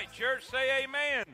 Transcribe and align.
right, 0.00 0.12
church, 0.12 0.46
say 0.46 0.82
amen. 0.84 1.24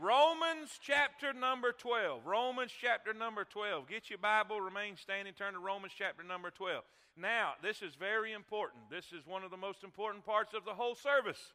Romans 0.00 0.70
chapter 0.82 1.32
number 1.32 1.70
12. 1.70 2.26
Romans 2.26 2.72
chapter 2.80 3.14
number 3.14 3.44
12. 3.44 3.86
Get 3.88 4.10
your 4.10 4.18
Bible, 4.18 4.60
remain 4.60 4.96
standing, 4.96 5.34
turn 5.34 5.52
to 5.52 5.60
Romans 5.60 5.92
chapter 5.96 6.24
number 6.24 6.50
12. 6.50 6.82
Now, 7.16 7.52
this 7.62 7.80
is 7.80 7.94
very 7.94 8.32
important. 8.32 8.90
This 8.90 9.12
is 9.12 9.24
one 9.24 9.44
of 9.44 9.52
the 9.52 9.56
most 9.56 9.84
important 9.84 10.26
parts 10.26 10.52
of 10.52 10.64
the 10.64 10.74
whole 10.74 10.96
service. 10.96 11.52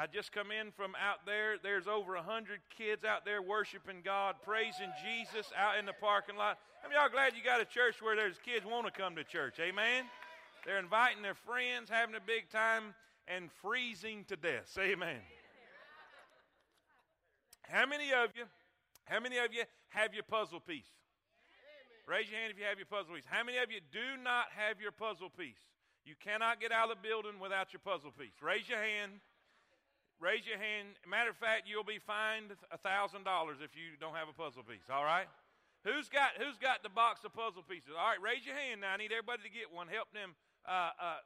I 0.00 0.08
just 0.08 0.32
come 0.32 0.50
in 0.50 0.72
from 0.72 0.94
out 0.96 1.24
there. 1.26 1.58
There's 1.62 1.86
over 1.86 2.16
a 2.16 2.22
hundred 2.22 2.58
kids 2.76 3.04
out 3.04 3.24
there 3.24 3.40
worshiping 3.40 4.02
God, 4.04 4.34
praising 4.44 4.90
Jesus 5.04 5.52
out 5.56 5.78
in 5.78 5.86
the 5.86 5.94
parking 5.94 6.36
lot. 6.36 6.58
How 6.82 6.88
many 6.88 7.00
y'all 7.00 7.08
glad 7.08 7.34
you 7.36 7.44
got 7.44 7.60
a 7.60 7.64
church 7.64 8.02
where 8.02 8.16
there's 8.16 8.38
kids 8.44 8.66
want 8.66 8.86
to 8.86 8.92
come 8.92 9.14
to 9.14 9.22
church? 9.22 9.60
Amen. 9.60 10.06
They're 10.64 10.80
inviting 10.80 11.22
their 11.22 11.36
friends, 11.36 11.88
having 11.88 12.16
a 12.16 12.20
big 12.20 12.50
time, 12.50 12.94
and 13.28 13.48
freezing 13.62 14.24
to 14.28 14.36
death. 14.36 14.76
Amen. 14.76 15.20
How 17.68 17.86
many 17.86 18.12
of 18.12 18.30
you, 18.36 18.44
how 19.04 19.20
many 19.20 19.38
of 19.38 19.52
you 19.52 19.64
have 19.90 20.14
your 20.14 20.22
puzzle 20.22 20.60
piece? 20.60 20.88
Raise 22.06 22.30
your 22.30 22.38
hand 22.38 22.54
if 22.54 22.58
you 22.58 22.64
have 22.70 22.78
your 22.78 22.86
puzzle 22.86 23.18
piece. 23.18 23.26
How 23.26 23.42
many 23.42 23.58
of 23.58 23.66
you 23.70 23.82
do 23.90 24.14
not 24.22 24.54
have 24.54 24.78
your 24.78 24.94
puzzle 24.94 25.26
piece? 25.26 25.58
You 26.06 26.14
cannot 26.22 26.62
get 26.62 26.70
out 26.70 26.86
of 26.86 26.94
the 26.94 27.02
building 27.02 27.42
without 27.42 27.74
your 27.74 27.82
puzzle 27.82 28.14
piece. 28.14 28.38
Raise 28.38 28.70
your 28.70 28.78
hand. 28.78 29.18
Raise 30.22 30.46
your 30.46 30.56
hand. 30.56 30.94
Matter 31.02 31.34
of 31.34 31.36
fact, 31.42 31.66
you'll 31.66 31.82
be 31.82 31.98
fined 31.98 32.54
thousand 32.78 33.26
dollars 33.26 33.58
if 33.58 33.74
you 33.74 33.98
don't 33.98 34.14
have 34.14 34.30
a 34.30 34.36
puzzle 34.38 34.62
piece. 34.62 34.86
All 34.86 35.02
right. 35.02 35.26
Who's 35.82 36.06
got 36.06 36.38
Who's 36.38 36.56
got 36.62 36.86
the 36.86 36.94
box 36.94 37.26
of 37.26 37.34
puzzle 37.34 37.66
pieces? 37.66 37.90
All 37.90 38.06
right. 38.06 38.22
Raise 38.22 38.46
your 38.46 38.54
hand 38.54 38.86
now. 38.86 38.94
I 38.94 39.02
need 39.02 39.10
everybody 39.10 39.42
to 39.42 39.50
get 39.50 39.66
one. 39.74 39.90
Help 39.90 40.14
them. 40.14 40.38
Uh, 40.62 40.94
uh, 40.94 41.20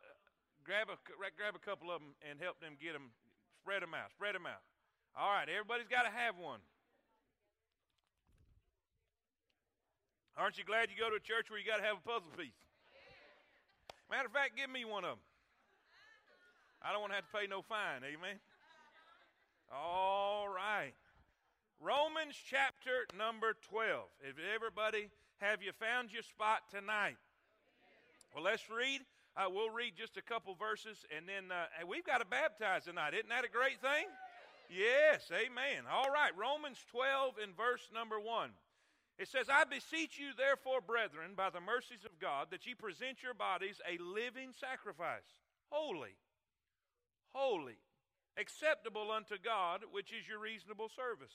grab 0.65 0.89
a 0.89 0.97
grab 1.37 1.53
a 1.53 1.63
couple 1.63 1.93
of 1.93 2.01
them 2.01 2.17
and 2.25 2.41
help 2.41 2.57
them 2.65 2.81
get 2.81 2.97
them. 2.97 3.13
Spread 3.61 3.85
them 3.85 3.93
out. 3.93 4.17
Spread 4.17 4.33
them 4.33 4.49
out. 4.49 4.65
All 5.17 5.31
right. 5.31 5.49
Everybody's 5.49 5.89
got 5.89 6.03
to 6.03 6.11
have 6.11 6.37
one. 6.39 6.61
Aren't 10.37 10.57
you 10.57 10.65
glad 10.65 10.89
you 10.91 10.97
go 10.97 11.11
to 11.11 11.17
a 11.17 11.21
church 11.21 11.51
where 11.51 11.59
you 11.59 11.67
got 11.67 11.79
to 11.79 11.85
have 11.85 11.99
a 11.99 12.09
puzzle 12.09 12.33
piece? 12.37 12.57
Matter 14.11 14.27
of 14.27 14.33
fact, 14.33 14.57
give 14.57 14.71
me 14.71 14.85
one 14.85 15.05
of 15.05 15.21
them. 15.21 15.25
I 16.83 16.93
don't 16.93 17.01
want 17.01 17.13
to 17.13 17.17
have 17.17 17.29
to 17.31 17.37
pay 17.37 17.47
no 17.47 17.63
fine. 17.63 18.01
Amen. 18.03 18.41
All 19.71 20.49
right. 20.49 20.97
Romans 21.79 22.35
chapter 22.49 23.07
number 23.17 23.55
12. 23.69 24.01
If 24.25 24.37
everybody, 24.55 25.11
have 25.39 25.63
you 25.63 25.73
found 25.73 26.13
your 26.13 26.23
spot 26.23 26.61
tonight? 26.73 27.17
Well, 28.35 28.45
let's 28.45 28.69
read. 28.69 29.01
Uh, 29.37 29.47
we'll 29.49 29.71
read 29.71 29.93
just 29.97 30.17
a 30.17 30.23
couple 30.23 30.55
verses, 30.55 31.05
and 31.15 31.29
then 31.29 31.53
uh, 31.53 31.87
we've 31.87 32.05
got 32.05 32.19
to 32.19 32.27
baptize 32.27 32.85
tonight. 32.85 33.15
Isn't 33.15 33.29
that 33.29 33.45
a 33.45 33.53
great 33.53 33.81
thing? 33.81 34.09
Yes, 34.71 35.27
amen. 35.35 35.91
All 35.91 36.15
right, 36.15 36.31
Romans 36.39 36.79
12 36.95 37.43
and 37.43 37.57
verse 37.59 37.91
number 37.91 38.23
1. 38.23 38.55
It 39.19 39.27
says, 39.27 39.51
I 39.51 39.67
beseech 39.67 40.15
you, 40.15 40.31
therefore, 40.33 40.79
brethren, 40.81 41.35
by 41.35 41.51
the 41.51 41.61
mercies 41.61 42.07
of 42.07 42.23
God, 42.23 42.55
that 42.55 42.65
ye 42.65 42.79
present 42.79 43.19
your 43.19 43.35
bodies 43.35 43.83
a 43.83 43.99
living 43.99 44.55
sacrifice, 44.55 45.27
holy, 45.75 46.15
holy, 47.35 47.83
acceptable 48.39 49.11
unto 49.11 49.43
God, 49.43 49.83
which 49.91 50.15
is 50.15 50.25
your 50.31 50.39
reasonable 50.39 50.89
service. 50.89 51.35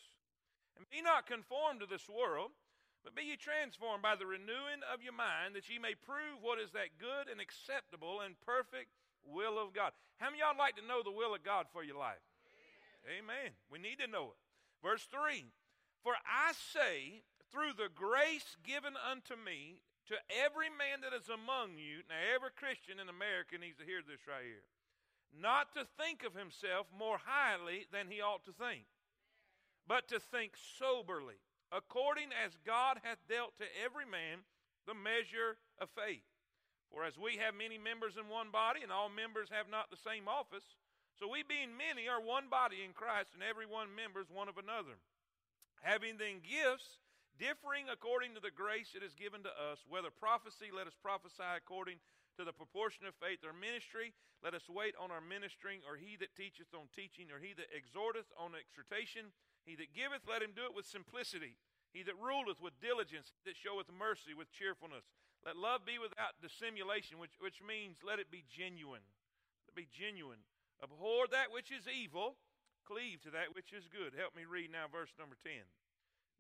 And 0.79 0.87
be 0.87 1.03
not 1.03 1.27
conformed 1.27 1.83
to 1.83 1.91
this 1.91 2.07
world, 2.07 2.55
but 3.03 3.19
be 3.19 3.27
ye 3.27 3.35
transformed 3.35 4.01
by 4.01 4.15
the 4.15 4.25
renewing 4.25 4.79
of 4.87 5.03
your 5.03 5.13
mind, 5.13 5.59
that 5.59 5.67
ye 5.67 5.75
may 5.75 5.93
prove 5.93 6.39
what 6.39 6.57
is 6.57 6.71
that 6.71 6.97
good 7.03 7.27
and 7.27 7.43
acceptable 7.43 8.23
and 8.23 8.39
perfect 8.47 8.95
will 9.27 9.59
of 9.59 9.75
God. 9.75 9.91
How 10.23 10.31
many 10.31 10.39
of 10.39 10.55
y'all 10.55 10.63
like 10.63 10.79
to 10.79 10.87
know 10.87 11.03
the 11.03 11.11
will 11.11 11.35
of 11.35 11.43
God 11.43 11.67
for 11.75 11.83
your 11.83 11.99
life? 11.99 12.23
Amen. 13.05 13.53
We 13.69 13.77
need 13.77 14.01
to 14.01 14.09
know 14.09 14.33
it. 14.33 14.39
Verse 14.81 15.05
3 15.09 15.45
For 16.03 16.13
I 16.25 16.53
say, 16.53 17.23
through 17.51 17.77
the 17.77 17.93
grace 17.93 18.57
given 18.65 18.93
unto 18.97 19.37
me 19.37 19.81
to 20.11 20.17
every 20.29 20.69
man 20.69 21.01
that 21.01 21.17
is 21.17 21.29
among 21.29 21.77
you. 21.81 22.05
Now, 22.05 22.21
every 22.33 22.53
Christian 22.53 23.01
in 23.01 23.09
America 23.09 23.57
needs 23.57 23.77
to 23.81 23.87
hear 23.87 24.05
this 24.05 24.27
right 24.29 24.45
here. 24.45 24.67
Not 25.33 25.73
to 25.73 25.87
think 25.97 26.23
of 26.23 26.37
himself 26.37 26.87
more 26.93 27.19
highly 27.19 27.87
than 27.91 28.07
he 28.07 28.21
ought 28.21 28.45
to 28.45 28.55
think, 28.55 28.85
but 29.87 30.07
to 30.09 30.19
think 30.19 30.55
soberly, 30.55 31.41
according 31.73 32.31
as 32.31 32.55
God 32.63 33.01
hath 33.03 33.19
dealt 33.27 33.57
to 33.57 33.67
every 33.83 34.05
man 34.05 34.45
the 34.87 34.95
measure 34.95 35.57
of 35.81 35.89
faith. 35.91 36.23
For 36.93 37.03
as 37.03 37.17
we 37.17 37.41
have 37.41 37.57
many 37.57 37.75
members 37.75 38.15
in 38.15 38.29
one 38.29 38.53
body, 38.53 38.79
and 38.85 38.93
all 38.93 39.09
members 39.09 39.49
have 39.51 39.67
not 39.67 39.89
the 39.89 39.99
same 39.99 40.29
office, 40.29 40.77
so 41.15 41.31
we 41.31 41.47
being 41.47 41.75
many 41.79 42.11
are 42.11 42.19
one 42.19 42.51
body 42.51 42.83
in 42.83 42.91
Christ, 42.91 43.31
and 43.31 43.43
every 43.43 43.65
one 43.65 43.95
members 43.95 44.27
one 44.27 44.51
of 44.51 44.59
another. 44.59 44.99
Having 45.81 46.19
then 46.19 46.43
gifts 46.43 46.99
differing 47.39 47.91
according 47.91 48.35
to 48.35 48.43
the 48.43 48.51
grace 48.51 48.95
that 48.95 49.03
is 49.03 49.15
given 49.15 49.43
to 49.43 49.53
us, 49.71 49.83
whether 49.87 50.11
prophecy, 50.11 50.71
let 50.71 50.87
us 50.87 50.95
prophesy 50.99 51.47
according 51.55 51.99
to 52.35 52.43
the 52.43 52.55
proportion 52.55 53.07
of 53.07 53.15
faith, 53.15 53.43
or 53.47 53.55
ministry, 53.55 54.11
let 54.43 54.51
us 54.51 54.67
wait 54.67 54.95
on 54.99 55.11
our 55.11 55.23
ministering, 55.23 55.79
or 55.87 55.95
he 55.95 56.19
that 56.19 56.35
teacheth 56.35 56.71
on 56.75 56.91
teaching, 56.91 57.31
or 57.31 57.39
he 57.39 57.55
that 57.55 57.71
exhorteth 57.71 58.27
on 58.35 58.51
exhortation, 58.55 59.31
he 59.63 59.75
that 59.79 59.95
giveth, 59.95 60.27
let 60.27 60.43
him 60.43 60.51
do 60.51 60.67
it 60.67 60.75
with 60.75 60.85
simplicity. 60.85 61.55
He 61.95 62.03
that 62.03 62.19
ruleth 62.19 62.59
with 62.59 62.75
diligence, 62.83 63.31
that 63.47 63.55
showeth 63.55 63.87
mercy 63.87 64.35
with 64.35 64.51
cheerfulness. 64.51 65.07
Let 65.47 65.55
love 65.55 65.87
be 65.87 65.95
without 65.95 66.35
dissimulation, 66.43 67.23
which, 67.23 67.39
which 67.39 67.63
means 67.63 68.03
let 68.03 68.19
it 68.19 68.27
be 68.27 68.43
genuine. 68.51 69.05
Let 69.63 69.71
it 69.71 69.79
be 69.79 69.87
genuine. 69.87 70.43
Abhor 70.83 71.27
that 71.31 71.51
which 71.51 71.71
is 71.71 71.87
evil, 71.87 72.35
cleave 72.85 73.21
to 73.23 73.31
that 73.31 73.55
which 73.55 73.71
is 73.71 73.87
good. 73.87 74.13
Help 74.13 74.35
me 74.35 74.43
read 74.45 74.71
now 74.71 74.85
verse 74.91 75.13
number 75.17 75.35
10. 75.43 75.53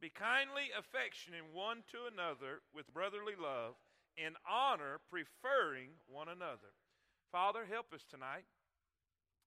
Be 0.01 0.11
kindly 0.11 0.69
affectionate 0.75 1.47
one 1.49 1.87
to 1.91 2.05
another 2.11 2.61
with 2.75 2.91
brotherly 2.91 3.33
love, 3.39 3.79
in 4.19 4.35
honor, 4.43 4.99
preferring 5.07 5.97
one 6.07 6.27
another. 6.27 6.75
Father, 7.31 7.65
help 7.67 7.91
us 7.95 8.03
tonight. 8.07 8.47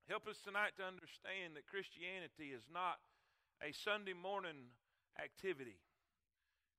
Help 0.09 0.27
us 0.27 0.41
tonight 0.41 0.73
to 0.81 0.89
understand 0.89 1.53
that 1.53 1.69
Christianity 1.69 2.57
is 2.57 2.65
not 2.73 2.97
a 3.61 3.77
Sunday 3.77 4.17
morning 4.17 4.73
activity. 5.21 5.77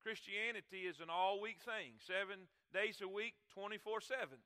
Christianity 0.02 0.88
is 0.88 0.98
an 0.98 1.12
all 1.12 1.40
week 1.40 1.62
thing, 1.62 2.00
seven 2.02 2.48
days 2.72 2.98
a 3.04 3.08
week, 3.08 3.34
24 3.54 4.00
7. 4.00 4.38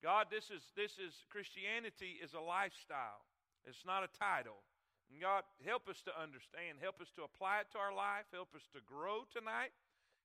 God, 0.00 0.32
this 0.32 0.48
is, 0.48 0.64
this 0.76 0.96
is 0.96 1.12
Christianity 1.28 2.16
is 2.24 2.32
a 2.32 2.40
lifestyle, 2.40 3.24
it's 3.68 3.84
not 3.84 4.04
a 4.04 4.10
title. 4.16 4.64
And 5.10 5.18
God, 5.18 5.42
help 5.66 5.90
us 5.90 5.98
to 6.06 6.14
understand. 6.14 6.78
Help 6.78 7.02
us 7.02 7.10
to 7.18 7.26
apply 7.26 7.66
it 7.66 7.68
to 7.74 7.82
our 7.82 7.90
life. 7.90 8.30
Help 8.30 8.54
us 8.54 8.62
to 8.78 8.80
grow 8.86 9.26
tonight. 9.26 9.74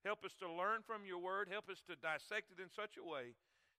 Help 0.05 0.21
us 0.21 0.37
to 0.37 0.45
learn 0.45 0.85
from 0.85 1.09
your 1.09 1.17
word. 1.17 1.49
Help 1.49 1.73
us 1.73 1.81
to 1.89 1.97
dissect 1.97 2.53
it 2.53 2.61
in 2.61 2.69
such 2.69 2.93
a 2.93 3.01
way 3.01 3.33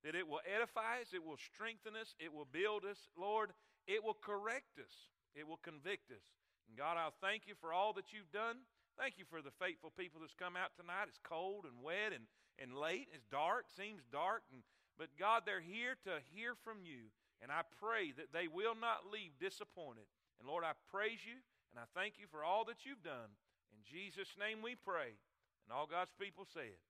that 0.04 0.14
it 0.14 0.26
will 0.26 0.42
edify 0.46 1.02
us, 1.02 1.10
it 1.10 1.24
will 1.24 1.40
strengthen 1.40 1.98
us, 1.98 2.14
it 2.22 2.30
will 2.30 2.46
build 2.46 2.84
us. 2.84 3.10
Lord, 3.18 3.50
it 3.86 4.02
will 4.02 4.18
correct 4.18 4.78
us, 4.78 5.10
it 5.34 5.46
will 5.46 5.62
convict 5.62 6.10
us. 6.10 6.22
And 6.68 6.76
God, 6.76 6.98
I'll 6.98 7.14
thank 7.22 7.46
you 7.46 7.54
for 7.58 7.72
all 7.72 7.94
that 7.94 8.10
you've 8.10 8.30
done. 8.30 8.66
Thank 8.98 9.18
you 9.18 9.26
for 9.28 9.42
the 9.42 9.54
faithful 9.58 9.92
people 9.94 10.22
that's 10.22 10.34
come 10.34 10.54
out 10.54 10.74
tonight. 10.74 11.06
It's 11.06 11.22
cold 11.22 11.66
and 11.68 11.78
wet 11.82 12.14
and, 12.14 12.26
and 12.58 12.74
late. 12.74 13.10
It's 13.12 13.26
dark, 13.30 13.66
seems 13.74 14.02
dark. 14.10 14.42
And, 14.50 14.62
but 14.98 15.12
God, 15.18 15.42
they're 15.44 15.60
here 15.60 15.96
to 16.04 16.24
hear 16.32 16.56
from 16.64 16.84
you. 16.84 17.12
And 17.42 17.52
I 17.52 17.62
pray 17.78 18.16
that 18.16 18.32
they 18.32 18.48
will 18.48 18.74
not 18.74 19.12
leave 19.12 19.36
disappointed. 19.36 20.08
And 20.40 20.48
Lord, 20.48 20.64
I 20.64 20.72
praise 20.90 21.20
you 21.24 21.36
and 21.72 21.76
I 21.76 21.86
thank 21.92 22.16
you 22.16 22.24
for 22.32 22.40
all 22.40 22.64
that 22.72 22.88
you've 22.88 23.04
done. 23.04 23.36
In 23.76 23.84
Jesus' 23.84 24.32
name 24.40 24.64
we 24.64 24.74
pray. 24.74 25.20
And 25.68 25.70
all 25.74 25.84
God's 25.84 26.12
people 26.16 26.46
said, 26.48 26.80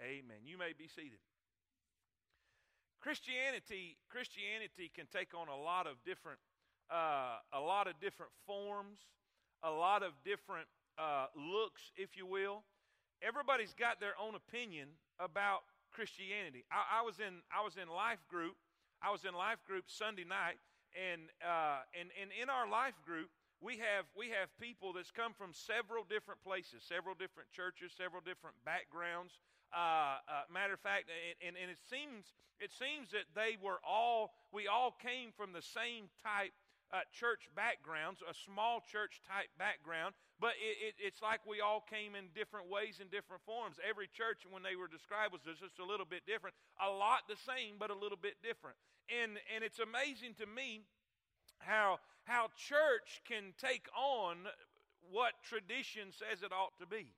Amen. 0.00 0.24
Amen. 0.24 0.40
You 0.48 0.56
may 0.56 0.72
be 0.72 0.88
seated. 0.88 1.20
Christianity, 3.00 3.96
Christianity 4.08 4.90
can 4.94 5.06
take 5.12 5.32
on 5.34 5.48
a 5.48 5.56
lot 5.56 5.86
of 5.86 5.96
different, 6.04 6.38
uh, 6.92 7.40
a 7.52 7.60
lot 7.60 7.88
of 7.88 8.00
different 8.00 8.32
forms, 8.46 9.00
a 9.62 9.70
lot 9.70 10.02
of 10.02 10.12
different 10.24 10.68
uh, 10.98 11.26
looks, 11.36 11.92
if 11.96 12.16
you 12.16 12.26
will. 12.26 12.62
Everybody's 13.22 13.74
got 13.74 14.00
their 14.00 14.14
own 14.20 14.34
opinion 14.34 14.88
about 15.18 15.60
Christianity. 15.90 16.64
I, 16.70 17.00
I 17.00 17.02
was 17.02 17.18
in, 17.20 17.42
I 17.50 17.62
was 17.62 17.76
in 17.76 17.88
life 17.90 18.22
group. 18.30 18.56
I 19.02 19.10
was 19.10 19.24
in 19.24 19.32
life 19.32 19.64
group 19.64 19.88
Sunday 19.88 20.28
night, 20.28 20.60
and, 20.92 21.32
uh, 21.40 21.88
and, 21.96 22.12
and 22.20 22.28
in 22.36 22.52
our 22.52 22.68
life 22.68 22.98
group, 23.00 23.32
we 23.60 23.80
have, 23.80 24.04
we 24.12 24.28
have 24.32 24.52
people 24.60 24.92
that's 24.92 25.12
come 25.12 25.32
from 25.32 25.52
several 25.52 26.04
different 26.04 26.40
places, 26.44 26.84
several 26.84 27.16
different 27.16 27.48
churches, 27.48 27.92
several 27.96 28.20
different 28.20 28.56
backgrounds. 28.64 29.40
Uh, 29.72 30.20
uh, 30.26 30.44
matter 30.52 30.74
of 30.74 30.82
fact, 30.82 31.06
and, 31.40 31.54
and, 31.54 31.70
it 31.70 31.78
seems 31.86 32.34
it 32.58 32.74
seems 32.74 33.14
that 33.14 33.30
they 33.38 33.54
were 33.62 33.78
all 33.86 34.34
we 34.50 34.66
all 34.66 34.90
came 34.98 35.30
from 35.30 35.54
the 35.54 35.62
same 35.62 36.10
type 36.26 36.50
uh, 36.92 37.06
church 37.14 37.46
backgrounds, 37.54 38.20
a 38.26 38.34
small 38.34 38.82
church 38.82 39.22
type 39.22 39.50
background, 39.58 40.14
but 40.42 40.58
it, 40.58 40.90
it, 40.90 40.94
it's 40.98 41.22
like 41.22 41.40
we 41.46 41.62
all 41.62 41.84
came 41.86 42.18
in 42.18 42.26
different 42.34 42.66
ways 42.66 42.98
and 42.98 43.10
different 43.10 43.46
forms. 43.46 43.78
Every 43.78 44.10
church, 44.10 44.42
when 44.48 44.66
they 44.66 44.74
were 44.74 44.90
described, 44.90 45.30
was 45.30 45.46
just 45.46 45.78
a 45.78 45.86
little 45.86 46.06
bit 46.08 46.26
different. 46.26 46.56
A 46.82 46.90
lot 46.90 47.30
the 47.30 47.38
same, 47.38 47.78
but 47.78 47.94
a 47.94 47.98
little 47.98 48.18
bit 48.18 48.42
different. 48.42 48.74
And, 49.06 49.38
and 49.54 49.62
it's 49.62 49.78
amazing 49.78 50.34
to 50.42 50.46
me 50.46 50.82
how, 51.62 52.02
how 52.24 52.50
church 52.56 53.22
can 53.22 53.54
take 53.60 53.86
on 53.94 54.50
what 55.10 55.38
tradition 55.46 56.10
says 56.10 56.42
it 56.42 56.50
ought 56.50 56.74
to 56.82 56.86
be. 56.86 57.14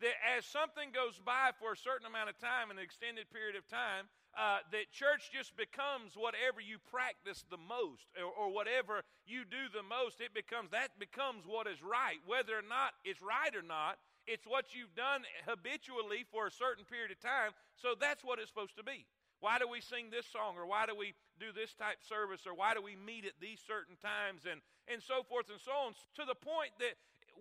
That 0.00 0.16
as 0.36 0.44
something 0.46 0.90
goes 0.90 1.20
by 1.20 1.52
for 1.60 1.72
a 1.72 1.78
certain 1.78 2.06
amount 2.06 2.30
of 2.30 2.38
time, 2.40 2.70
an 2.70 2.80
extended 2.80 3.30
period 3.30 3.54
of 3.54 3.68
time, 3.68 4.08
uh, 4.32 4.64
that 4.72 4.88
church 4.92 5.28
just 5.28 5.52
becomes 5.56 6.16
whatever 6.16 6.60
you 6.60 6.80
practice 6.88 7.44
the 7.52 7.60
most 7.60 8.08
or, 8.16 8.32
or, 8.32 8.48
whatever 8.48 9.04
you 9.28 9.44
do 9.44 9.68
the 9.68 9.84
most 9.84 10.24
it 10.24 10.32
becomes 10.32 10.72
that 10.72 10.96
becomes 10.96 11.44
what 11.44 11.68
is 11.68 11.84
right. 11.84 12.16
Whether 12.24 12.56
or 12.56 12.64
not 12.64 12.96
it's 13.04 13.20
right 13.20 13.52
or 13.52 13.64
not 13.64 14.00
it's 14.24 14.46
what 14.46 14.72
you've 14.72 14.94
done 14.94 15.26
habitually 15.44 16.24
for 16.30 16.46
a 16.46 16.54
certain 16.54 16.86
period 16.86 17.10
of 17.10 17.20
time 17.20 17.52
so 17.76 17.92
that's 17.98 18.24
what 18.24 18.38
it's 18.38 18.48
supposed 18.48 18.76
to 18.80 18.86
be. 18.86 19.04
Why 19.42 19.58
do 19.58 19.66
we 19.66 19.82
sing 19.82 20.08
this 20.08 20.24
song 20.30 20.54
or 20.56 20.64
why 20.64 20.86
do 20.86 20.94
we 20.94 21.12
do 21.36 21.50
this 21.50 21.74
type 21.74 22.00
service 22.00 22.46
or 22.46 22.54
why 22.54 22.72
do 22.72 22.80
we 22.80 22.94
meet 22.94 23.26
at 23.26 23.36
these 23.36 23.58
certain 23.60 23.98
times 23.98 24.46
and, 24.46 24.62
and 24.86 25.02
so 25.02 25.26
forth 25.26 25.50
and 25.50 25.58
so 25.58 25.74
on 25.74 25.92
to 26.16 26.24
the 26.24 26.38
point 26.38 26.72
that 26.78 26.94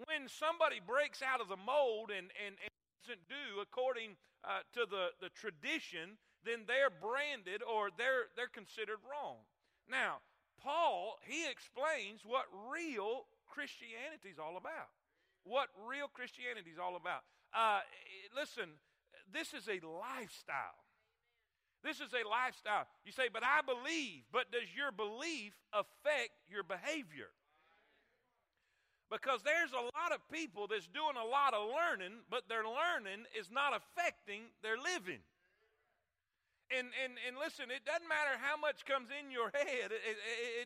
when 0.09 0.25
somebody 0.25 0.81
breaks 0.81 1.21
out 1.21 1.39
of 1.39 1.47
the 1.47 1.59
mold 1.61 2.09
and, 2.09 2.33
and, 2.41 2.57
and 2.57 2.71
doesn't 3.05 3.25
do 3.29 3.61
according 3.61 4.17
uh, 4.45 4.65
to 4.73 4.85
the, 4.89 5.13
the 5.21 5.29
tradition 5.33 6.17
then 6.45 6.65
they're 6.65 6.89
branded 6.89 7.61
or 7.61 7.89
they're, 7.97 8.29
they're 8.35 8.51
considered 8.51 8.99
wrong. 9.05 9.41
Now, 9.89 10.21
Paul, 10.61 11.17
he 11.25 11.49
explains 11.49 12.21
what 12.25 12.45
real 12.69 13.25
Christianity 13.49 14.29
is 14.29 14.39
all 14.39 14.57
about. 14.57 14.93
What 15.43 15.69
real 15.89 16.07
Christianity 16.07 16.69
is 16.69 16.79
all 16.79 16.95
about. 16.95 17.25
Uh, 17.53 17.81
listen, 18.35 18.69
this 19.33 19.53
is 19.53 19.67
a 19.67 19.81
lifestyle. 19.81 20.77
This 21.83 21.97
is 21.97 22.13
a 22.13 22.21
lifestyle. 22.27 22.85
You 23.05 23.11
say, 23.11 23.27
but 23.33 23.41
I 23.43 23.65
believe. 23.65 24.21
But 24.31 24.53
does 24.53 24.69
your 24.69 24.93
belief 24.93 25.53
affect 25.73 26.37
your 26.45 26.61
behavior? 26.63 27.33
Because 29.09 29.41
there's 29.43 29.73
a 29.73 29.89
lot 29.97 30.13
of 30.13 30.21
people 30.31 30.69
that's 30.69 30.87
doing 30.87 31.17
a 31.19 31.25
lot 31.25 31.53
of 31.53 31.67
learning, 31.67 32.23
but 32.29 32.47
their 32.47 32.63
learning 32.63 33.25
is 33.35 33.49
not 33.51 33.73
affecting 33.75 34.53
their 34.63 34.77
living. 34.77 35.19
And, 36.71 36.87
and, 37.03 37.19
and 37.27 37.35
listen, 37.35 37.67
it 37.67 37.83
doesn't 37.83 38.07
matter 38.07 38.39
how 38.39 38.55
much 38.55 38.87
comes 38.87 39.11
in 39.11 39.27
your 39.27 39.51
head, 39.51 39.91
it, 39.91 40.03
it, 40.07 40.17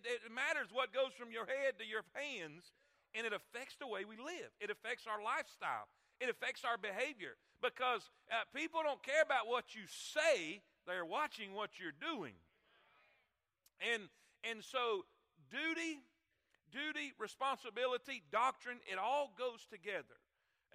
it, 0.06 0.22
it 0.22 0.32
matters 0.32 0.70
what 0.70 0.94
goes 0.94 1.18
from 1.18 1.34
your 1.34 1.50
head 1.50 1.82
to 1.82 1.86
your 1.86 2.06
hands, 2.14 2.78
and 3.18 3.26
it 3.26 3.34
affects 3.34 3.74
the 3.82 3.90
way 3.90 4.06
we 4.06 4.14
live. 4.22 4.54
It 4.62 4.70
affects 4.70 5.10
our 5.10 5.18
lifestyle, 5.18 5.90
it 6.22 6.30
affects 6.30 6.62
our 6.62 6.78
behavior. 6.78 7.42
Because 7.64 8.06
uh, 8.30 8.46
people 8.54 8.86
don't 8.86 9.02
care 9.02 9.26
about 9.26 9.50
what 9.50 9.74
you 9.74 9.90
say, 9.90 10.62
they're 10.86 11.08
watching 11.08 11.58
what 11.58 11.82
you're 11.82 11.96
doing. 11.98 12.38
And, 13.82 14.04
and 14.44 14.62
so, 14.62 15.10
duty, 15.50 16.06
duty, 16.70 17.14
responsibility, 17.18 18.22
doctrine, 18.32 18.78
it 18.86 19.00
all 19.00 19.34
goes 19.34 19.66
together. 19.72 20.20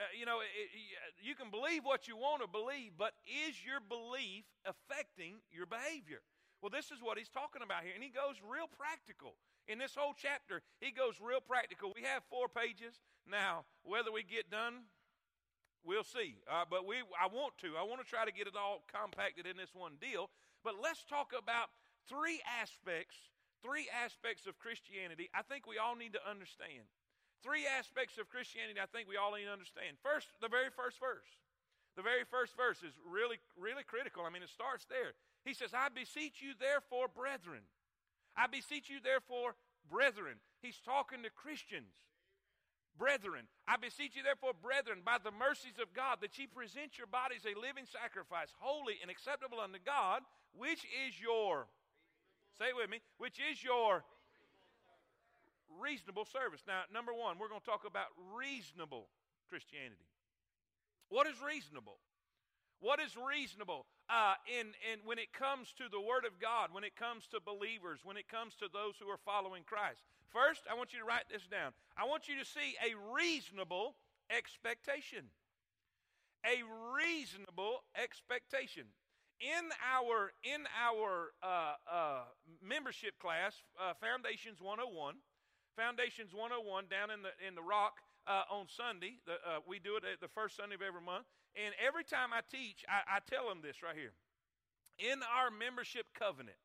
Uh, 0.00 0.08
you 0.16 0.24
know, 0.24 0.40
it, 0.40 0.72
you 1.20 1.36
can 1.36 1.52
believe 1.52 1.84
what 1.84 2.08
you 2.08 2.16
want 2.16 2.40
to 2.40 2.48
believe, 2.48 2.96
but 2.96 3.12
is 3.28 3.60
your 3.60 3.84
belief 3.84 4.48
affecting 4.64 5.44
your 5.52 5.68
behavior? 5.68 6.24
Well, 6.64 6.72
this 6.72 6.88
is 6.88 7.04
what 7.04 7.20
he's 7.20 7.28
talking 7.28 7.60
about 7.60 7.84
here. 7.84 7.92
And 7.92 8.00
he 8.00 8.08
goes 8.08 8.40
real 8.40 8.64
practical. 8.64 9.36
In 9.68 9.76
this 9.76 9.92
whole 9.92 10.16
chapter, 10.16 10.64
he 10.80 10.88
goes 10.88 11.20
real 11.20 11.44
practical. 11.44 11.92
We 11.92 12.00
have 12.08 12.24
four 12.32 12.48
pages. 12.48 12.96
Now, 13.28 13.68
whether 13.84 14.08
we 14.08 14.24
get 14.24 14.48
done, 14.48 14.88
we'll 15.84 16.04
see. 16.04 16.40
Uh, 16.48 16.64
but 16.64 16.88
we, 16.88 17.04
I 17.12 17.28
want 17.28 17.60
to. 17.60 17.76
I 17.76 17.84
want 17.84 18.00
to 18.00 18.08
try 18.08 18.24
to 18.24 18.32
get 18.32 18.48
it 18.48 18.56
all 18.56 18.80
compacted 18.88 19.44
in 19.44 19.60
this 19.60 19.76
one 19.76 20.00
deal. 20.00 20.32
But 20.64 20.80
let's 20.80 21.04
talk 21.04 21.36
about 21.36 21.72
three 22.08 22.40
aspects, 22.60 23.16
three 23.60 23.88
aspects 23.92 24.48
of 24.48 24.56
Christianity 24.56 25.28
I 25.36 25.44
think 25.44 25.68
we 25.68 25.76
all 25.76 25.96
need 25.96 26.12
to 26.16 26.24
understand. 26.24 26.88
Three 27.42 27.64
aspects 27.64 28.20
of 28.20 28.28
Christianity 28.28 28.80
I 28.80 28.90
think 28.90 29.08
we 29.08 29.16
all 29.16 29.32
need 29.32 29.48
to 29.48 29.54
understand. 29.54 29.96
First, 30.04 30.28
the 30.44 30.52
very 30.52 30.68
first 30.68 31.00
verse. 31.00 31.28
The 31.96 32.04
very 32.04 32.24
first 32.28 32.56
verse 32.56 32.84
is 32.84 32.94
really, 33.02 33.40
really 33.58 33.82
critical. 33.82 34.22
I 34.22 34.30
mean, 34.30 34.44
it 34.44 34.52
starts 34.52 34.86
there. 34.86 35.16
He 35.44 35.54
says, 35.56 35.72
I 35.72 35.88
beseech 35.88 36.38
you, 36.44 36.52
therefore, 36.54 37.08
brethren. 37.08 37.64
I 38.36 38.46
beseech 38.46 38.88
you, 38.92 39.00
therefore, 39.02 39.56
brethren. 39.88 40.38
He's 40.62 40.78
talking 40.84 41.24
to 41.24 41.30
Christians. 41.32 41.96
Brethren, 43.00 43.48
I 43.66 43.80
beseech 43.80 44.14
you, 44.14 44.22
therefore, 44.22 44.52
brethren, 44.52 45.00
by 45.00 45.16
the 45.16 45.32
mercies 45.32 45.80
of 45.80 45.96
God, 45.96 46.20
that 46.20 46.36
ye 46.36 46.44
present 46.46 47.00
your 47.00 47.08
bodies 47.08 47.48
a 47.48 47.56
living 47.56 47.88
sacrifice, 47.88 48.52
holy 48.60 49.00
and 49.00 49.10
acceptable 49.10 49.58
unto 49.58 49.80
God, 49.80 50.20
which 50.52 50.84
is 50.84 51.16
your, 51.16 51.64
say 52.60 52.68
it 52.68 52.76
with 52.76 52.90
me, 52.90 53.00
which 53.16 53.40
is 53.40 53.64
your 53.64 54.04
reasonable 55.78 56.24
service. 56.24 56.62
Now, 56.66 56.82
number 56.92 57.14
one, 57.14 57.38
we're 57.38 57.48
going 57.48 57.60
to 57.62 57.66
talk 57.66 57.86
about 57.86 58.10
reasonable 58.34 59.06
Christianity. 59.48 60.08
What 61.08 61.26
is 61.26 61.36
reasonable? 61.42 61.98
What 62.80 62.98
is 62.98 63.12
reasonable 63.14 63.84
uh, 64.08 64.34
in, 64.48 64.72
in, 64.88 65.04
when 65.04 65.18
it 65.18 65.32
comes 65.36 65.74
to 65.76 65.84
the 65.92 66.00
Word 66.00 66.24
of 66.24 66.40
God, 66.40 66.70
when 66.72 66.84
it 66.84 66.96
comes 66.96 67.26
to 67.28 67.38
believers, 67.38 68.00
when 68.04 68.16
it 68.16 68.26
comes 68.26 68.54
to 68.56 68.72
those 68.72 68.94
who 68.96 69.10
are 69.10 69.20
following 69.20 69.62
Christ? 69.66 70.00
First, 70.32 70.62
I 70.70 70.74
want 70.74 70.92
you 70.94 71.00
to 71.00 71.04
write 71.04 71.28
this 71.30 71.44
down. 71.50 71.72
I 71.98 72.06
want 72.06 72.28
you 72.28 72.38
to 72.38 72.46
see 72.46 72.78
a 72.80 72.96
reasonable 73.12 73.96
expectation. 74.30 75.28
A 76.46 76.64
reasonable 76.96 77.84
expectation. 78.00 78.88
In 79.40 79.68
our, 79.84 80.32
in 80.44 80.64
our 80.72 81.32
uh, 81.42 81.74
uh, 81.90 82.24
membership 82.62 83.18
class, 83.18 83.56
uh, 83.76 83.92
Foundations 84.00 84.60
101, 84.60 85.16
Foundations 85.76 86.34
101 86.34 86.86
down 86.90 87.10
in 87.10 87.22
the, 87.22 87.32
in 87.42 87.54
the 87.54 87.62
rock 87.62 88.02
uh, 88.26 88.46
on 88.50 88.66
Sunday. 88.68 89.18
The, 89.26 89.38
uh, 89.42 89.60
we 89.66 89.78
do 89.78 89.96
it 89.96 90.04
the 90.20 90.32
first 90.32 90.56
Sunday 90.56 90.74
of 90.74 90.82
every 90.82 91.02
month. 91.02 91.26
And 91.58 91.74
every 91.82 92.04
time 92.04 92.30
I 92.30 92.46
teach, 92.46 92.86
I, 92.86 93.18
I 93.18 93.18
tell 93.26 93.48
them 93.48 93.62
this 93.62 93.82
right 93.82 93.96
here. 93.96 94.14
In 95.00 95.24
our 95.24 95.50
membership 95.50 96.06
covenant, 96.14 96.60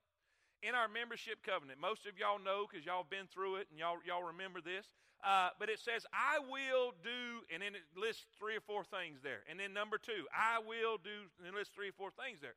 in 0.61 0.75
our 0.75 0.89
membership 0.89 1.41
covenant, 1.45 1.79
most 1.79 2.05
of 2.05 2.17
y'all 2.17 2.41
know 2.41 2.67
because 2.67 2.85
y'all 2.85 3.07
been 3.07 3.29
through 3.31 3.63
it 3.63 3.67
and 3.71 3.79
y'all, 3.79 4.01
y'all 4.05 4.25
remember 4.25 4.59
this. 4.59 4.85
Uh, 5.23 5.49
but 5.57 5.69
it 5.69 5.79
says, 5.79 6.05
I 6.13 6.37
will 6.37 6.93
do, 7.01 7.41
and 7.49 7.63
then 7.63 7.73
it 7.73 7.87
lists 7.97 8.27
three 8.37 8.57
or 8.57 8.61
four 8.61 8.83
things 8.83 9.23
there. 9.23 9.41
And 9.49 9.57
then 9.57 9.73
number 9.73 9.97
two, 9.97 10.27
I 10.29 10.59
will 10.61 10.99
do, 11.01 11.31
and 11.39 11.47
it 11.49 11.55
lists 11.55 11.73
three 11.73 11.89
or 11.89 11.97
four 11.97 12.11
things 12.13 12.43
there. 12.43 12.53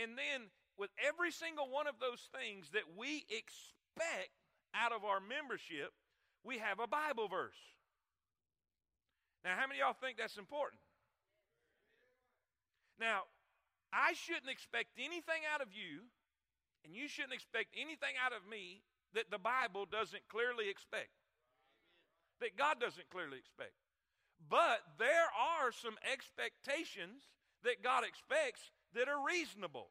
And 0.00 0.16
then 0.16 0.48
with 0.78 0.88
every 0.96 1.32
single 1.32 1.68
one 1.68 1.86
of 1.86 2.00
those 2.00 2.24
things 2.32 2.70
that 2.72 2.84
we 2.96 3.26
expect 3.28 4.32
out 4.76 4.92
of 4.92 5.04
our 5.04 5.20
membership, 5.20 5.92
we 6.44 6.58
have 6.58 6.78
a 6.78 6.86
Bible 6.86 7.28
verse. 7.28 7.58
Now, 9.44 9.54
how 9.56 9.66
many 9.66 9.80
of 9.80 9.88
y'all 9.88 10.00
think 10.00 10.18
that's 10.18 10.36
important? 10.36 10.80
Now, 12.98 13.28
I 13.92 14.12
shouldn't 14.14 14.50
expect 14.50 14.98
anything 14.98 15.46
out 15.48 15.62
of 15.62 15.72
you, 15.72 16.04
and 16.84 16.94
you 16.94 17.08
shouldn't 17.08 17.34
expect 17.34 17.74
anything 17.76 18.18
out 18.18 18.32
of 18.32 18.44
me 18.48 18.82
that 19.14 19.30
the 19.30 19.38
Bible 19.38 19.86
doesn't 19.86 20.26
clearly 20.28 20.68
expect, 20.68 21.14
that 22.40 22.56
God 22.56 22.80
doesn't 22.80 23.08
clearly 23.10 23.38
expect. 23.38 23.74
But 24.50 24.84
there 24.98 25.30
are 25.32 25.72
some 25.72 25.96
expectations 26.04 27.30
that 27.64 27.82
God 27.82 28.04
expects 28.04 28.70
that 28.94 29.08
are 29.08 29.18
reasonable. 29.24 29.88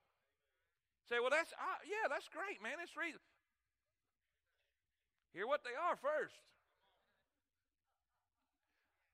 Say, 1.10 1.20
well, 1.20 1.34
that's 1.34 1.54
uh, 1.54 1.82
yeah, 1.86 2.10
that's 2.10 2.30
great, 2.30 2.62
man. 2.62 2.82
It's 2.82 2.98
reasonable. 2.98 3.35
Hear 5.36 5.52
what 5.52 5.68
they 5.68 5.76
are 5.76 6.00
first. 6.00 6.40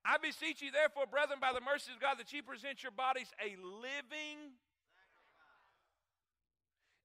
I 0.06 0.22
beseech 0.22 0.62
you, 0.62 0.70
therefore, 0.70 1.10
brethren, 1.10 1.42
by 1.42 1.50
the 1.50 1.66
mercies 1.66 1.98
of 1.98 2.02
God, 2.02 2.22
that 2.22 2.30
ye 2.30 2.46
present 2.46 2.86
your 2.86 2.94
bodies 2.94 3.34
a 3.42 3.58
living. 3.58 4.54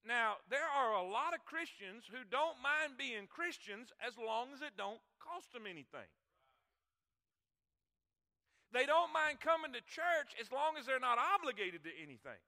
Now, 0.05 0.37
there 0.53 0.69
are 0.69 1.01
a 1.01 1.09
lot 1.09 1.33
of 1.33 1.49
Christians 1.49 2.05
who 2.05 2.29
don't 2.29 2.61
mind 2.61 3.01
being 3.01 3.25
Christians 3.25 3.89
as 4.05 4.21
long 4.21 4.53
as 4.53 4.61
it 4.61 4.77
don't 4.77 5.01
cost 5.17 5.49
them 5.57 5.65
anything. 5.65 6.13
They 8.73 8.85
don't 8.85 9.17
mind 9.17 9.41
coming 9.41 9.73
to 9.73 9.81
church 9.81 10.37
as 10.37 10.53
long 10.53 10.77
as 10.77 10.85
they're 10.85 11.01
not 11.01 11.17
obligated 11.17 11.89
to 11.89 11.93
anything. 11.97 12.41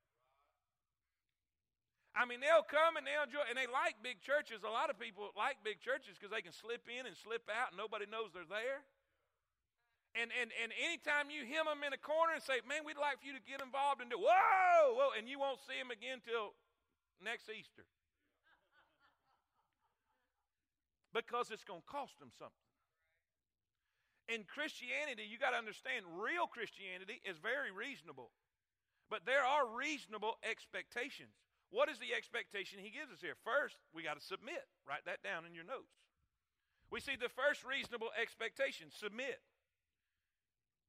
I 2.18 2.26
mean, 2.26 2.42
they'll 2.42 2.66
come 2.66 2.98
and 2.98 3.06
they'll 3.06 3.30
enjoy, 3.30 3.46
and 3.46 3.54
they 3.54 3.70
like 3.70 3.94
big 4.02 4.18
churches. 4.18 4.66
A 4.66 4.74
lot 4.74 4.90
of 4.90 4.98
people 4.98 5.30
like 5.38 5.62
big 5.62 5.78
churches 5.78 6.18
because 6.18 6.34
they 6.34 6.42
can 6.42 6.50
slip 6.50 6.90
in 6.90 7.06
and 7.06 7.14
slip 7.14 7.46
out, 7.46 7.70
and 7.70 7.78
nobody 7.78 8.10
knows 8.10 8.34
they're 8.34 8.50
there. 8.50 8.82
And, 10.18 10.34
and, 10.34 10.50
and 10.58 10.74
anytime 10.82 11.30
you 11.30 11.46
hem 11.46 11.70
them 11.70 11.86
in 11.86 11.94
a 11.94 12.00
corner 12.00 12.34
and 12.34 12.42
say, 12.42 12.58
man, 12.66 12.82
we'd 12.82 12.98
like 12.98 13.22
for 13.22 13.26
you 13.30 13.38
to 13.38 13.44
get 13.46 13.62
involved 13.62 14.02
and 14.02 14.10
do, 14.10 14.18
whoa, 14.18 14.98
whoa, 14.98 15.14
and 15.14 15.30
you 15.30 15.38
won't 15.38 15.62
see 15.62 15.78
them 15.78 15.94
again 15.94 16.18
till 16.18 16.58
next 17.22 17.46
Easter. 17.46 17.86
Because 21.14 21.54
it's 21.54 21.62
going 21.62 21.86
to 21.86 21.90
cost 21.90 22.18
them 22.18 22.34
something. 22.34 22.66
In 24.26 24.42
Christianity, 24.42 25.22
you 25.22 25.38
got 25.38 25.54
to 25.54 25.60
understand, 25.60 26.02
real 26.18 26.50
Christianity 26.50 27.22
is 27.22 27.38
very 27.38 27.70
reasonable. 27.70 28.34
But 29.06 29.22
there 29.22 29.46
are 29.46 29.70
reasonable 29.70 30.34
expectations. 30.42 31.32
What 31.70 31.92
is 31.92 32.00
the 32.00 32.16
expectation 32.16 32.80
he 32.80 32.88
gives 32.88 33.12
us 33.12 33.20
here? 33.20 33.36
First, 33.44 33.76
we 33.92 34.02
got 34.02 34.16
to 34.16 34.24
submit. 34.24 34.64
Write 34.88 35.04
that 35.04 35.20
down 35.20 35.44
in 35.44 35.52
your 35.52 35.68
notes. 35.68 35.92
We 36.88 37.04
see 37.04 37.20
the 37.20 37.28
first 37.28 37.60
reasonable 37.64 38.08
expectation 38.16 38.88
submit. 38.88 39.40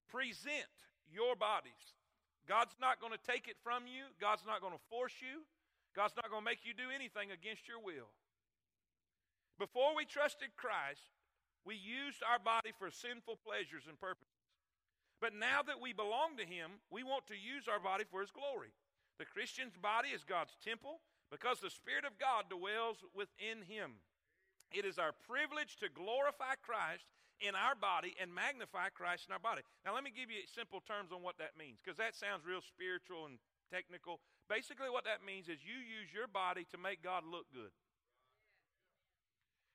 Present 0.08 0.72
your 1.12 1.36
bodies. 1.36 2.00
God's 2.48 2.80
not 2.80 3.04
going 3.04 3.12
to 3.14 3.22
take 3.22 3.52
it 3.52 3.60
from 3.62 3.86
you, 3.86 4.10
God's 4.18 4.48
not 4.48 4.64
going 4.64 4.74
to 4.74 4.90
force 4.90 5.14
you, 5.22 5.46
God's 5.94 6.16
not 6.16 6.32
going 6.32 6.42
to 6.42 6.50
make 6.50 6.66
you 6.66 6.74
do 6.74 6.90
anything 6.90 7.30
against 7.30 7.68
your 7.68 7.78
will. 7.78 8.10
Before 9.60 9.94
we 9.94 10.08
trusted 10.08 10.56
Christ, 10.56 11.04
we 11.68 11.76
used 11.76 12.24
our 12.24 12.40
body 12.40 12.72
for 12.74 12.90
sinful 12.90 13.44
pleasures 13.44 13.86
and 13.86 14.00
purposes. 14.00 14.34
But 15.20 15.36
now 15.36 15.62
that 15.68 15.84
we 15.84 15.92
belong 15.92 16.40
to 16.40 16.48
Him, 16.48 16.80
we 16.90 17.04
want 17.04 17.28
to 17.28 17.36
use 17.36 17.68
our 17.68 17.78
body 17.78 18.08
for 18.08 18.24
His 18.24 18.32
glory. 18.32 18.72
The 19.20 19.28
Christian's 19.28 19.76
body 19.76 20.10
is 20.16 20.24
God's 20.24 20.56
temple 20.64 21.04
because 21.28 21.60
the 21.60 21.70
Spirit 21.70 22.08
of 22.08 22.18
God 22.18 22.48
dwells 22.48 23.04
within 23.12 23.68
him. 23.68 24.00
It 24.72 24.88
is 24.88 24.98
our 24.98 25.12
privilege 25.28 25.76
to 25.84 25.92
glorify 25.92 26.56
Christ 26.64 27.04
in 27.44 27.52
our 27.56 27.76
body 27.76 28.16
and 28.16 28.32
magnify 28.32 28.96
Christ 28.96 29.28
in 29.28 29.36
our 29.36 29.44
body. 29.44 29.62
Now, 29.84 29.92
let 29.92 30.08
me 30.08 30.12
give 30.16 30.32
you 30.32 30.44
simple 30.48 30.80
terms 30.80 31.12
on 31.12 31.20
what 31.20 31.36
that 31.40 31.60
means 31.60 31.84
because 31.84 32.00
that 32.00 32.16
sounds 32.16 32.48
real 32.48 32.64
spiritual 32.64 33.28
and 33.28 33.44
technical. 33.68 34.24
Basically, 34.48 34.88
what 34.88 35.04
that 35.04 35.20
means 35.20 35.52
is 35.52 35.60
you 35.68 35.78
use 35.78 36.16
your 36.16 36.32
body 36.32 36.64
to 36.72 36.78
make 36.80 37.04
God 37.04 37.28
look 37.28 37.52
good. 37.52 37.76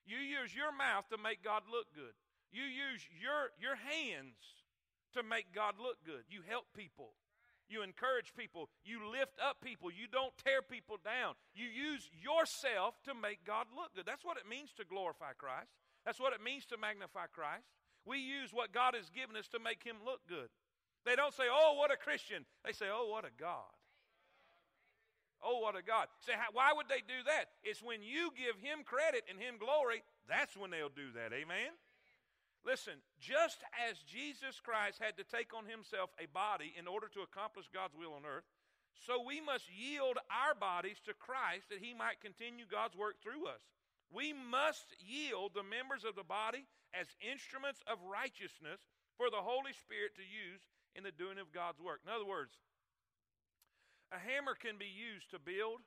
You 0.05 0.21
use 0.21 0.53
your 0.53 0.73
mouth 0.73 1.09
to 1.09 1.17
make 1.17 1.41
God 1.41 1.65
look 1.69 1.89
good. 1.93 2.13
You 2.53 2.63
use 2.65 3.01
your, 3.13 3.53
your 3.57 3.75
hands 3.77 4.37
to 5.17 5.25
make 5.25 5.49
God 5.53 5.75
look 5.81 5.97
good. 6.05 6.29
You 6.29 6.45
help 6.45 6.69
people. 6.77 7.17
You 7.69 7.81
encourage 7.81 8.33
people. 8.37 8.69
You 8.83 9.09
lift 9.09 9.39
up 9.41 9.61
people. 9.61 9.89
You 9.89 10.05
don't 10.11 10.33
tear 10.37 10.61
people 10.61 10.97
down. 11.03 11.33
You 11.53 11.65
use 11.65 12.09
yourself 12.13 12.95
to 13.05 13.13
make 13.13 13.45
God 13.45 13.67
look 13.75 13.95
good. 13.95 14.05
That's 14.05 14.23
what 14.23 14.37
it 14.37 14.47
means 14.47 14.71
to 14.77 14.85
glorify 14.85 15.33
Christ. 15.33 15.73
That's 16.05 16.19
what 16.19 16.33
it 16.33 16.43
means 16.43 16.65
to 16.69 16.77
magnify 16.77 17.27
Christ. 17.33 17.65
We 18.05 18.19
use 18.19 18.53
what 18.53 18.71
God 18.71 18.93
has 18.93 19.09
given 19.09 19.35
us 19.35 19.47
to 19.49 19.59
make 19.59 19.81
him 19.83 19.97
look 20.05 20.21
good. 20.29 20.53
They 21.05 21.15
don't 21.15 21.33
say, 21.33 21.49
oh, 21.49 21.73
what 21.77 21.91
a 21.91 21.97
Christian. 21.97 22.45
They 22.63 22.71
say, 22.71 22.85
oh, 22.89 23.09
what 23.09 23.25
a 23.25 23.33
God. 23.33 23.73
Oh, 25.43 25.59
what 25.59 25.77
a 25.77 25.81
God. 25.81 26.07
Say, 26.25 26.33
why 26.53 26.73
would 26.73 26.89
they 26.89 27.01
do 27.05 27.21
that? 27.25 27.53
It's 27.63 27.81
when 27.81 28.01
you 28.01 28.29
give 28.37 28.57
him 28.61 28.85
credit 28.85 29.25
and 29.29 29.37
him 29.37 29.57
glory, 29.57 30.01
that's 30.29 30.57
when 30.57 30.71
they'll 30.71 30.89
do 30.89 31.13
that. 31.13 31.33
Amen? 31.33 31.73
Listen, 32.65 32.97
just 33.21 33.61
as 33.77 34.01
Jesus 34.09 34.57
Christ 34.57 34.97
had 34.97 35.15
to 35.21 35.23
take 35.23 35.53
on 35.53 35.69
himself 35.69 36.09
a 36.17 36.25
body 36.33 36.73
in 36.73 36.89
order 36.89 37.05
to 37.13 37.21
accomplish 37.21 37.69
God's 37.69 37.93
will 37.93 38.17
on 38.17 38.25
earth, 38.25 38.49
so 39.05 39.21
we 39.21 39.37
must 39.37 39.69
yield 39.69 40.17
our 40.33 40.57
bodies 40.57 40.97
to 41.05 41.13
Christ 41.13 41.69
that 41.69 41.83
he 41.83 41.93
might 41.93 42.25
continue 42.25 42.65
God's 42.65 42.97
work 42.97 43.21
through 43.21 43.45
us. 43.45 43.61
We 44.09 44.33
must 44.33 44.97
yield 44.97 45.53
the 45.53 45.67
members 45.67 46.01
of 46.01 46.17
the 46.17 46.25
body 46.25 46.65
as 46.89 47.05
instruments 47.21 47.85
of 47.85 48.01
righteousness 48.01 48.81
for 49.13 49.29
the 49.29 49.45
Holy 49.45 49.77
Spirit 49.77 50.17
to 50.17 50.25
use 50.25 50.65
in 50.97 51.05
the 51.05 51.13
doing 51.13 51.37
of 51.37 51.53
God's 51.53 51.77
work. 51.77 52.01
In 52.01 52.09
other 52.09 52.25
words, 52.25 52.57
a 54.09 54.17
hammer 54.17 54.57
can 54.57 54.81
be 54.81 54.89
used 54.89 55.29
to 55.31 55.39
build, 55.39 55.85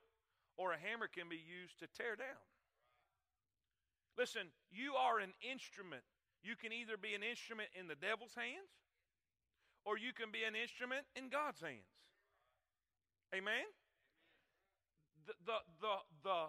or 0.54 0.72
a 0.72 0.78
hammer 0.78 1.08
can 1.10 1.26
be 1.26 1.40
used 1.40 1.78
to 1.80 1.90
tear 1.90 2.14
down. 2.14 2.44
Listen, 4.18 4.50
you 4.70 4.94
are 4.94 5.18
an 5.18 5.32
instrument. 5.42 6.02
You 6.42 6.54
can 6.56 6.72
either 6.72 6.96
be 6.96 7.14
an 7.14 7.22
instrument 7.22 7.68
in 7.78 7.88
the 7.88 7.98
devil's 7.98 8.34
hands, 8.34 8.70
or 9.84 9.98
you 9.98 10.12
can 10.12 10.30
be 10.30 10.44
an 10.44 10.54
instrument 10.54 11.04
in 11.16 11.28
God's 11.28 11.60
hands. 11.60 11.88
Amen? 13.34 13.66
The, 15.26 15.34
the, 15.44 15.58
the, 15.82 15.94
the 16.24 16.40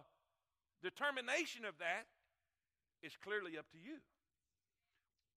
determination 0.83 1.65
of 1.65 1.75
that 1.79 2.07
is 3.03 3.17
clearly 3.19 3.57
up 3.57 3.67
to 3.75 3.79
you. 3.79 3.99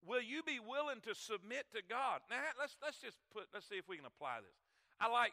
Will 0.02 0.22
you 0.22 0.42
be 0.42 0.58
willing 0.58 0.98
to 1.06 1.14
submit 1.14 1.70
to 1.74 1.82
God? 1.82 2.22
Now, 2.26 2.42
let's, 2.58 2.74
let's 2.82 2.98
just 2.98 3.18
put, 3.30 3.46
let's 3.54 3.66
see 3.70 3.78
if 3.78 3.86
we 3.86 3.96
can 3.96 4.06
apply 4.06 4.42
this. 4.42 4.58
I 4.98 5.06
like, 5.06 5.30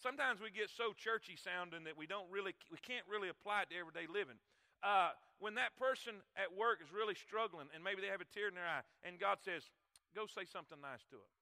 sometimes 0.00 0.40
we 0.40 0.52
get 0.52 0.68
so 0.68 0.92
churchy 0.92 1.36
sounding 1.36 1.84
that 1.84 1.96
we 1.96 2.06
don't 2.06 2.28
really 2.28 2.52
we 2.68 2.76
can't 2.84 3.04
really 3.08 3.28
apply 3.28 3.64
it 3.64 3.72
to 3.72 3.76
everyday 3.80 4.04
living 4.04 4.36
uh, 4.84 5.16
when 5.44 5.60
that 5.60 5.76
person 5.76 6.24
at 6.40 6.48
work 6.56 6.80
is 6.80 6.88
really 6.88 7.12
struggling 7.12 7.68
and 7.76 7.84
maybe 7.84 8.00
they 8.00 8.08
have 8.08 8.24
a 8.24 8.30
tear 8.32 8.48
in 8.48 8.56
their 8.56 8.64
eye 8.64 8.80
and 9.04 9.20
god 9.20 9.36
says 9.44 9.68
go 10.16 10.24
say 10.24 10.48
something 10.48 10.80
nice 10.80 11.04
to 11.12 11.20
them 11.20 11.32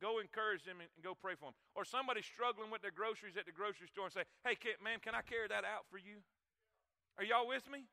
go 0.00 0.16
encourage 0.16 0.64
them 0.64 0.80
and 0.80 0.88
go 1.04 1.12
pray 1.12 1.36
for 1.36 1.52
them 1.52 1.58
or 1.76 1.84
somebody 1.84 2.24
struggling 2.24 2.72
with 2.72 2.80
their 2.80 2.94
groceries 2.94 3.36
at 3.36 3.44
the 3.44 3.52
grocery 3.52 3.84
store 3.92 4.08
and 4.08 4.16
say 4.16 4.24
hey 4.48 4.56
man 4.80 4.96
can 5.04 5.12
i 5.12 5.20
carry 5.20 5.44
that 5.44 5.68
out 5.68 5.84
for 5.92 6.00
you 6.00 6.24
are 7.20 7.26
y'all 7.28 7.44
with 7.44 7.68
me 7.68 7.84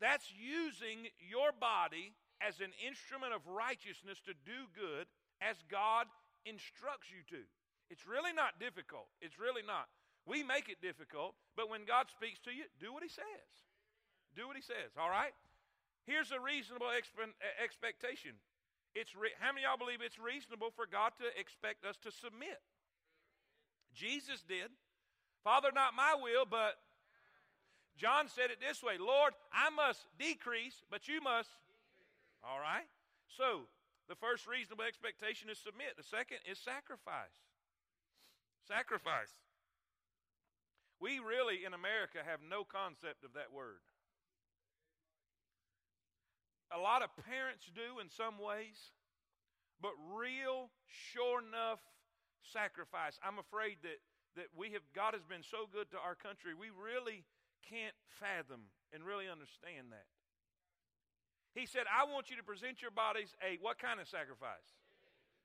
that's 0.00 0.32
using 0.32 1.12
your 1.20 1.52
body 1.52 2.16
as 2.40 2.64
an 2.64 2.72
instrument 2.80 3.36
of 3.36 3.44
righteousness 3.44 4.16
to 4.24 4.32
do 4.48 4.64
good 4.72 5.04
as 5.44 5.60
god 5.68 6.08
instructs 6.48 7.12
you 7.12 7.20
to 7.28 7.44
it's 7.90 8.06
really 8.08 8.32
not 8.32 8.56
difficult. 8.60 9.08
It's 9.20 9.38
really 9.38 9.62
not. 9.62 9.88
We 10.24 10.42
make 10.42 10.68
it 10.72 10.80
difficult, 10.80 11.36
but 11.56 11.68
when 11.68 11.84
God 11.84 12.08
speaks 12.08 12.40
to 12.48 12.52
you, 12.52 12.64
do 12.80 12.92
what 12.92 13.02
He 13.02 13.12
says. 13.12 13.48
Do 14.36 14.46
what 14.46 14.56
He 14.56 14.62
says, 14.62 14.92
all 14.98 15.10
right? 15.10 15.32
Here's 16.04 16.30
a 16.30 16.40
reasonable 16.40 16.92
expe- 16.92 17.32
expectation. 17.62 18.36
It's 18.94 19.16
re- 19.16 19.34
How 19.40 19.50
many 19.50 19.64
y'all 19.64 19.80
believe 19.80 20.04
it's 20.04 20.18
reasonable 20.18 20.70
for 20.76 20.86
God 20.86 21.12
to 21.18 21.26
expect 21.40 21.84
us 21.84 21.96
to 22.04 22.12
submit? 22.12 22.60
Jesus 23.94 24.42
did. 24.46 24.68
Father, 25.42 25.70
not 25.74 25.94
my 25.94 26.14
will, 26.20 26.44
but 26.44 26.76
John 27.96 28.28
said 28.28 28.50
it 28.50 28.58
this 28.60 28.82
way 28.82 28.98
Lord, 28.98 29.32
I 29.52 29.70
must 29.70 30.04
decrease, 30.18 30.82
but 30.90 31.08
you 31.08 31.20
must. 31.20 31.50
All 32.44 32.60
right? 32.60 32.86
So, 33.38 33.64
the 34.08 34.14
first 34.14 34.46
reasonable 34.46 34.84
expectation 34.84 35.48
is 35.48 35.56
submit, 35.56 35.96
the 35.96 36.04
second 36.04 36.44
is 36.44 36.58
sacrifice. 36.58 37.34
Sacrifice. 38.68 39.32
We 41.00 41.18
really, 41.18 41.64
in 41.64 41.74
America, 41.74 42.20
have 42.24 42.40
no 42.44 42.64
concept 42.64 43.24
of 43.24 43.32
that 43.34 43.52
word. 43.52 43.80
A 46.74 46.80
lot 46.80 47.06
of 47.06 47.14
parents 47.22 47.70
do 47.70 48.02
in 48.02 48.10
some 48.10 48.42
ways, 48.42 48.90
but 49.78 49.94
real, 50.10 50.74
sure 51.14 51.38
enough 51.38 51.78
sacrifice. 52.42 53.14
I'm 53.22 53.38
afraid 53.38 53.78
that, 53.86 54.02
that 54.34 54.50
we 54.58 54.74
have, 54.74 54.82
God 54.90 55.14
has 55.14 55.22
been 55.22 55.46
so 55.46 55.70
good 55.70 55.86
to 55.94 55.98
our 56.02 56.18
country, 56.18 56.50
we 56.50 56.74
really 56.74 57.22
can't 57.62 57.94
fathom 58.18 58.74
and 58.90 59.06
really 59.06 59.30
understand 59.30 59.94
that. 59.94 60.10
He 61.54 61.70
said, 61.70 61.86
I 61.86 62.10
want 62.10 62.34
you 62.34 62.36
to 62.36 62.42
present 62.42 62.82
your 62.82 62.90
bodies 62.90 63.30
a 63.38 63.62
what 63.62 63.78
kind 63.78 64.02
of 64.02 64.10
sacrifice? 64.10 64.66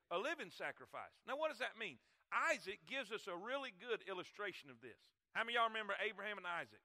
A 0.09 0.17
living 0.17 0.50
sacrifice. 0.50 1.13
Now, 1.29 1.38
what 1.38 1.53
does 1.53 1.62
that 1.62 1.77
mean? 1.77 2.01
Isaac 2.33 2.81
gives 2.89 3.13
us 3.13 3.29
a 3.29 3.38
really 3.38 3.69
good 3.77 4.01
illustration 4.09 4.74
of 4.74 4.81
this. 4.81 4.98
How 5.38 5.45
many 5.45 5.62
y'all 5.62 5.69
remember 5.69 5.93
Abraham 6.01 6.41
and 6.41 6.50
Isaac? 6.50 6.81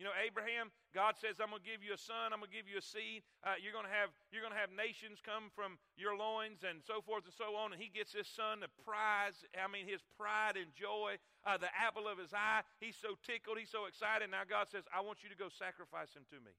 You 0.00 0.08
know, 0.08 0.16
Abraham, 0.16 0.72
God 0.96 1.20
says, 1.20 1.44
I'm 1.44 1.52
going 1.52 1.60
to 1.60 1.68
give 1.68 1.84
you 1.84 1.92
a 1.92 2.00
son, 2.00 2.32
I'm 2.32 2.40
going 2.40 2.48
to 2.48 2.56
give 2.56 2.64
you 2.64 2.80
a 2.80 2.86
seed. 2.88 3.20
Uh, 3.44 3.60
you're 3.60 3.76
going 3.76 3.84
to 3.84 3.92
have 3.92 4.08
you're 4.32 4.40
going 4.40 4.56
to 4.56 4.56
have 4.56 4.72
nations 4.72 5.20
come 5.20 5.52
from 5.52 5.76
your 6.00 6.16
loins 6.16 6.64
and 6.64 6.80
so 6.80 7.04
forth 7.04 7.28
and 7.28 7.36
so 7.36 7.52
on. 7.52 7.76
And 7.76 7.78
he 7.78 7.92
gets 7.92 8.16
his 8.16 8.24
son 8.24 8.64
the 8.64 8.72
prize, 8.80 9.44
I 9.52 9.68
mean, 9.68 9.84
his 9.84 10.00
pride 10.16 10.56
and 10.56 10.72
joy, 10.72 11.20
uh, 11.44 11.60
the 11.60 11.68
apple 11.76 12.08
of 12.08 12.16
his 12.16 12.32
eye. 12.32 12.64
He's 12.80 12.96
so 12.96 13.12
tickled, 13.28 13.60
he's 13.60 13.68
so 13.68 13.84
excited. 13.84 14.32
Now 14.32 14.48
God 14.48 14.72
says, 14.72 14.88
I 14.88 15.04
want 15.04 15.20
you 15.20 15.28
to 15.28 15.36
go 15.36 15.52
sacrifice 15.52 16.16
him 16.16 16.24
to 16.32 16.40
me. 16.40 16.56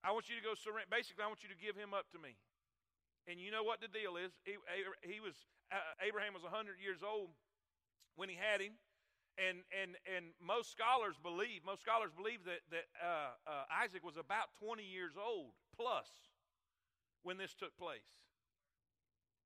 I 0.00 0.16
want 0.16 0.32
you 0.32 0.40
to 0.40 0.44
go 0.48 0.56
surrender. 0.56 0.88
Basically, 0.88 1.20
I 1.20 1.28
want 1.28 1.44
you 1.44 1.52
to 1.52 1.60
give 1.60 1.76
him 1.76 1.92
up 1.92 2.08
to 2.16 2.18
me. 2.18 2.40
And 3.28 3.36
you 3.36 3.52
know 3.52 3.68
what 3.68 3.84
the 3.84 3.92
deal 3.92 4.16
is? 4.16 4.32
He, 4.48 4.56
he 5.04 5.20
was 5.20 5.36
uh, 5.68 5.76
Abraham 6.00 6.32
was 6.32 6.40
100 6.40 6.80
years 6.80 7.04
old 7.04 7.36
when 8.16 8.32
he 8.32 8.36
had 8.40 8.64
him. 8.64 8.80
And, 9.40 9.64
and, 9.72 9.96
and 10.04 10.36
most 10.36 10.68
scholars 10.70 11.16
believe, 11.16 11.64
most 11.64 11.80
scholars 11.80 12.12
believe 12.12 12.44
that, 12.44 12.60
that 12.68 12.86
uh, 13.00 13.32
uh, 13.48 13.64
Isaac 13.72 14.04
was 14.04 14.20
about 14.20 14.52
20 14.60 14.84
years 14.84 15.16
old 15.16 15.56
plus 15.72 16.08
when 17.24 17.40
this 17.40 17.56
took 17.56 17.72
place. 17.80 18.04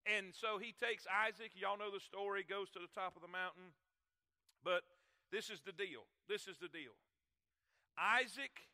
And 0.07 0.35
so 0.35 0.59
he 0.59 0.75
takes 0.75 1.07
Isaac, 1.07 1.55
y'all 1.55 1.79
know 1.79 1.91
the 1.91 2.03
story, 2.03 2.43
goes 2.43 2.71
to 2.75 2.83
the 2.83 2.91
top 2.91 3.15
of 3.15 3.23
the 3.23 3.31
mountain. 3.31 3.75
But 4.63 4.83
this 5.31 5.51
is 5.51 5.63
the 5.63 5.75
deal. 5.75 6.07
This 6.27 6.47
is 6.47 6.59
the 6.59 6.71
deal. 6.71 6.95
Isaac, 7.99 8.67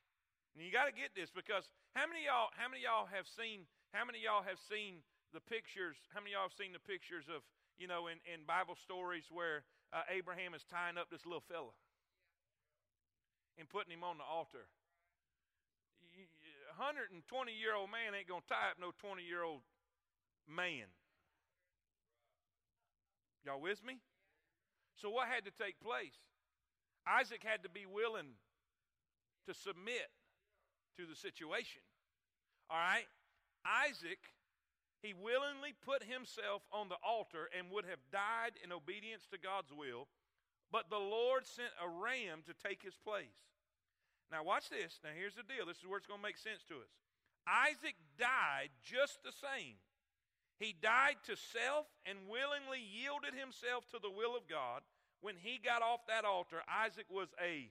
and 0.56 0.64
you 0.64 0.72
got 0.72 0.88
to 0.88 0.96
get 0.96 1.12
this 1.16 1.28
because 1.28 1.68
how 1.96 2.08
many 2.08 2.24
y'all 2.24 2.52
how 2.56 2.68
many 2.68 2.84
y'all 2.84 3.08
have 3.08 3.28
seen 3.28 3.68
how 3.92 4.08
many 4.08 4.24
y'all 4.24 4.44
have 4.44 4.56
seen 4.56 5.04
the 5.36 5.40
pictures? 5.40 6.00
How 6.12 6.24
many 6.24 6.32
y'all 6.32 6.48
have 6.48 6.56
seen 6.56 6.72
the 6.72 6.80
pictures 6.80 7.28
of, 7.28 7.44
you 7.76 7.84
know, 7.84 8.08
in, 8.08 8.20
in 8.24 8.48
Bible 8.48 8.76
stories 8.76 9.28
where 9.28 9.68
uh, 9.92 10.02
Abraham 10.08 10.54
is 10.54 10.64
tying 10.64 10.96
up 10.96 11.10
this 11.10 11.24
little 11.24 11.44
fella 11.44 11.76
and 13.58 13.68
putting 13.68 13.92
him 13.92 14.04
on 14.04 14.18
the 14.18 14.24
altar? 14.24 14.66
120 16.76 17.52
year 17.52 17.76
old 17.76 17.90
man 17.92 18.16
ain't 18.16 18.28
going 18.28 18.40
to 18.40 18.48
tie 18.48 18.72
up 18.72 18.80
no 18.80 18.90
20 19.00 19.22
year 19.22 19.44
old 19.44 19.60
man. 20.48 20.88
Y'all 23.44 23.60
with 23.60 23.84
me? 23.84 24.00
So, 24.94 25.10
what 25.10 25.26
had 25.26 25.44
to 25.44 25.50
take 25.50 25.80
place? 25.80 26.14
Isaac 27.06 27.42
had 27.42 27.64
to 27.64 27.70
be 27.70 27.86
willing 27.86 28.38
to 29.46 29.54
submit 29.54 30.06
to 30.96 31.06
the 31.06 31.16
situation. 31.16 31.82
All 32.70 32.78
right? 32.78 33.08
Isaac, 33.66 34.22
he 35.02 35.12
willingly 35.12 35.74
put 35.74 36.06
himself 36.06 36.62
on 36.70 36.88
the 36.88 37.02
altar 37.02 37.50
and 37.50 37.74
would 37.74 37.84
have 37.90 37.98
died 38.14 38.54
in 38.62 38.70
obedience 38.70 39.26
to 39.34 39.36
God's 39.36 39.74
will, 39.74 40.06
but 40.70 40.88
the 40.88 41.02
Lord 41.02 41.44
sent 41.44 41.74
a 41.82 41.90
ram 41.90 42.46
to 42.46 42.54
take 42.54 42.86
his 42.86 42.94
place. 42.94 43.34
Now, 44.30 44.46
watch 44.46 44.70
this. 44.70 45.02
Now, 45.02 45.10
here's 45.10 45.34
the 45.34 45.42
deal. 45.42 45.66
This 45.66 45.82
is 45.82 45.86
where 45.90 45.98
it's 45.98 46.06
going 46.06 46.22
to 46.22 46.28
make 46.30 46.38
sense 46.38 46.62
to 46.70 46.80
us. 46.80 46.88
Isaac 47.44 47.98
died 48.16 48.70
just 48.80 49.20
the 49.26 49.34
same. 49.34 49.82
He 50.62 50.72
died 50.72 51.18
to 51.26 51.34
self 51.34 51.90
and 52.06 52.30
willingly 52.30 52.78
yielded 52.78 53.34
himself 53.34 53.90
to 53.90 53.98
the 53.98 54.08
will 54.08 54.38
of 54.38 54.46
God. 54.46 54.86
When 55.20 55.34
he 55.34 55.58
got 55.58 55.82
off 55.82 56.06
that 56.06 56.24
altar, 56.24 56.62
Isaac 56.70 57.06
was 57.10 57.28
a. 57.42 57.68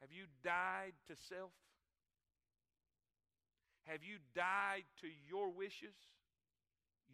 Have 0.00 0.10
you 0.10 0.24
died 0.42 0.96
to 1.08 1.14
self? 1.28 1.52
Have 3.86 4.02
you 4.02 4.18
died 4.34 4.82
to 5.00 5.08
your 5.30 5.50
wishes, 5.50 5.94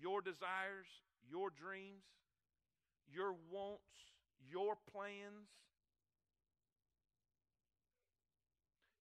your 0.00 0.22
desires, 0.22 0.88
your 1.28 1.50
dreams, 1.50 2.08
your 3.12 3.36
wants, 3.52 3.92
your 4.40 4.80
plans? 4.90 5.52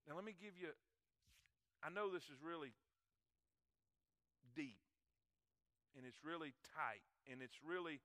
Now, 0.03 0.19
let 0.19 0.25
me 0.27 0.35
give 0.35 0.59
you, 0.59 0.67
I 1.79 1.87
know 1.87 2.11
this 2.11 2.27
is 2.27 2.43
really 2.43 2.75
deep 4.51 4.83
and 5.95 6.03
it's 6.03 6.19
really 6.27 6.51
tight 6.75 7.07
and 7.31 7.39
it's 7.39 7.55
really, 7.63 8.03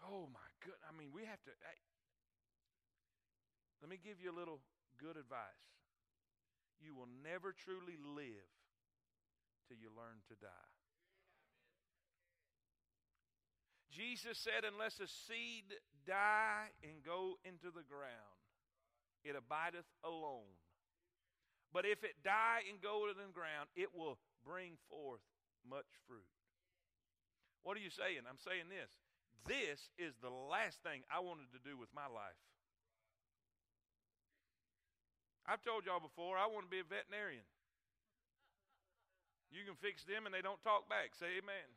oh 0.00 0.32
my 0.32 0.48
good. 0.64 0.80
I 0.88 0.96
mean, 0.96 1.12
we 1.12 1.28
have 1.28 1.44
to, 1.44 1.52
hey, 1.52 1.80
let 3.84 3.92
me 3.92 4.00
give 4.00 4.16
you 4.16 4.32
a 4.32 4.36
little 4.36 4.64
good 4.96 5.20
advice. 5.20 5.75
You 6.80 6.94
will 6.94 7.08
never 7.24 7.52
truly 7.52 7.96
live 8.00 8.50
till 9.68 9.76
you 9.76 9.88
learn 9.94 10.22
to 10.28 10.34
die. 10.40 10.72
Jesus 13.90 14.36
said, 14.36 14.68
Unless 14.68 15.00
a 15.00 15.08
seed 15.08 15.72
die 16.06 16.68
and 16.84 17.02
go 17.02 17.40
into 17.44 17.72
the 17.72 17.86
ground, 17.88 18.40
it 19.24 19.34
abideth 19.34 19.88
alone. 20.04 20.52
But 21.72 21.84
if 21.84 22.04
it 22.04 22.22
die 22.22 22.62
and 22.70 22.80
go 22.80 23.08
into 23.08 23.18
the 23.18 23.32
ground, 23.32 23.68
it 23.74 23.90
will 23.96 24.18
bring 24.44 24.78
forth 24.88 25.24
much 25.64 25.88
fruit. 26.06 26.28
What 27.64 27.76
are 27.76 27.82
you 27.82 27.90
saying? 27.90 28.22
I'm 28.28 28.38
saying 28.38 28.70
this. 28.70 28.92
This 29.48 29.90
is 29.98 30.14
the 30.22 30.30
last 30.30 30.82
thing 30.82 31.02
I 31.10 31.18
wanted 31.20 31.50
to 31.54 31.60
do 31.62 31.76
with 31.78 31.90
my 31.94 32.06
life. 32.06 32.38
I've 35.46 35.62
told 35.62 35.86
y'all 35.86 36.02
before, 36.02 36.34
I 36.34 36.50
want 36.50 36.66
to 36.66 36.72
be 36.72 36.82
a 36.82 36.86
veterinarian. 36.86 37.46
You 39.54 39.62
can 39.62 39.78
fix 39.78 40.02
them 40.02 40.26
and 40.26 40.34
they 40.34 40.42
don't 40.42 40.58
talk 40.66 40.90
back. 40.90 41.14
Say 41.14 41.38
amen. 41.38 41.70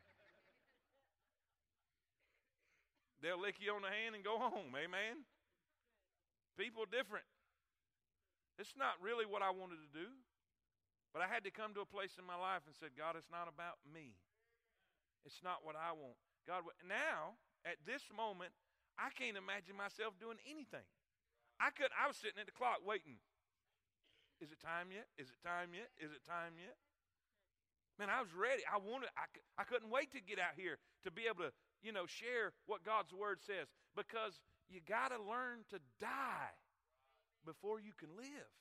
They'll 3.22 3.40
lick 3.40 3.62
you 3.62 3.70
on 3.76 3.86
the 3.86 3.94
hand 3.94 4.18
and 4.18 4.26
go 4.26 4.42
home. 4.42 4.74
Amen. 4.74 5.28
People 6.58 6.90
different. 6.90 7.28
It's 8.58 8.74
not 8.76 8.98
really 9.00 9.24
what 9.24 9.46
I 9.46 9.52
wanted 9.54 9.80
to 9.86 9.92
do. 9.94 10.10
But 11.14 11.26
I 11.26 11.28
had 11.30 11.46
to 11.46 11.54
come 11.54 11.74
to 11.74 11.82
a 11.82 11.90
place 11.90 12.18
in 12.18 12.26
my 12.26 12.38
life 12.38 12.66
and 12.66 12.76
said, 12.76 12.94
God, 12.94 13.18
it's 13.18 13.30
not 13.34 13.50
about 13.50 13.82
me. 13.86 14.18
It's 15.26 15.42
not 15.42 15.66
what 15.66 15.76
I 15.76 15.94
want. 15.94 16.18
God, 16.46 16.66
now 16.86 17.38
at 17.66 17.82
this 17.86 18.08
moment, 18.14 18.54
I 18.96 19.10
can't 19.16 19.36
imagine 19.36 19.76
myself 19.76 20.16
doing 20.20 20.38
anything. 20.48 20.86
I 21.60 21.72
could. 21.76 21.92
I 21.92 22.08
was 22.08 22.16
sitting 22.16 22.40
at 22.40 22.48
the 22.48 22.56
clock 22.56 22.84
waiting. 22.86 23.20
Is 24.40 24.52
it 24.52 24.60
time 24.64 24.96
yet? 24.96 25.08
Is 25.20 25.28
it 25.28 25.40
time 25.44 25.76
yet? 25.76 25.92
Is 26.00 26.12
it 26.16 26.24
time 26.24 26.56
yet? 26.56 26.80
Man, 28.00 28.08
I 28.08 28.24
was 28.24 28.32
ready. 28.32 28.64
I 28.64 28.80
wanted. 28.80 29.12
I, 29.20 29.28
I 29.60 29.68
couldn't 29.68 29.92
wait 29.92 30.16
to 30.16 30.24
get 30.24 30.40
out 30.40 30.56
here 30.56 30.80
to 31.04 31.12
be 31.12 31.28
able 31.28 31.52
to, 31.52 31.52
you 31.84 31.92
know, 31.92 32.08
share 32.08 32.56
what 32.64 32.88
God's 32.88 33.12
word 33.12 33.44
says 33.44 33.68
because 33.92 34.40
you 34.72 34.80
got 34.88 35.12
to 35.12 35.20
learn 35.20 35.68
to 35.76 35.84
die 36.00 36.56
before 37.44 37.84
you 37.84 37.92
can 37.92 38.16
live. 38.16 38.52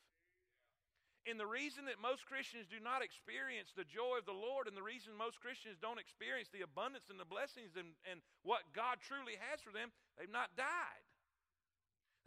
And 1.29 1.37
the 1.37 1.47
reason 1.47 1.85
that 1.87 2.01
most 2.01 2.25
Christians 2.25 2.65
do 2.67 2.81
not 2.81 3.05
experience 3.05 3.71
the 3.77 3.85
joy 3.85 4.17
of 4.17 4.25
the 4.25 4.35
Lord, 4.35 4.65
and 4.65 4.73
the 4.73 4.83
reason 4.83 5.13
most 5.13 5.39
Christians 5.45 5.77
don't 5.77 6.01
experience 6.01 6.49
the 6.49 6.65
abundance 6.65 7.13
and 7.13 7.21
the 7.21 7.29
blessings 7.29 7.77
and, 7.77 7.93
and 8.09 8.25
what 8.49 8.65
God 8.73 8.99
truly 9.05 9.37
has 9.53 9.61
for 9.61 9.69
them, 9.69 9.93
they've 10.17 10.31
not 10.33 10.57
died. 10.57 11.05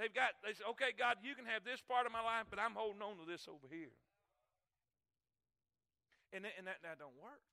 They've 0.02 0.10
got, 0.10 0.34
they 0.42 0.58
say, 0.58 0.66
okay, 0.74 0.98
God, 0.98 1.22
you 1.22 1.38
can 1.38 1.46
have 1.46 1.62
this 1.62 1.78
part 1.78 2.10
of 2.10 2.12
my 2.12 2.26
life, 2.26 2.50
but 2.50 2.58
I'm 2.58 2.74
holding 2.74 3.06
on 3.06 3.22
to 3.22 3.26
this 3.30 3.46
over 3.46 3.70
here. 3.70 3.94
And, 6.34 6.42
that, 6.42 6.58
and 6.58 6.66
that, 6.66 6.82
that 6.82 6.98
don't 6.98 7.14
work. 7.22 7.46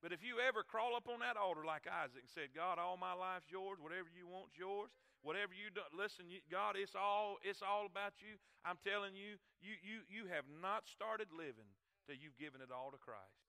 But 0.00 0.16
if 0.16 0.24
you 0.24 0.40
ever 0.40 0.64
crawl 0.64 0.96
up 0.96 1.04
on 1.04 1.20
that 1.20 1.36
altar 1.36 1.68
like 1.68 1.84
Isaac 1.84 2.24
and 2.24 2.32
said, 2.32 2.56
God, 2.56 2.80
all 2.80 2.96
my 2.96 3.12
life's 3.12 3.52
yours, 3.52 3.76
whatever 3.76 4.08
you 4.08 4.24
want's 4.24 4.56
yours, 4.56 4.88
whatever 5.20 5.52
you 5.52 5.68
do, 5.68 5.84
listen, 5.92 6.32
you, 6.32 6.40
God, 6.48 6.80
it's 6.80 6.96
all 6.96 7.36
it's 7.44 7.60
all 7.60 7.84
about 7.84 8.16
you. 8.24 8.40
I'm 8.64 8.80
telling 8.80 9.12
you, 9.12 9.36
you 9.60 9.76
you 9.82 10.00
you 10.08 10.22
have 10.32 10.48
not 10.48 10.88
started 10.88 11.28
living 11.34 11.68
till 12.08 12.16
you've 12.16 12.38
given 12.40 12.64
it 12.64 12.72
all 12.72 12.94
to 12.94 13.00
Christ. 13.02 13.40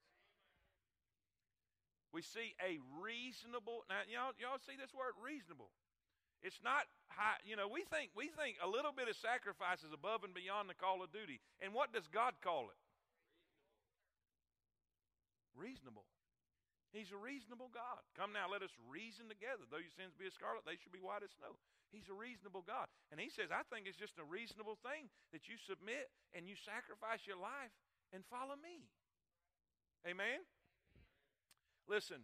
We 2.12 2.26
see 2.26 2.58
a 2.58 2.82
reasonable 2.98 3.86
now 3.86 4.04
y'all 4.10 4.34
y'all 4.42 4.58
see 4.58 4.80
this 4.80 4.96
word 4.96 5.14
reasonable. 5.20 5.70
It's 6.46 6.62
not 6.62 6.86
high, 7.10 7.42
you 7.42 7.58
know, 7.58 7.66
we 7.66 7.82
think 7.90 8.14
we 8.14 8.30
think 8.30 8.62
a 8.62 8.70
little 8.70 8.94
bit 8.94 9.10
of 9.10 9.18
sacrifice 9.18 9.82
is 9.82 9.92
above 9.92 10.22
and 10.22 10.34
beyond 10.34 10.70
the 10.70 10.78
call 10.78 11.02
of 11.02 11.10
duty. 11.10 11.42
And 11.62 11.74
what 11.74 11.90
does 11.92 12.06
God 12.08 12.38
call 12.46 12.70
it? 12.70 12.80
Reasonable. 15.58 16.06
He's 16.94 17.12
a 17.12 17.20
reasonable 17.20 17.68
God. 17.74 18.00
Come 18.16 18.32
now, 18.32 18.48
let 18.48 18.64
us 18.64 18.72
reason 18.88 19.28
together. 19.28 19.68
Though 19.68 19.82
your 19.82 19.92
sins 19.92 20.16
be 20.16 20.30
as 20.30 20.38
scarlet, 20.38 20.64
they 20.64 20.80
should 20.80 20.96
be 20.96 21.04
white 21.04 21.26
as 21.26 21.34
snow. 21.36 21.60
He's 21.92 22.08
a 22.08 22.16
reasonable 22.16 22.64
God. 22.64 22.88
And 23.12 23.20
he 23.20 23.28
says, 23.28 23.52
I 23.52 23.64
think 23.68 23.88
it's 23.88 24.00
just 24.00 24.20
a 24.20 24.28
reasonable 24.28 24.80
thing 24.86 25.12
that 25.36 25.52
you 25.52 25.60
submit 25.60 26.12
and 26.32 26.48
you 26.48 26.56
sacrifice 26.56 27.28
your 27.28 27.40
life 27.40 27.74
and 28.16 28.24
follow 28.32 28.56
me. 28.56 28.88
Amen? 30.08 30.44
Listen, 31.88 32.24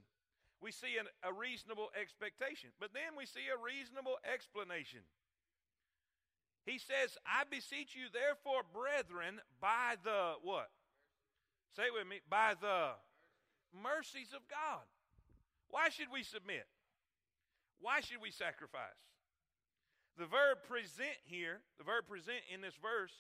we 0.64 0.72
see 0.72 0.96
an, 0.96 1.12
a 1.28 1.36
reasonable 1.36 1.92
expectation, 2.00 2.72
but 2.80 2.96
then 2.96 3.20
we 3.20 3.28
see 3.28 3.52
a 3.52 3.60
reasonable 3.60 4.16
explanation. 4.24 5.04
He 6.64 6.80
says, 6.80 7.20
I 7.28 7.44
beseech 7.44 7.92
you, 7.92 8.08
therefore, 8.08 8.64
brethren, 8.72 9.44
by 9.60 10.00
the 10.00 10.40
what? 10.42 10.72
Say 11.76 11.92
it 11.92 11.94
with 11.94 12.08
me. 12.08 12.24
By 12.32 12.56
the 12.56 12.96
mercies 13.76 14.32
of 14.32 14.48
God. 14.48 14.88
Why 15.68 15.90
should 15.90 16.08
we 16.08 16.24
submit? 16.24 16.64
Why 17.84 18.00
should 18.00 18.24
we 18.24 18.32
sacrifice? 18.32 18.96
The 20.16 20.30
verb 20.30 20.64
present 20.64 21.20
here, 21.26 21.60
the 21.78 21.84
verb 21.84 22.08
present 22.08 22.40
in 22.54 22.62
this 22.62 22.78
verse, 22.80 23.12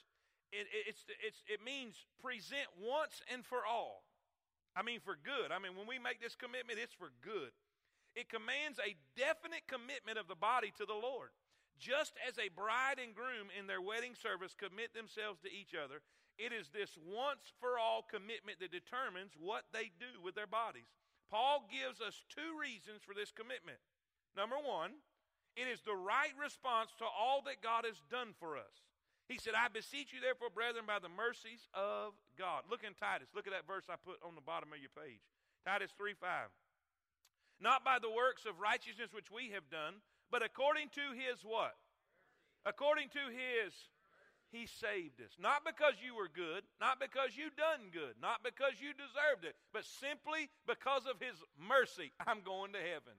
it, 0.53 0.69
it, 0.69 0.93
it's, 0.93 1.03
it's, 1.19 1.41
it 1.49 1.59
means 1.65 2.05
present 2.21 2.69
once 2.79 3.19
and 3.33 3.43
for 3.43 3.65
all. 3.65 4.02
I 4.75 4.81
mean, 4.81 4.99
for 4.99 5.17
good. 5.17 5.53
I 5.53 5.61
mean, 5.61 5.77
when 5.77 5.85
we 5.85 6.01
make 6.01 6.17
this 6.17 6.35
commitment, 6.35 6.81
it's 6.81 6.97
for 6.97 7.13
good. 7.21 7.53
It 8.17 8.29
commands 8.29 8.77
a 8.77 8.97
definite 9.17 9.65
commitment 9.69 10.17
of 10.17 10.29
the 10.29 10.37
body 10.37 10.73
to 10.77 10.85
the 10.85 10.97
Lord. 10.97 11.33
Just 11.77 12.13
as 12.21 12.37
a 12.37 12.53
bride 12.53 13.01
and 13.01 13.17
groom 13.17 13.49
in 13.53 13.65
their 13.65 13.81
wedding 13.81 14.13
service 14.13 14.53
commit 14.53 14.93
themselves 14.93 15.41
to 15.41 15.49
each 15.49 15.73
other, 15.73 16.05
it 16.37 16.53
is 16.53 16.69
this 16.69 16.97
once 17.01 17.53
for 17.61 17.77
all 17.77 18.05
commitment 18.05 18.61
that 18.61 18.73
determines 18.73 19.33
what 19.37 19.65
they 19.73 19.93
do 20.01 20.21
with 20.21 20.33
their 20.33 20.49
bodies. 20.49 20.89
Paul 21.29 21.65
gives 21.69 22.01
us 22.01 22.25
two 22.29 22.53
reasons 22.57 23.01
for 23.01 23.13
this 23.13 23.33
commitment. 23.33 23.81
Number 24.37 24.57
one, 24.57 25.01
it 25.57 25.69
is 25.69 25.81
the 25.81 25.97
right 25.97 26.33
response 26.37 26.93
to 26.97 27.05
all 27.05 27.41
that 27.45 27.61
God 27.61 27.85
has 27.85 28.01
done 28.09 28.33
for 28.37 28.57
us. 28.57 28.73
He 29.33 29.41
said, 29.41 29.57
I 29.57 29.65
beseech 29.65 30.13
you, 30.13 30.21
therefore, 30.21 30.53
brethren, 30.53 30.85
by 30.85 31.01
the 31.01 31.09
mercies 31.09 31.65
of 31.73 32.13
God. 32.37 32.69
Look 32.69 32.85
in 32.85 32.93
Titus. 32.93 33.33
Look 33.33 33.49
at 33.49 33.53
that 33.57 33.65
verse 33.65 33.89
I 33.89 33.97
put 33.97 34.21
on 34.21 34.37
the 34.37 34.45
bottom 34.45 34.69
of 34.69 34.77
your 34.77 34.93
page. 34.93 35.25
Titus 35.65 35.89
3 35.97 36.13
5. 36.13 36.53
Not 37.57 37.81
by 37.81 37.97
the 37.97 38.13
works 38.13 38.45
of 38.45 38.61
righteousness 38.61 39.09
which 39.09 39.33
we 39.33 39.49
have 39.57 39.65
done, 39.73 40.05
but 40.29 40.45
according 40.45 40.93
to 40.93 41.17
his 41.17 41.41
what? 41.41 41.73
According 42.61 43.09
to 43.17 43.25
his 43.33 43.73
he 44.53 44.69
saved 44.69 45.17
us. 45.17 45.33
Not 45.41 45.65
because 45.65 45.97
you 45.97 46.13
were 46.13 46.29
good, 46.29 46.61
not 46.77 47.01
because 47.01 47.33
you 47.33 47.49
done 47.57 47.89
good, 47.89 48.13
not 48.21 48.45
because 48.45 48.77
you 48.77 48.93
deserved 48.93 49.49
it, 49.49 49.57
but 49.73 49.81
simply 49.81 50.53
because 50.69 51.09
of 51.09 51.17
His 51.17 51.41
mercy. 51.57 52.13
I'm 52.21 52.45
going 52.45 52.69
to 52.77 52.79
heaven. 52.85 53.17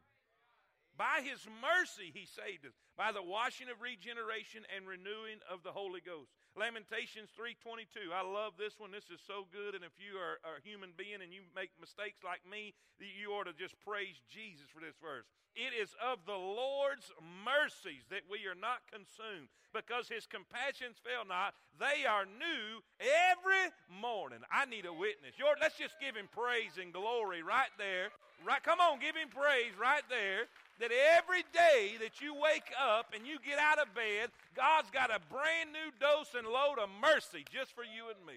By 0.96 1.22
His 1.22 1.42
mercy, 1.61 2.14
He 2.14 2.26
saved 2.26 2.66
us. 2.66 2.74
By 2.96 3.11
the 3.11 3.22
washing 3.22 3.66
of 3.68 3.83
regeneration 3.83 4.62
and 4.70 4.87
renewing 4.87 5.42
of 5.50 5.66
the 5.66 5.74
Holy 5.74 6.00
Ghost. 6.00 6.30
Lamentations 6.54 7.35
3:22. 7.35 8.14
I 8.14 8.22
love 8.22 8.54
this 8.54 8.78
one. 8.78 8.94
This 8.94 9.11
is 9.11 9.18
so 9.26 9.50
good. 9.50 9.74
And 9.74 9.83
if 9.83 9.98
you 9.98 10.14
are 10.18 10.38
a 10.46 10.62
human 10.62 10.94
being 10.94 11.18
and 11.18 11.35
you 11.35 11.42
make 11.54 11.74
mistakes 11.83 12.22
like 12.22 12.46
me, 12.46 12.74
you 13.02 13.35
ought 13.35 13.50
to 13.50 13.52
just 13.52 13.74
praise 13.83 14.22
Jesus 14.30 14.70
for 14.70 14.78
this 14.78 14.94
verse. 15.02 15.26
It 15.54 15.70
is 15.74 15.94
of 16.02 16.26
the 16.26 16.38
Lord's 16.38 17.11
mercies 17.46 18.07
that 18.11 18.26
we 18.30 18.46
are 18.50 18.59
not 18.59 18.83
consumed, 18.90 19.50
because 19.70 20.11
his 20.11 20.26
compassions 20.26 20.98
fail 20.98 21.22
not. 21.22 21.54
They 21.78 22.07
are 22.07 22.26
new 22.26 22.83
every 22.98 23.70
morning. 23.87 24.42
I 24.50 24.66
need 24.66 24.87
a 24.87 24.92
witness. 24.92 25.38
Your, 25.38 25.54
let's 25.61 25.78
just 25.78 25.94
give 26.02 26.14
him 26.18 26.26
praise 26.30 26.74
and 26.78 26.92
glory 26.92 27.42
right 27.42 27.70
there. 27.78 28.11
Right, 28.44 28.62
come 28.62 28.78
on, 28.78 29.00
give 29.00 29.16
him 29.16 29.33
praise 29.33 29.72
right 29.80 30.04
there 30.12 30.44
that 30.80 30.92
every 30.92 31.42
day 31.57 31.96
that 32.00 32.20
you 32.20 32.35
wake 32.35 32.68
up 32.76 33.14
and 33.16 33.26
you 33.26 33.38
get 33.40 33.59
out 33.59 33.78
of 33.78 33.94
bed, 33.94 34.28
God's 34.54 34.90
got 34.90 35.09
a 35.09 35.20
brand 35.33 35.72
new 35.72 35.88
dose 35.96 36.37
and 36.37 36.46
load 36.46 36.76
of 36.76 36.92
mercy 37.00 37.44
just 37.48 37.72
for 37.72 37.85
you 37.85 38.12
and 38.12 38.20
me. 38.26 38.37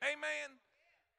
Amen. 0.00 0.56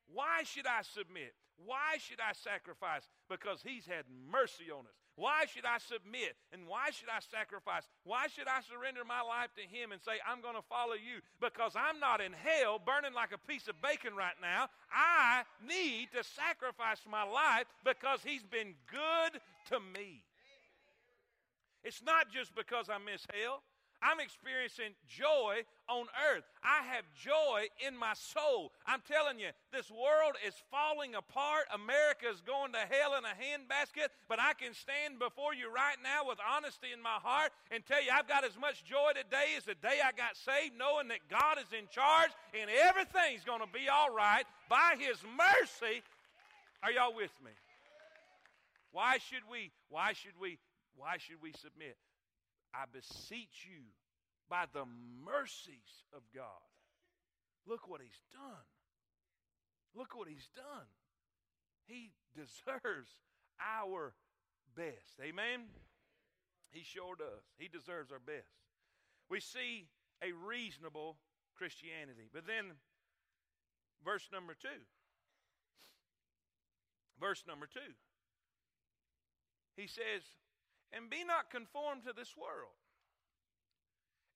Why 0.10 0.42
should 0.44 0.66
I 0.66 0.82
submit? 0.82 1.34
Why 1.62 1.98
should 2.00 2.18
I 2.18 2.34
sacrifice? 2.34 3.06
Because 3.30 3.62
He's 3.62 3.86
had 3.86 4.06
mercy 4.32 4.72
on 4.72 4.86
us. 4.90 5.07
Why 5.18 5.46
should 5.50 5.66
I 5.66 5.82
submit? 5.82 6.38
And 6.54 6.70
why 6.70 6.94
should 6.94 7.10
I 7.10 7.18
sacrifice? 7.26 7.90
Why 8.06 8.28
should 8.30 8.48
I 8.48 8.62
surrender 8.62 9.02
my 9.02 9.26
life 9.26 9.50
to 9.58 9.66
Him 9.66 9.92
and 9.92 10.00
say, 10.00 10.22
I'm 10.22 10.46
going 10.46 10.54
to 10.54 10.62
follow 10.70 10.94
you? 10.94 11.26
Because 11.42 11.74
I'm 11.74 12.00
not 12.00 12.22
in 12.22 12.38
hell 12.38 12.78
burning 12.78 13.18
like 13.18 13.34
a 13.34 13.42
piece 13.50 13.68
of 13.68 13.82
bacon 13.82 14.16
right 14.16 14.38
now. 14.40 14.70
I 14.94 15.42
need 15.66 16.14
to 16.14 16.24
sacrifice 16.24 17.02
my 17.10 17.26
life 17.26 17.66
because 17.84 18.22
He's 18.24 18.46
been 18.46 18.78
good 18.94 19.42
to 19.74 19.82
me. 19.82 20.22
It's 21.84 22.04
not 22.06 22.30
just 22.30 22.54
because 22.54 22.86
I 22.86 23.02
miss 23.02 23.26
hell. 23.34 23.64
I'm 24.08 24.24
experiencing 24.24 24.96
joy 25.04 25.68
on 25.92 26.08
earth. 26.32 26.48
I 26.64 26.88
have 26.96 27.04
joy 27.12 27.68
in 27.84 27.92
my 27.92 28.16
soul. 28.16 28.72
I'm 28.88 29.04
telling 29.04 29.36
you, 29.36 29.52
this 29.76 29.92
world 29.92 30.40
is 30.48 30.56
falling 30.72 31.16
apart. 31.16 31.68
America 31.76 32.32
is 32.32 32.40
going 32.40 32.72
to 32.72 32.88
hell 32.88 33.20
in 33.20 33.28
a 33.28 33.36
handbasket, 33.36 34.08
but 34.32 34.40
I 34.40 34.56
can 34.56 34.72
stand 34.72 35.20
before 35.20 35.52
you 35.52 35.68
right 35.68 36.00
now 36.00 36.24
with 36.24 36.40
honesty 36.40 36.96
in 36.96 37.04
my 37.04 37.20
heart 37.20 37.52
and 37.68 37.84
tell 37.84 38.00
you 38.00 38.08
I've 38.16 38.32
got 38.32 38.48
as 38.48 38.56
much 38.56 38.88
joy 38.88 39.12
today 39.12 39.60
as 39.60 39.68
the 39.68 39.76
day 39.76 40.00
I 40.00 40.16
got 40.16 40.40
saved, 40.40 40.80
knowing 40.80 41.12
that 41.12 41.28
God 41.28 41.60
is 41.60 41.68
in 41.76 41.92
charge 41.92 42.32
and 42.56 42.72
everything's 42.72 43.44
going 43.44 43.60
to 43.60 43.72
be 43.76 43.92
all 43.92 44.16
right 44.16 44.48
by 44.72 44.96
His 44.96 45.20
mercy. 45.36 46.00
Are 46.80 46.96
y'all 46.96 47.12
with 47.12 47.36
me? 47.44 47.52
Why 48.96 49.20
should 49.20 49.44
we? 49.52 49.76
Why 49.92 50.14
should 50.16 50.40
we 50.40 50.64
why 50.96 51.20
should 51.20 51.44
we 51.44 51.52
submit? 51.52 52.00
I 52.78 52.86
beseech 52.94 53.66
you 53.66 53.82
by 54.50 54.66
the 54.72 54.86
mercies 55.26 56.06
of 56.14 56.22
God. 56.34 56.70
Look 57.66 57.90
what 57.90 58.02
he's 58.02 58.22
done. 58.32 58.68
Look 59.96 60.16
what 60.16 60.28
he's 60.28 60.48
done. 60.56 60.86
He 61.88 62.12
deserves 62.36 63.10
our 63.58 64.14
best. 64.76 65.18
Amen? 65.22 65.66
He 66.70 66.84
sure 66.84 67.16
does. 67.18 67.44
He 67.58 67.68
deserves 67.68 68.12
our 68.12 68.20
best. 68.20 68.54
We 69.30 69.40
see 69.40 69.88
a 70.22 70.32
reasonable 70.48 71.18
Christianity. 71.58 72.30
But 72.32 72.46
then, 72.46 72.78
verse 74.06 74.30
number 74.32 74.54
two. 74.54 74.86
Verse 77.20 77.44
number 77.48 77.66
two. 77.66 77.94
He 79.76 79.88
says, 79.88 80.22
and 80.94 81.10
be 81.10 81.24
not 81.24 81.52
conformed 81.52 82.04
to 82.06 82.14
this 82.14 82.36
world. 82.38 82.76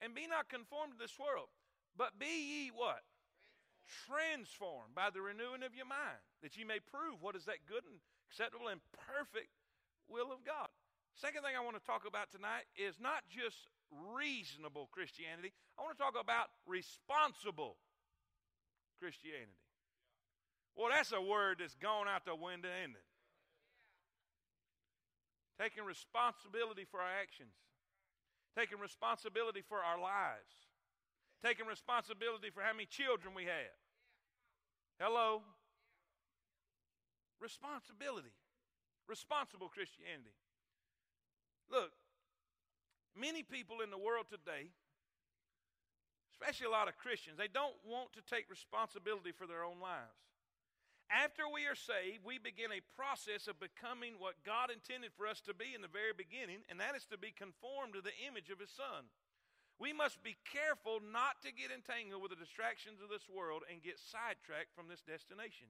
And 0.01 0.17
be 0.17 0.25
not 0.25 0.49
conformed 0.49 0.97
to 0.97 0.99
this 0.99 1.19
world, 1.21 1.53
but 1.93 2.17
be 2.17 2.25
ye 2.25 2.71
what? 2.73 3.05
Transformed 4.09 4.97
by 4.97 5.13
the 5.13 5.21
renewing 5.21 5.61
of 5.61 5.77
your 5.77 5.85
mind, 5.85 6.17
that 6.41 6.57
ye 6.57 6.65
may 6.65 6.81
prove 6.81 7.21
what 7.21 7.37
is 7.37 7.45
that 7.45 7.69
good 7.69 7.85
and 7.85 8.01
acceptable 8.25 8.73
and 8.73 8.81
perfect 8.97 9.53
will 10.09 10.33
of 10.33 10.41
God. 10.41 10.73
Second 11.13 11.43
thing 11.43 11.53
I 11.53 11.61
want 11.61 11.77
to 11.77 11.85
talk 11.85 12.09
about 12.09 12.33
tonight 12.33 12.65
is 12.73 12.97
not 12.97 13.21
just 13.29 13.69
reasonable 13.91 14.89
Christianity, 14.89 15.53
I 15.77 15.83
want 15.83 15.93
to 15.97 16.01
talk 16.01 16.15
about 16.17 16.49
responsible 16.65 17.77
Christianity. 18.97 19.59
Well, 20.73 20.89
that's 20.89 21.11
a 21.11 21.21
word 21.21 21.59
that's 21.59 21.75
gone 21.75 22.07
out 22.07 22.25
the 22.25 22.33
window, 22.33 22.71
isn't 22.71 22.95
it? 22.95 23.10
Taking 25.61 25.85
responsibility 25.85 26.85
for 26.89 26.97
our 26.97 27.13
actions, 27.21 27.53
taking 28.57 28.79
responsibility 28.81 29.61
for 29.61 29.77
our 29.77 30.01
lives, 30.01 30.49
taking 31.45 31.67
responsibility 31.67 32.49
for 32.49 32.65
how 32.65 32.73
many 32.73 32.89
children 32.89 33.37
we 33.37 33.45
have. 33.45 33.77
Hello? 34.97 35.45
Responsibility. 37.39 38.33
Responsible 39.07 39.69
Christianity. 39.69 40.33
Look, 41.69 41.93
many 43.13 43.43
people 43.43 43.81
in 43.85 43.91
the 43.91 44.01
world 44.01 44.25
today, 44.29 44.73
especially 46.33 46.67
a 46.67 46.73
lot 46.73 46.87
of 46.87 46.97
Christians, 46.97 47.37
they 47.37 47.49
don't 47.49 47.77
want 47.85 48.13
to 48.13 48.21
take 48.25 48.49
responsibility 48.49 49.31
for 49.31 49.45
their 49.45 49.63
own 49.63 49.77
lives. 49.77 50.30
After 51.11 51.43
we 51.43 51.67
are 51.67 51.75
saved, 51.75 52.23
we 52.23 52.39
begin 52.39 52.71
a 52.71 52.79
process 52.95 53.51
of 53.51 53.59
becoming 53.59 54.15
what 54.15 54.39
God 54.47 54.71
intended 54.71 55.11
for 55.11 55.27
us 55.27 55.43
to 55.43 55.51
be 55.51 55.75
in 55.75 55.83
the 55.83 55.91
very 55.91 56.15
beginning, 56.15 56.63
and 56.71 56.79
that 56.79 56.95
is 56.95 57.03
to 57.11 57.19
be 57.19 57.35
conformed 57.35 57.99
to 57.99 58.01
the 58.01 58.15
image 58.23 58.47
of 58.47 58.63
His 58.63 58.71
Son. 58.71 59.11
We 59.75 59.91
must 59.91 60.23
be 60.23 60.39
careful 60.47 61.03
not 61.03 61.43
to 61.43 61.51
get 61.51 61.67
entangled 61.67 62.23
with 62.23 62.31
the 62.31 62.39
distractions 62.39 63.03
of 63.03 63.11
this 63.11 63.27
world 63.27 63.67
and 63.67 63.83
get 63.83 63.99
sidetracked 63.99 64.71
from 64.71 64.87
this 64.87 65.03
destination. 65.03 65.67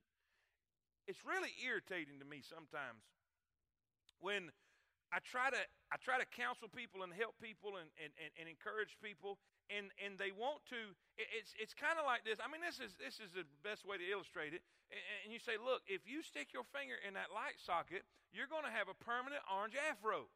It's 1.10 1.26
really 1.26 1.50
irritating 1.66 2.22
to 2.22 2.28
me 2.28 2.46
sometimes 2.46 3.02
when 4.22 4.54
I 5.10 5.20
try 5.26 5.50
to 5.50 5.62
I 5.90 5.98
try 5.98 6.22
to 6.22 6.28
counsel 6.30 6.70
people 6.70 7.02
and 7.02 7.12
help 7.12 7.36
people 7.42 7.82
and, 7.82 7.90
and, 8.00 8.14
and, 8.22 8.32
and 8.38 8.46
encourage 8.48 8.96
people 9.02 9.42
and, 9.68 9.92
and 10.00 10.16
they 10.16 10.32
want 10.32 10.64
to 10.72 10.96
it's 11.18 11.52
it's 11.60 11.76
kind 11.76 12.00
of 12.00 12.08
like 12.08 12.24
this 12.24 12.40
i 12.40 12.48
mean 12.48 12.64
this 12.64 12.80
is 12.80 12.96
this 12.96 13.20
is 13.20 13.32
the 13.36 13.44
best 13.60 13.84
way 13.84 14.00
to 14.00 14.08
illustrate 14.08 14.56
it 14.56 14.64
and, 14.92 15.32
you 15.32 15.40
say 15.40 15.56
look 15.56 15.82
if 15.88 16.04
you 16.04 16.20
stick 16.22 16.52
your 16.52 16.68
finger 16.76 17.00
in 17.08 17.16
that 17.16 17.32
light 17.32 17.56
socket 17.60 18.04
you're 18.32 18.52
going 18.52 18.68
to 18.68 18.72
have 18.72 18.88
a 18.88 18.96
permanent 18.96 19.44
orange 19.52 19.76
afro. 19.76 20.32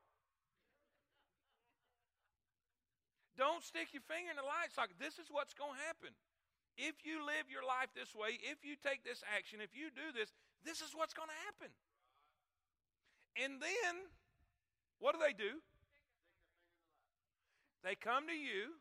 Don't 3.40 3.64
stick 3.64 3.96
your 3.96 4.04
finger 4.04 4.32
in 4.32 4.40
the 4.40 4.44
light 4.44 4.72
socket. 4.76 5.00
This 5.00 5.16
is 5.16 5.32
what's 5.32 5.56
going 5.56 5.76
to 5.76 5.84
happen. 5.88 6.12
If 6.76 7.08
you 7.08 7.24
live 7.24 7.48
your 7.48 7.64
life 7.64 7.92
this 7.96 8.12
way 8.16 8.40
if 8.40 8.64
you 8.64 8.76
take 8.80 9.04
this 9.04 9.24
action 9.28 9.60
if 9.60 9.72
you 9.76 9.92
do 9.92 10.12
this 10.12 10.32
this 10.64 10.80
is 10.80 10.96
what's 10.96 11.16
going 11.16 11.32
to 11.32 11.42
happen. 11.48 11.72
And 13.36 13.60
then 13.60 13.94
what 15.00 15.16
do 15.16 15.20
they 15.20 15.36
do? 15.36 15.60
They 17.84 17.96
come 17.96 18.28
to 18.28 18.34
you 18.34 18.80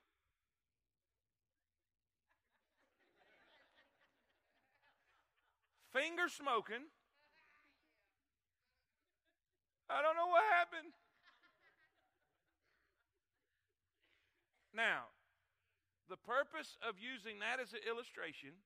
finger 5.94 6.26
smoking. 6.26 6.90
I 9.88 10.02
don't 10.02 10.18
know 10.18 10.26
what 10.26 10.42
happened. 10.50 10.90
Now, 14.74 15.14
the 16.10 16.18
purpose 16.18 16.76
of 16.82 16.98
using 16.98 17.38
that 17.38 17.62
as 17.62 17.72
an 17.72 17.86
illustration, 17.86 18.58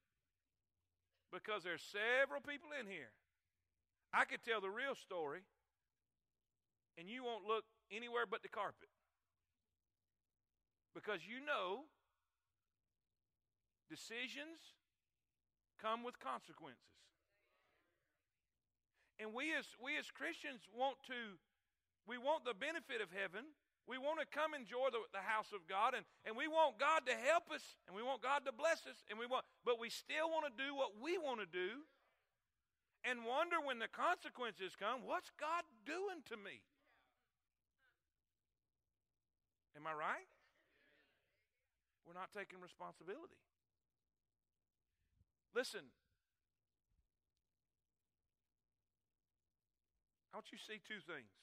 because 1.29 1.63
there's 1.63 1.85
several 1.85 2.41
people 2.41 2.73
in 2.73 2.89
here, 2.89 3.13
I 4.09 4.25
could 4.25 4.41
tell 4.41 4.65
the 4.65 4.73
real 4.73 4.97
story, 4.97 5.45
and 6.97 7.13
you 7.13 7.23
won't 7.23 7.45
look 7.45 7.69
anywhere 7.93 8.25
but 8.25 8.41
the 8.41 8.49
carpet. 8.49 8.89
Because 10.95 11.29
you 11.29 11.45
know 11.45 11.85
decisions 13.93 14.81
come 15.77 16.03
with 16.03 16.19
consequences. 16.19 16.89
And 19.19 19.35
we 19.35 19.51
as 19.55 19.67
we 19.83 19.99
as 19.99 20.11
Christians 20.15 20.63
want 20.71 20.97
to 21.11 21.37
we 22.07 22.17
want 22.17 22.47
the 22.49 22.57
benefit 22.57 23.05
of 23.05 23.13
heaven. 23.13 23.45
We 23.89 23.97
want 23.97 24.21
to 24.21 24.29
come 24.29 24.53
enjoy 24.53 24.93
the, 24.93 25.01
the 25.17 25.25
house 25.25 25.49
of 25.57 25.65
God 25.65 25.97
and, 25.97 26.05
and 26.29 26.37
we 26.37 26.45
want 26.45 26.77
God 26.77 27.09
to 27.09 27.17
help 27.17 27.49
us 27.49 27.65
and 27.89 27.97
we 27.97 28.05
want 28.05 28.21
God 28.21 28.45
to 28.45 28.53
bless 28.53 28.85
us 28.85 29.01
and 29.09 29.17
we 29.17 29.25
want 29.25 29.49
but 29.65 29.81
we 29.81 29.89
still 29.89 30.29
want 30.29 30.45
to 30.45 30.53
do 30.53 30.77
what 30.77 31.01
we 31.01 31.17
want 31.17 31.41
to 31.41 31.49
do 31.49 31.89
and 33.01 33.25
wonder 33.25 33.57
when 33.65 33.81
the 33.81 33.89
consequences 33.89 34.77
come, 34.77 35.09
what's 35.09 35.33
God 35.41 35.65
doing 35.87 36.21
to 36.29 36.37
me? 36.37 36.61
Am 39.73 39.87
I 39.87 39.95
right? 39.97 40.29
We're 42.05 42.19
not 42.19 42.29
taking 42.37 42.59
responsibility. 42.61 43.41
Listen, 45.55 45.89
want 50.39 50.55
you 50.55 50.63
see 50.63 50.79
two 50.87 51.03
things. 51.03 51.35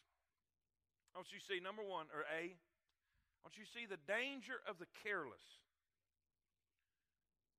I 1.11 1.19
want 1.19 1.27
you 1.35 1.43
see 1.43 1.59
number 1.59 1.83
one, 1.83 2.07
or 2.15 2.23
A, 2.31 2.55
I 2.55 3.39
want 3.43 3.59
you 3.59 3.67
see 3.67 3.83
the 3.83 3.99
danger 4.07 4.63
of 4.63 4.79
the 4.79 4.87
careless. 5.03 5.43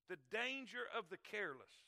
the 0.08 0.16
danger 0.32 0.88
of 0.96 1.12
the 1.12 1.20
careless. 1.20 1.84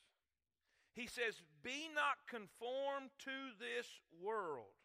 He 0.93 1.09
says, 1.09 1.41
Be 1.65 1.89
not 1.89 2.21
conformed 2.29 3.09
to 3.25 3.37
this 3.57 3.89
world. 4.21 4.75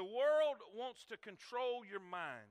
The 0.00 0.06
world 0.06 0.64
wants 0.72 1.04
to 1.12 1.20
control 1.20 1.84
your 1.84 2.00
mind. 2.00 2.48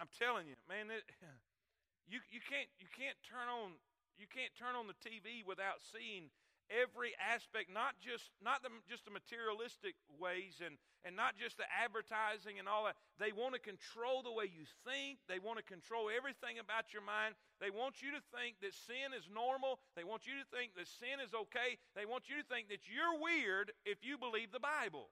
I'm 0.00 0.08
telling 0.16 0.48
you, 0.48 0.56
man, 0.64 0.88
it, 0.88 1.04
you, 2.08 2.24
you, 2.32 2.40
can't, 2.40 2.70
you, 2.80 2.88
can't 2.96 3.18
turn 3.26 3.52
on, 3.52 3.76
you 4.16 4.24
can't 4.30 4.54
turn 4.56 4.78
on 4.78 4.88
the 4.88 4.96
TV 4.96 5.44
without 5.44 5.84
seeing 5.84 6.32
every 6.68 7.16
aspect, 7.18 7.72
not 7.72 7.96
just 8.00 8.28
not 8.44 8.60
the, 8.62 8.70
just 8.88 9.04
the 9.08 9.14
materialistic 9.14 9.96
ways 10.20 10.60
and, 10.60 10.76
and 11.04 11.16
not 11.16 11.36
just 11.36 11.56
the 11.56 11.68
advertising 11.68 12.60
and 12.60 12.68
all 12.68 12.84
that. 12.84 12.96
They 13.16 13.32
want 13.32 13.56
to 13.56 13.62
control 13.62 14.20
the 14.20 14.32
way 14.32 14.48
you 14.48 14.68
think. 14.84 15.20
They 15.26 15.40
want 15.40 15.56
to 15.58 15.66
control 15.66 16.12
everything 16.12 16.60
about 16.60 16.92
your 16.92 17.04
mind. 17.04 17.34
They 17.60 17.72
want 17.72 18.04
you 18.04 18.12
to 18.14 18.22
think 18.36 18.60
that 18.60 18.76
sin 18.76 19.16
is 19.16 19.26
normal. 19.32 19.80
They 19.96 20.04
want 20.04 20.28
you 20.28 20.36
to 20.38 20.46
think 20.52 20.76
that 20.76 20.88
sin 20.88 21.18
is 21.24 21.32
okay. 21.32 21.80
They 21.96 22.06
want 22.06 22.28
you 22.28 22.36
to 22.38 22.46
think 22.46 22.68
that 22.68 22.86
you're 22.86 23.16
weird 23.18 23.72
if 23.88 24.04
you 24.04 24.20
believe 24.20 24.52
the 24.52 24.62
Bible. 24.62 25.10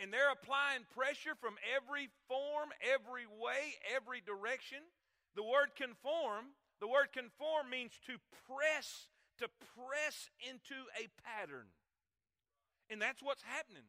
And 0.00 0.10
they're 0.10 0.32
applying 0.32 0.88
pressure 0.96 1.36
from 1.38 1.54
every 1.62 2.08
form, 2.26 2.72
every 2.80 3.28
way, 3.28 3.76
every 3.94 4.24
direction. 4.24 4.82
The 5.36 5.44
word 5.44 5.76
conform, 5.76 6.56
the 6.80 6.88
word 6.88 7.12
conform 7.12 7.70
means 7.70 7.92
to 8.10 8.18
press 8.48 9.11
to 9.42 9.50
press 9.74 10.30
into 10.38 10.86
a 10.94 11.10
pattern. 11.26 11.66
And 12.90 13.02
that's 13.02 13.22
what's 13.22 13.42
happening. 13.42 13.84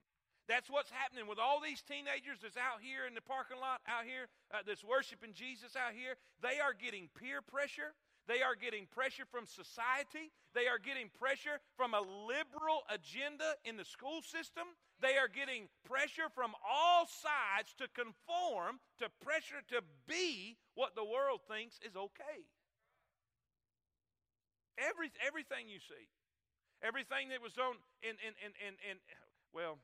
That's 0.47 0.69
what's 0.69 0.91
happening 0.91 1.27
with 1.27 1.39
all 1.39 1.63
these 1.63 1.81
teenagers 1.81 2.43
that's 2.43 2.59
out 2.59 2.83
here 2.83 3.07
in 3.07 3.15
the 3.15 3.23
parking 3.23 3.61
lot, 3.63 3.79
out 3.87 4.03
here, 4.03 4.27
uh, 4.51 4.59
that's 4.67 4.83
worshiping 4.83 5.31
Jesus 5.31 5.77
out 5.79 5.95
here. 5.95 6.19
They 6.41 6.59
are 6.59 6.75
getting 6.75 7.07
peer 7.15 7.39
pressure. 7.39 7.95
They 8.27 8.41
are 8.41 8.55
getting 8.55 8.87
pressure 8.87 9.23
from 9.29 9.47
society. 9.47 10.31
They 10.55 10.67
are 10.67 10.79
getting 10.79 11.11
pressure 11.19 11.59
from 11.75 11.93
a 11.93 12.03
liberal 12.03 12.83
agenda 12.91 13.55
in 13.63 13.75
the 13.75 13.87
school 13.87 14.21
system. 14.21 14.63
They 14.99 15.15
are 15.15 15.27
getting 15.27 15.67
pressure 15.83 16.31
from 16.33 16.55
all 16.63 17.07
sides 17.07 17.75
to 17.79 17.87
conform, 17.91 18.79
to 18.99 19.07
pressure 19.23 19.63
to 19.71 19.83
be 20.07 20.55
what 20.75 20.95
the 20.95 21.03
world 21.03 21.41
thinks 21.47 21.79
is 21.83 21.95
okay. 21.95 22.47
Every, 24.77 25.13
everything 25.21 25.69
you 25.69 25.79
see. 25.79 26.09
Everything 26.83 27.31
that 27.31 27.39
was 27.39 27.55
on 27.55 27.79
in, 28.03 28.19
in, 28.19 28.33
in, 28.43 28.51
in, 28.59 28.73
in 28.83 28.95
well, 29.55 29.79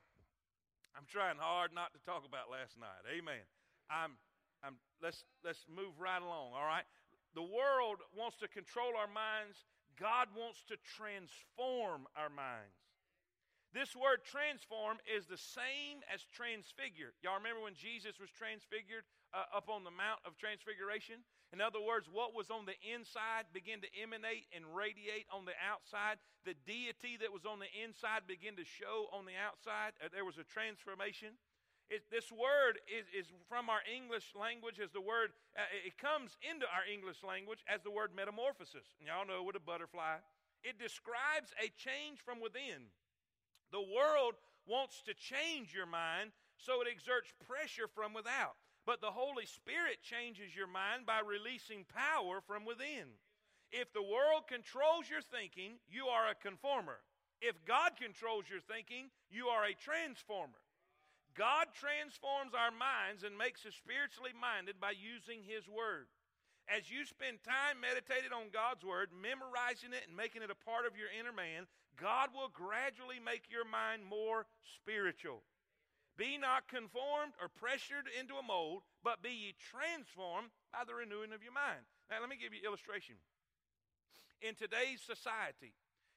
I'm 0.92 1.06
trying 1.06 1.38
hard 1.38 1.72
not 1.72 1.94
to 1.94 2.00
talk 2.02 2.26
about 2.26 2.50
last 2.50 2.76
night. 2.76 3.06
Amen. 3.08 3.40
I'm, 3.88 4.18
I'm, 4.60 4.76
let's, 5.00 5.24
let's 5.46 5.64
move 5.70 5.96
right 5.96 6.20
along, 6.20 6.52
all 6.52 6.66
right? 6.66 6.84
The 7.32 7.46
world 7.46 8.02
wants 8.12 8.36
to 8.42 8.50
control 8.50 8.98
our 8.98 9.08
minds. 9.08 9.64
God 9.94 10.28
wants 10.34 10.66
to 10.68 10.76
transform 10.82 12.10
our 12.18 12.28
minds. 12.28 12.74
This 13.70 13.94
word 13.94 14.26
transform 14.26 14.98
is 15.06 15.30
the 15.30 15.38
same 15.38 16.02
as 16.10 16.26
transfigure. 16.34 17.14
Y'all 17.22 17.38
remember 17.38 17.62
when 17.62 17.78
Jesus 17.78 18.18
was 18.18 18.26
transfigured 18.34 19.06
uh, 19.30 19.46
up 19.54 19.70
on 19.70 19.86
the 19.86 19.94
Mount 19.94 20.18
of 20.26 20.34
Transfiguration? 20.34 21.22
In 21.50 21.58
other 21.58 21.82
words, 21.82 22.06
what 22.06 22.30
was 22.30 22.46
on 22.46 22.62
the 22.62 22.78
inside 22.86 23.50
began 23.50 23.82
to 23.82 23.90
emanate 23.98 24.46
and 24.54 24.62
radiate 24.70 25.26
on 25.34 25.42
the 25.42 25.58
outside. 25.58 26.22
The 26.46 26.54
deity 26.62 27.18
that 27.18 27.34
was 27.34 27.42
on 27.42 27.58
the 27.58 27.70
inside 27.74 28.30
began 28.30 28.54
to 28.54 28.62
show 28.62 29.10
on 29.10 29.26
the 29.26 29.34
outside. 29.34 29.98
Uh, 29.98 30.06
there 30.14 30.22
was 30.24 30.38
a 30.38 30.46
transformation. 30.46 31.34
It, 31.90 32.06
this 32.06 32.30
word 32.30 32.78
is, 32.86 33.10
is, 33.10 33.26
from 33.50 33.66
our 33.66 33.82
English 33.82 34.30
language 34.38 34.78
as 34.78 34.94
the 34.94 35.02
word, 35.02 35.34
uh, 35.58 35.66
it 35.74 35.98
comes 35.98 36.38
into 36.38 36.70
our 36.70 36.86
English 36.86 37.26
language 37.26 37.66
as 37.66 37.82
the 37.82 37.90
word 37.90 38.14
metamorphosis. 38.14 38.86
Y'all 39.02 39.26
know 39.26 39.42
what 39.42 39.58
a 39.58 39.60
butterfly. 39.60 40.22
It 40.62 40.78
describes 40.78 41.50
a 41.58 41.66
change 41.74 42.22
from 42.22 42.38
within. 42.38 42.94
The 43.74 43.82
world 43.82 44.38
wants 44.70 45.02
to 45.10 45.18
change 45.18 45.74
your 45.74 45.90
mind, 45.90 46.30
so 46.62 46.78
it 46.78 46.86
exerts 46.86 47.34
pressure 47.42 47.90
from 47.90 48.14
without. 48.14 48.54
But 48.90 48.98
the 48.98 49.14
Holy 49.14 49.46
Spirit 49.46 50.02
changes 50.02 50.50
your 50.50 50.66
mind 50.66 51.06
by 51.06 51.22
releasing 51.22 51.86
power 51.94 52.42
from 52.42 52.66
within. 52.66 53.06
If 53.70 53.94
the 53.94 54.02
world 54.02 54.50
controls 54.50 55.06
your 55.06 55.22
thinking, 55.22 55.78
you 55.86 56.10
are 56.10 56.26
a 56.26 56.34
conformer. 56.34 56.98
If 57.38 57.54
God 57.62 57.94
controls 57.94 58.50
your 58.50 58.58
thinking, 58.58 59.14
you 59.30 59.46
are 59.46 59.62
a 59.62 59.78
transformer. 59.78 60.58
God 61.38 61.70
transforms 61.70 62.50
our 62.50 62.74
minds 62.74 63.22
and 63.22 63.38
makes 63.38 63.62
us 63.62 63.78
spiritually 63.78 64.34
minded 64.34 64.82
by 64.82 64.98
using 64.98 65.46
His 65.46 65.70
Word. 65.70 66.10
As 66.66 66.90
you 66.90 67.06
spend 67.06 67.46
time 67.46 67.78
meditating 67.78 68.34
on 68.34 68.50
God's 68.50 68.82
Word, 68.82 69.14
memorizing 69.14 69.94
it, 69.94 70.10
and 70.10 70.18
making 70.18 70.42
it 70.42 70.50
a 70.50 70.66
part 70.66 70.82
of 70.82 70.98
your 70.98 71.14
inner 71.14 71.30
man, 71.30 71.70
God 71.94 72.34
will 72.34 72.50
gradually 72.50 73.22
make 73.22 73.46
your 73.54 73.70
mind 73.70 74.02
more 74.02 74.50
spiritual. 74.82 75.46
Be 76.16 76.36
not 76.36 76.68
conformed 76.68 77.32
or 77.40 77.48
pressured 77.48 78.10
into 78.12 78.36
a 78.36 78.44
mold, 78.44 78.82
but 79.02 79.22
be 79.22 79.30
ye 79.30 79.54
transformed 79.56 80.50
by 80.72 80.84
the 80.84 80.94
renewing 80.94 81.32
of 81.32 81.42
your 81.42 81.54
mind. 81.54 81.86
Now, 82.10 82.20
let 82.20 82.28
me 82.28 82.36
give 82.36 82.52
you 82.52 82.60
illustration. 82.66 83.16
In 84.42 84.54
today's 84.54 85.00
society, 85.00 85.72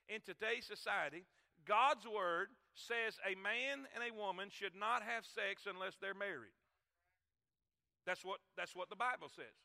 in 0.09 0.19
today's 0.23 0.65
society, 0.65 1.23
God's 1.63 2.07
word 2.07 2.51
says 2.75 3.15
a 3.23 3.37
man 3.39 3.87
and 3.93 4.01
a 4.03 4.11
woman 4.11 4.49
should 4.49 4.75
not 4.75 5.03
have 5.03 5.23
sex 5.23 5.63
unless 5.69 5.95
they're 6.01 6.17
married. 6.17 6.55
That's 8.05 8.25
what, 8.25 8.39
that's 8.57 8.75
what 8.75 8.89
the 8.89 8.99
Bible 8.99 9.31
says. 9.31 9.55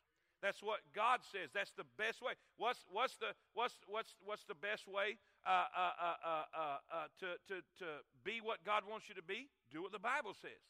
That's 0.41 0.63
what 0.63 0.79
God 0.95 1.19
says. 1.27 1.51
That's 1.51 1.75
the 1.75 1.83
best 1.99 2.23
way. 2.23 2.31
What's, 2.55 2.79
what's, 2.87 3.19
the, 3.19 3.35
what's, 3.53 3.75
what's, 3.87 4.15
what's 4.23 4.47
the 4.47 4.55
best 4.55 4.87
way 4.87 5.19
uh, 5.43 5.67
uh, 5.75 5.95
uh, 5.99 6.15
uh, 6.23 6.77
uh 6.87 7.07
to, 7.19 7.27
to, 7.51 7.55
to 7.83 7.87
be 8.23 8.39
what 8.39 8.63
God 8.63 8.83
wants 8.87 9.09
you 9.09 9.15
to 9.15 9.23
be? 9.23 9.51
Do 9.71 9.81
what 9.83 9.93
the 9.93 10.01
Bible 10.01 10.33
says. 10.33 10.63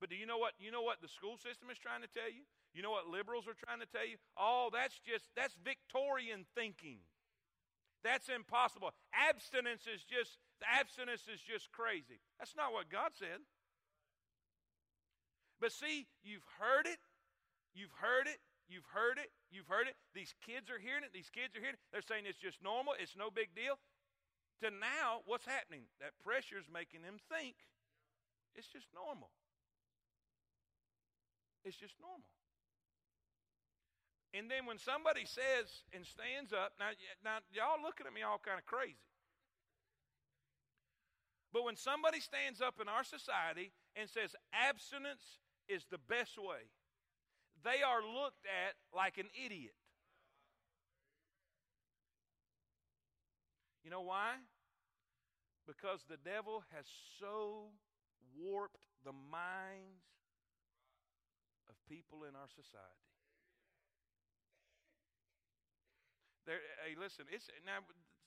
But 0.00 0.10
do 0.10 0.16
you 0.16 0.26
know 0.26 0.38
what 0.38 0.52
you 0.58 0.70
know 0.70 0.82
what 0.82 1.00
the 1.00 1.08
school 1.08 1.36
system 1.40 1.70
is 1.70 1.78
trying 1.78 2.02
to 2.02 2.10
tell 2.12 2.28
you? 2.28 2.44
You 2.74 2.82
know 2.82 2.92
what 2.92 3.08
liberals 3.08 3.46
are 3.48 3.56
trying 3.56 3.80
to 3.80 3.88
tell 3.88 4.04
you? 4.04 4.20
Oh, 4.36 4.68
that's 4.68 4.98
just 5.00 5.30
that's 5.32 5.56
Victorian 5.62 6.44
thinking. 6.52 7.00
That's 8.04 8.28
impossible. 8.28 8.92
Abstinence 9.16 9.88
is 9.88 10.04
just 10.04 10.36
the 10.60 10.68
abstinence 10.68 11.24
is 11.24 11.40
just 11.40 11.72
crazy. 11.72 12.20
That's 12.36 12.52
not 12.52 12.74
what 12.74 12.92
God 12.92 13.16
said. 13.16 13.40
But 15.56 15.72
see, 15.72 16.04
you've 16.20 16.44
heard 16.60 16.84
it. 16.84 17.00
You've 17.72 17.96
heard 17.96 18.28
it. 18.28 18.44
You've 18.68 18.88
heard 18.92 19.16
it. 19.16 19.32
You've 19.48 19.68
heard 19.72 19.88
it. 19.88 19.96
These 20.12 20.36
kids 20.44 20.68
are 20.68 20.76
hearing 20.76 21.04
it. 21.04 21.16
These 21.16 21.32
kids 21.32 21.56
are 21.56 21.64
hearing 21.64 21.80
it. 21.80 21.84
They're 21.92 22.04
saying 22.04 22.28
it's 22.28 22.40
just 22.40 22.60
normal. 22.60 22.92
It's 23.00 23.16
no 23.16 23.32
big 23.32 23.56
deal. 23.56 23.80
To 24.60 24.68
now, 24.68 25.24
what's 25.24 25.48
happening? 25.48 25.88
That 26.04 26.12
pressure 26.20 26.60
is 26.60 26.68
making 26.68 27.02
them 27.02 27.16
think 27.32 27.56
it's 28.54 28.68
just 28.68 28.86
normal. 28.94 29.30
It's 31.64 31.76
just 31.76 31.94
normal. 32.00 32.28
And 34.34 34.50
then 34.50 34.66
when 34.66 34.78
somebody 34.78 35.24
says 35.24 35.70
and 35.94 36.04
stands 36.04 36.52
up, 36.52 36.74
now, 36.78 36.90
now 37.22 37.38
y'all 37.54 37.80
looking 37.80 38.06
at 38.06 38.12
me 38.12 38.22
all 38.22 38.42
kind 38.42 38.58
of 38.58 38.66
crazy. 38.66 38.98
But 41.52 41.62
when 41.62 41.76
somebody 41.76 42.18
stands 42.18 42.60
up 42.60 42.82
in 42.82 42.88
our 42.88 43.04
society 43.04 43.70
and 43.94 44.10
says 44.10 44.34
abstinence 44.52 45.38
is 45.68 45.86
the 45.88 46.02
best 46.10 46.36
way, 46.36 46.66
they 47.62 47.82
are 47.86 48.02
looked 48.02 48.44
at 48.50 48.74
like 48.90 49.18
an 49.18 49.30
idiot. 49.38 49.78
You 53.84 53.90
know 53.90 54.02
why? 54.02 54.34
Because 55.64 56.00
the 56.10 56.16
devil 56.16 56.64
has 56.74 56.86
so 57.20 57.70
warped 58.36 58.84
the 59.06 59.14
minds 59.14 60.04
of 61.70 61.74
people 61.88 62.26
in 62.26 62.34
our 62.34 62.50
society. 62.50 63.08
There, 66.44 66.60
hey, 66.84 66.92
listen, 66.98 67.24
it's 67.32 67.48
now 67.64 67.80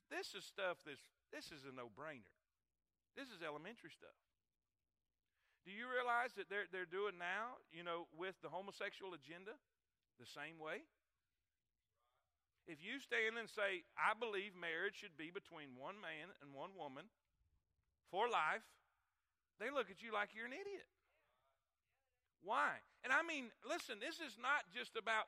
this 0.10 0.34
is 0.34 0.42
stuff 0.42 0.82
that's 0.82 1.06
this 1.30 1.54
is 1.54 1.70
a 1.70 1.74
no-brainer. 1.76 2.34
This 3.14 3.30
is 3.30 3.46
elementary 3.46 3.94
stuff. 3.94 4.18
Do 5.68 5.76
you 5.76 5.92
realize 5.92 6.32
that 6.40 6.48
they're, 6.48 6.70
they're 6.72 6.88
doing 6.88 7.20
now, 7.20 7.60
you 7.76 7.84
know, 7.84 8.08
with 8.16 8.40
the 8.40 8.48
homosexual 8.48 9.12
agenda 9.12 9.52
the 10.16 10.30
same 10.30 10.56
way? 10.56 10.88
If 12.72 12.80
you 12.80 13.04
stand 13.04 13.36
and 13.36 13.52
say, 13.52 13.84
I 14.00 14.16
believe 14.16 14.56
marriage 14.56 14.96
should 14.96 15.20
be 15.20 15.28
between 15.28 15.76
one 15.76 16.00
man 16.00 16.32
and 16.40 16.56
one 16.56 16.72
woman 16.80 17.12
for 18.08 18.32
life, 18.32 18.64
they 19.60 19.70
look 19.70 19.90
at 19.90 20.02
you 20.02 20.14
like 20.14 20.32
you're 20.36 20.46
an 20.46 20.54
idiot. 20.54 20.88
Why? 22.44 22.78
And 23.04 23.12
I 23.12 23.26
mean, 23.26 23.50
listen, 23.68 24.00
this 24.00 24.22
is 24.22 24.38
not 24.38 24.64
just 24.74 24.96
about, 24.96 25.26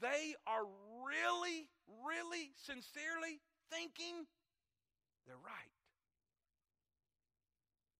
they 0.00 0.34
are 0.46 0.66
really, 1.06 1.70
really, 2.04 2.50
sincerely 2.58 3.40
thinking 3.70 4.26
they're 5.26 5.40
right. 5.40 5.74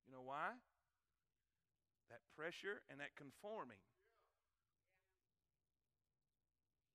You 0.06 0.14
know 0.16 0.24
why? 0.24 0.58
that 2.08 2.24
pressure 2.36 2.80
and 2.88 3.00
that 3.00 3.12
conforming. 3.16 3.80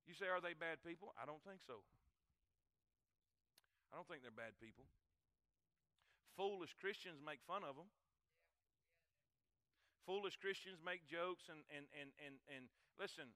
You 0.10 0.14
say, 0.14 0.28
are 0.28 0.42
they 0.42 0.54
bad 0.54 0.84
people? 0.84 1.14
I 1.16 1.26
don't 1.26 1.42
think 1.48 1.64
so. 1.64 1.82
I 3.90 3.98
don't 3.98 4.06
think 4.10 4.26
they're 4.26 4.34
bad 4.34 4.58
people. 4.60 4.86
Foolish 6.36 6.74
Christians 6.82 7.22
make 7.22 7.40
fun 7.46 7.62
of 7.62 7.78
them. 7.78 7.88
Foolish 10.06 10.36
Christians 10.38 10.84
make 10.84 11.08
jokes 11.08 11.48
and, 11.48 11.64
and, 11.72 11.88
and, 11.96 12.12
and, 12.20 12.36
and 12.52 12.64
listen, 13.00 13.32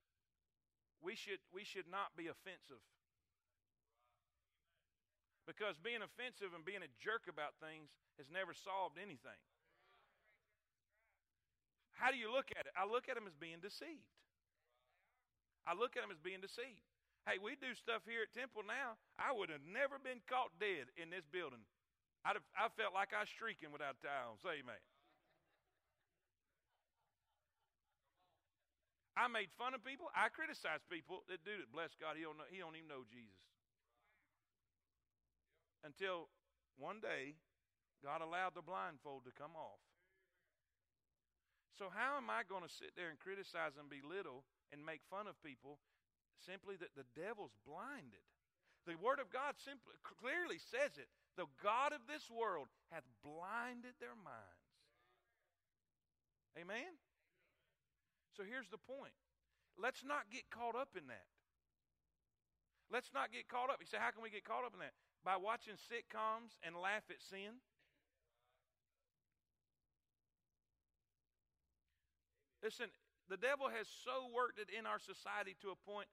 we 0.99 1.15
should, 1.15 1.39
we 1.55 1.63
should 1.63 1.87
not 1.87 2.15
be 2.19 2.27
offensive. 2.27 2.83
Because 5.47 5.79
being 5.79 6.03
offensive 6.03 6.51
and 6.51 6.67
being 6.67 6.83
a 6.83 6.91
jerk 6.99 7.31
about 7.31 7.55
things 7.63 7.87
has 8.19 8.27
never 8.27 8.51
solved 8.51 8.99
anything. 8.99 9.39
How 11.95 12.11
do 12.11 12.19
you 12.19 12.27
look 12.27 12.51
at 12.51 12.67
it? 12.67 12.73
I 12.75 12.83
look 12.83 13.07
at 13.07 13.15
them 13.15 13.25
as 13.25 13.33
being 13.39 13.63
deceived. 13.63 14.11
I 15.63 15.71
look 15.73 15.95
at 15.95 16.03
them 16.03 16.11
as 16.11 16.19
being 16.19 16.43
deceived. 16.43 16.83
Hey, 17.23 17.39
we 17.39 17.55
do 17.59 17.75
stuff 17.75 18.03
here 18.07 18.23
at 18.23 18.31
Temple 18.35 18.63
now. 18.63 18.99
I 19.19 19.35
would 19.35 19.51
have 19.51 19.63
never 19.63 19.99
been 19.99 20.23
caught 20.27 20.51
dead 20.59 20.91
in 20.95 21.11
this 21.11 21.27
building. 21.27 21.63
I'd 22.23 22.39
have, 22.39 22.47
I 22.55 22.67
felt 22.75 22.95
like 22.95 23.15
I 23.15 23.23
was 23.23 23.31
shrieking 23.31 23.71
without 23.71 23.99
tie 24.03 24.27
on. 24.27 24.39
Say 24.39 24.63
amen. 24.63 24.79
I 29.17 29.25
made 29.25 29.49
fun 29.57 29.73
of 29.73 29.81
people. 29.81 30.13
I 30.13 30.29
criticized 30.29 30.85
people 30.93 31.25
that 31.25 31.41
do 31.41 31.57
it. 31.57 31.73
Bless 31.73 31.97
God, 31.97 32.13
he 32.13 32.21
don't, 32.21 32.37
know, 32.37 32.45
he 32.53 32.61
don't 32.61 32.77
even 32.77 32.85
know 32.85 33.01
Jesus. 33.09 33.41
Until 35.81 36.29
one 36.77 37.01
day, 37.01 37.33
God 38.05 38.21
allowed 38.21 38.53
the 38.53 38.61
blindfold 38.61 39.25
to 39.25 39.33
come 39.33 39.57
off. 39.57 39.81
So, 41.81 41.89
how 41.89 42.17
am 42.21 42.29
I 42.29 42.45
going 42.45 42.61
to 42.61 42.69
sit 42.69 42.93
there 42.93 43.09
and 43.09 43.17
criticize 43.17 43.73
and 43.77 43.89
belittle 43.89 44.45
and 44.71 44.85
make 44.85 45.01
fun 45.09 45.25
of 45.25 45.37
people 45.41 45.81
simply 46.45 46.75
that 46.77 46.93
the 46.93 47.07
devil's 47.17 47.55
blinded. 47.65 48.25
The 48.85 48.99
Word 48.99 49.19
of 49.19 49.33
God 49.33 49.57
simply 49.59 49.97
clearly 50.03 50.61
says 50.71 50.95
it. 50.95 51.09
The 51.35 51.49
God 51.61 51.91
of 51.93 52.05
this 52.07 52.29
world 52.31 52.67
hath 52.91 53.03
blinded 53.23 53.97
their 53.99 54.15
minds. 54.15 54.65
Amen? 56.57 56.97
So 58.37 58.45
here's 58.45 58.69
the 58.69 58.77
point. 58.77 59.17
Let's 59.81 60.05
not 60.05 60.29
get 60.29 60.45
caught 60.53 60.77
up 60.77 60.93
in 60.93 61.09
that. 61.09 61.25
Let's 62.93 63.09
not 63.09 63.33
get 63.33 63.49
caught 63.49 63.73
up. 63.73 63.81
You 63.81 63.89
say, 63.89 63.97
how 63.97 64.13
can 64.13 64.21
we 64.21 64.29
get 64.29 64.45
caught 64.45 64.61
up 64.61 64.77
in 64.77 64.79
that? 64.85 64.93
By 65.25 65.41
watching 65.41 65.73
sitcoms 65.75 66.53
and 66.61 66.77
laugh 66.77 67.03
at 67.09 67.17
sin? 67.17 67.57
Listen, 72.61 72.93
the 73.25 73.41
devil 73.41 73.73
has 73.73 73.89
so 74.05 74.29
worked 74.29 74.61
it 74.61 74.69
in 74.69 74.85
our 74.85 75.01
society 75.01 75.57
to 75.65 75.73
a 75.73 75.77
point 75.81 76.07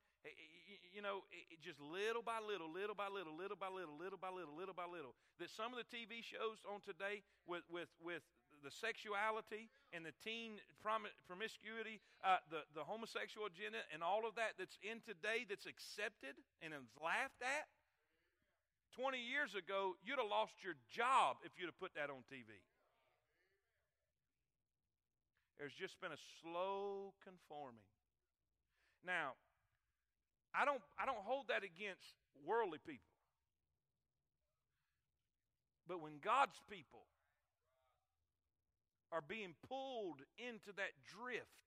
you 0.94 1.02
know, 1.02 1.26
just 1.60 1.76
little 1.80 2.22
by 2.22 2.40
little, 2.40 2.70
little 2.70 2.94
by 2.94 3.10
little, 3.10 3.34
little 3.34 3.58
by 3.58 3.68
little, 3.68 3.92
little 3.98 4.16
by 4.16 4.30
little, 4.30 4.54
little 4.54 4.72
by 4.72 4.86
little, 4.86 5.12
that 5.42 5.50
some 5.50 5.74
of 5.74 5.78
the 5.78 5.88
TV 5.90 6.24
shows 6.24 6.62
on 6.64 6.80
today 6.80 7.26
with, 7.44 7.66
with, 7.68 7.90
with 8.00 8.22
the 8.64 8.72
sexuality 8.72 9.68
and 9.92 10.02
the 10.02 10.16
teen 10.24 10.56
prom- 10.80 11.12
promiscuity, 11.28 12.00
uh, 12.24 12.40
the, 12.48 12.64
the 12.72 12.82
homosexual 12.82 13.44
agenda, 13.44 13.84
and 13.92 14.00
all 14.00 14.24
of 14.24 14.34
that 14.40 14.56
that's 14.56 14.80
in 14.80 15.04
today 15.04 15.44
that's 15.44 15.68
accepted 15.68 16.40
and 16.64 16.72
is 16.72 16.88
laughed 16.96 17.44
at, 17.44 17.68
20 18.96 19.20
years 19.20 19.52
ago, 19.52 19.98
you'd 20.00 20.16
have 20.16 20.30
lost 20.30 20.54
your 20.62 20.78
job 20.88 21.42
if 21.44 21.52
you'd 21.58 21.68
have 21.68 21.78
put 21.82 21.92
that 21.98 22.08
on 22.08 22.24
TV. 22.30 22.56
There's 25.58 25.74
just 25.74 26.00
been 26.00 26.14
a 26.14 26.22
slow 26.42 27.12
conforming. 27.22 27.86
Now, 29.04 29.34
I 30.54 30.64
don't, 30.64 30.82
I 30.98 31.06
don't 31.06 31.22
hold 31.26 31.50
that 31.50 31.66
against 31.66 32.14
worldly 32.46 32.78
people. 32.78 33.12
But 35.86 36.00
when 36.00 36.22
God's 36.22 36.56
people 36.70 37.04
are 39.14 39.22
being 39.22 39.54
pulled 39.70 40.26
into 40.42 40.74
that 40.74 40.90
drift, 41.06 41.62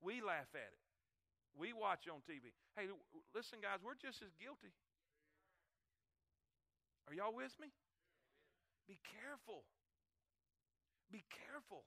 we 0.00 0.24
laugh 0.24 0.48
at 0.56 0.72
it. 0.72 0.82
We 1.60 1.76
watch 1.76 2.08
on 2.08 2.24
TV. 2.24 2.56
Hey, 2.72 2.88
listen, 3.36 3.60
guys, 3.60 3.84
we're 3.84 4.00
just 4.00 4.24
as 4.24 4.32
guilty. 4.40 4.72
Are 7.08 7.14
y'all 7.14 7.36
with 7.36 7.52
me? 7.60 7.68
Be 8.88 8.96
careful. 9.20 9.64
Be 11.12 11.24
careful 11.48 11.84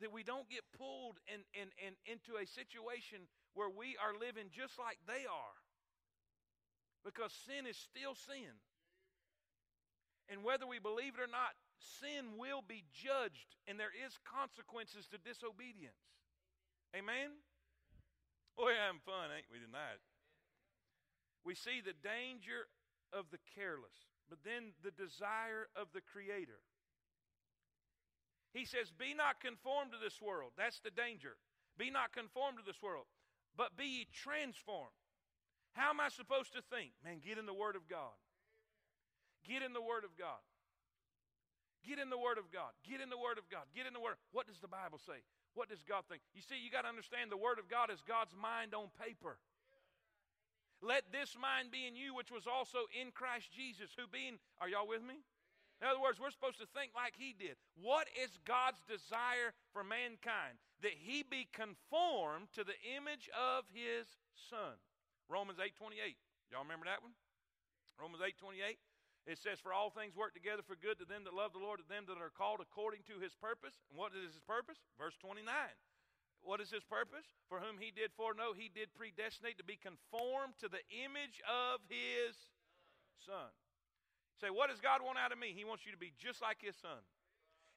that 0.00 0.12
we 0.12 0.22
don't 0.22 0.48
get 0.48 0.62
pulled 0.76 1.18
in, 1.26 1.42
in, 1.56 1.68
in, 1.80 1.94
into 2.06 2.38
a 2.38 2.46
situation 2.46 3.26
where 3.54 3.70
we 3.70 3.96
are 3.98 4.12
living 4.12 4.52
just 4.52 4.78
like 4.78 5.00
they 5.06 5.24
are. 5.24 5.56
Because 7.04 7.32
sin 7.46 7.64
is 7.64 7.78
still 7.78 8.12
sin. 8.14 8.60
And 10.28 10.42
whether 10.42 10.66
we 10.66 10.78
believe 10.82 11.14
it 11.14 11.22
or 11.22 11.30
not, 11.30 11.54
sin 11.78 12.34
will 12.34 12.64
be 12.66 12.82
judged, 12.90 13.54
and 13.70 13.78
there 13.78 13.94
is 13.94 14.18
consequences 14.26 15.06
to 15.14 15.22
disobedience. 15.22 16.02
Amen? 16.96 17.30
Boy, 18.58 18.74
having 18.74 19.04
fun, 19.04 19.30
ain't 19.30 19.46
we, 19.52 19.62
tonight? 19.62 20.02
We 21.44 21.54
see 21.54 21.78
the 21.78 21.94
danger 22.02 22.66
of 23.12 23.30
the 23.30 23.38
careless, 23.54 24.10
but 24.26 24.42
then 24.42 24.74
the 24.82 24.90
desire 24.90 25.70
of 25.78 25.94
the 25.94 26.02
Creator. 26.02 26.58
He 28.50 28.64
says, 28.64 28.90
Be 28.90 29.14
not 29.14 29.38
conformed 29.38 29.92
to 29.92 30.00
this 30.02 30.18
world. 30.18 30.56
That's 30.56 30.80
the 30.80 30.90
danger. 30.90 31.36
Be 31.78 31.92
not 31.92 32.16
conformed 32.16 32.58
to 32.58 32.64
this 32.66 32.82
world, 32.82 33.04
but 33.54 33.76
be 33.76 34.02
ye 34.02 34.06
transformed. 34.10 34.96
How 35.76 35.90
am 35.90 36.00
I 36.00 36.08
supposed 36.08 36.56
to 36.56 36.64
think? 36.72 36.96
Man, 37.04 37.20
get 37.20 37.36
in 37.36 37.44
the 37.44 37.54
Word 37.54 37.76
of 37.76 37.86
God. 37.86 38.16
Get 39.46 39.62
in 39.62 39.72
the 39.72 39.82
Word 39.82 40.02
of 40.02 40.12
God. 40.18 40.42
Get 41.86 42.02
in 42.02 42.10
the 42.10 42.18
Word 42.18 42.36
of 42.36 42.50
God. 42.50 42.74
Get 42.82 42.98
in 42.98 43.08
the 43.08 43.18
Word 43.18 43.38
of 43.38 43.46
God. 43.46 43.70
Get 43.70 43.86
in 43.86 43.94
the 43.94 44.02
Word. 44.02 44.18
What 44.34 44.50
does 44.50 44.58
the 44.58 44.68
Bible 44.68 44.98
say? 44.98 45.22
What 45.54 45.70
does 45.70 45.86
God 45.86 46.02
think? 46.10 46.20
You 46.34 46.42
see, 46.42 46.58
you 46.58 46.68
got 46.68 46.82
to 46.82 46.90
understand 46.90 47.30
the 47.30 47.38
Word 47.38 47.62
of 47.62 47.70
God 47.70 47.94
is 47.94 48.02
God's 48.02 48.34
mind 48.34 48.74
on 48.74 48.90
paper. 48.98 49.38
Let 50.82 51.08
this 51.08 51.38
mind 51.38 51.70
be 51.70 51.86
in 51.86 51.96
you, 51.96 52.12
which 52.12 52.34
was 52.34 52.44
also 52.44 52.84
in 52.92 53.14
Christ 53.14 53.48
Jesus, 53.54 53.94
who 53.96 54.04
being, 54.10 54.36
are 54.60 54.68
y'all 54.68 54.84
with 54.84 55.00
me? 55.00 55.24
In 55.80 55.88
other 55.88 56.00
words, 56.00 56.20
we're 56.20 56.32
supposed 56.32 56.60
to 56.60 56.68
think 56.72 56.92
like 56.96 57.16
he 57.16 57.36
did. 57.36 57.56
What 57.76 58.08
is 58.16 58.36
God's 58.44 58.80
desire 58.88 59.52
for 59.72 59.84
mankind? 59.84 60.56
That 60.80 60.96
he 60.96 61.24
be 61.24 61.48
conformed 61.52 62.48
to 62.56 62.64
the 62.64 62.76
image 62.96 63.28
of 63.32 63.68
his 63.72 64.08
son. 64.48 64.80
Romans 65.28 65.60
8:28. 65.60 66.16
Y'all 66.48 66.64
remember 66.64 66.86
that 66.86 67.02
one? 67.02 67.12
Romans 68.00 68.22
8:28. 68.22 68.78
It 69.26 69.42
says, 69.42 69.58
For 69.58 69.74
all 69.74 69.90
things 69.90 70.14
work 70.14 70.32
together 70.32 70.62
for 70.62 70.78
good 70.78 71.02
to 71.02 71.06
them 71.06 71.26
that 71.26 71.34
love 71.34 71.50
the 71.52 71.62
Lord, 71.62 71.82
to 71.82 71.88
them 71.90 72.06
that 72.06 72.22
are 72.22 72.30
called 72.30 72.62
according 72.62 73.02
to 73.10 73.18
his 73.18 73.34
purpose. 73.34 73.74
And 73.90 73.98
what 73.98 74.14
is 74.14 74.32
his 74.32 74.42
purpose? 74.46 74.78
Verse 74.96 75.18
29. 75.18 75.42
What 76.46 76.62
is 76.62 76.70
his 76.70 76.86
purpose? 76.86 77.26
For 77.50 77.58
whom 77.58 77.82
he 77.82 77.90
did 77.90 78.14
foreknow, 78.14 78.54
he 78.54 78.70
did 78.70 78.94
predestinate 78.94 79.58
to 79.58 79.66
be 79.66 79.74
conformed 79.74 80.54
to 80.62 80.70
the 80.70 80.82
image 80.94 81.42
of 81.42 81.82
his 81.90 82.38
son. 83.26 83.50
Say, 84.40 84.52
what 84.52 84.68
does 84.68 84.84
God 84.84 85.00
want 85.00 85.16
out 85.16 85.32
of 85.32 85.40
me? 85.40 85.56
He 85.56 85.64
wants 85.64 85.88
you 85.88 85.92
to 85.92 85.98
be 85.98 86.12
just 86.20 86.44
like 86.44 86.60
His 86.60 86.76
Son. 86.76 87.00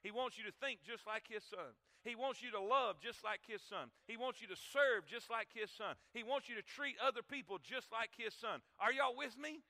He 0.04 0.12
wants 0.12 0.36
you 0.36 0.44
to 0.44 0.52
think 0.60 0.84
just 0.84 1.06
like 1.08 1.24
His 1.28 1.44
Son. 1.44 1.72
He 2.04 2.16
wants 2.16 2.40
you 2.44 2.52
to 2.52 2.60
love 2.60 3.00
just 3.00 3.24
like 3.24 3.40
His 3.48 3.60
Son. 3.64 3.88
He 4.08 4.16
wants 4.16 4.40
you 4.40 4.48
to 4.48 4.56
serve 4.56 5.08
just 5.08 5.32
like 5.32 5.48
His 5.52 5.72
Son. 5.72 5.96
He 6.12 6.20
wants 6.20 6.48
you 6.48 6.56
to 6.56 6.64
treat 6.64 6.96
other 7.00 7.24
people 7.24 7.60
just 7.64 7.88
like 7.92 8.12
His 8.16 8.36
Son. 8.36 8.60
Are 8.76 8.92
y'all 8.92 9.16
with 9.16 9.36
me? 9.40 9.64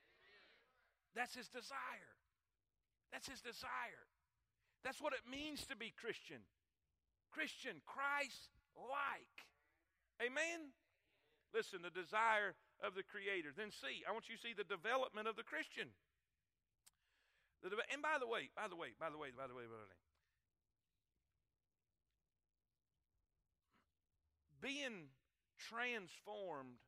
That's 1.14 1.35
His 1.35 1.49
desire. 1.49 2.14
That's 3.12 3.29
His 3.29 3.40
desire. 3.40 4.07
That's 4.85 5.01
what 5.01 5.12
it 5.12 5.29
means 5.29 5.66
to 5.66 5.77
be 5.77 5.92
Christian. 5.92 6.40
Christian, 7.31 7.83
Christ 7.87 8.51
like. 8.76 9.37
Amen? 10.22 10.72
Listen, 11.53 11.82
the 11.82 11.91
desire 11.91 12.55
of 12.82 12.95
the 12.95 13.03
Creator. 13.03 13.53
Then 13.57 13.70
see, 13.70 14.07
I 14.07 14.12
want 14.12 14.30
you 14.30 14.37
to 14.37 14.43
see 14.43 14.55
the 14.55 14.66
development 14.66 15.26
of 15.26 15.37
the 15.37 15.47
Christian. 15.47 15.91
And 17.62 18.01
by 18.01 18.16
the 18.16 18.26
way, 18.26 18.49
by 18.57 18.68
the 18.68 18.76
way, 18.76 18.97
by 18.97 19.11
the 19.11 19.18
way, 19.18 19.28
by 19.37 19.45
the 19.47 19.55
way, 19.55 19.68
by 19.68 19.76
the 19.76 19.91
way, 19.91 20.01
being 24.61 25.12
transformed 25.57 26.80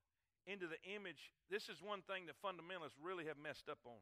into 0.46 0.66
the 0.68 0.80
image, 0.88 1.32
this 1.51 1.68
is 1.68 1.80
one 1.80 2.01
thing 2.05 2.24
that 2.28 2.40
fundamentalists 2.40 2.96
really 3.01 3.26
have 3.26 3.36
messed 3.36 3.68
up 3.68 3.80
on. 3.84 4.01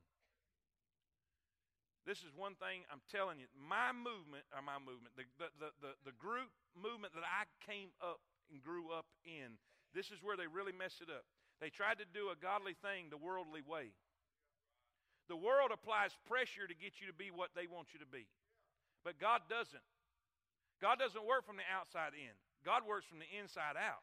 This 2.09 2.25
is 2.25 2.33
one 2.33 2.57
thing 2.57 2.89
I'm 2.89 3.05
telling 3.13 3.37
you. 3.37 3.47
My 3.55 3.93
movement, 3.93 4.49
or 4.57 4.65
my 4.65 4.81
movement, 4.81 5.13
the, 5.21 5.29
the, 5.37 5.71
the, 5.85 5.93
the, 6.09 6.17
group 6.17 6.49
movement 6.73 7.13
that 7.13 7.27
I 7.29 7.45
came 7.61 7.93
up 8.01 8.25
and 8.49 8.57
grew 8.65 8.89
up 8.89 9.05
in, 9.29 9.61
this 9.93 10.09
is 10.09 10.25
where 10.25 10.35
they 10.35 10.49
really 10.49 10.73
messed 10.73 11.05
it 11.05 11.13
up. 11.13 11.29
They 11.61 11.69
tried 11.69 12.01
to 12.01 12.09
do 12.09 12.33
a 12.33 12.37
godly 12.41 12.73
thing 12.81 13.13
the 13.13 13.21
worldly 13.21 13.61
way. 13.61 13.93
The 15.29 15.37
world 15.37 15.71
applies 15.71 16.17
pressure 16.25 16.65
to 16.67 16.75
get 16.75 16.99
you 16.99 17.07
to 17.07 17.15
be 17.15 17.29
what 17.29 17.53
they 17.53 17.69
want 17.69 17.93
you 17.93 18.01
to 18.01 18.09
be. 18.09 18.27
But 19.05 19.21
God 19.21 19.45
doesn't. 19.47 19.85
God 20.81 20.99
doesn't 20.99 21.23
work 21.23 21.45
from 21.45 21.61
the 21.61 21.69
outside 21.69 22.17
in. 22.17 22.33
God 22.65 22.89
works 22.89 23.05
from 23.05 23.21
the 23.21 23.29
inside 23.29 23.77
out. 23.77 24.03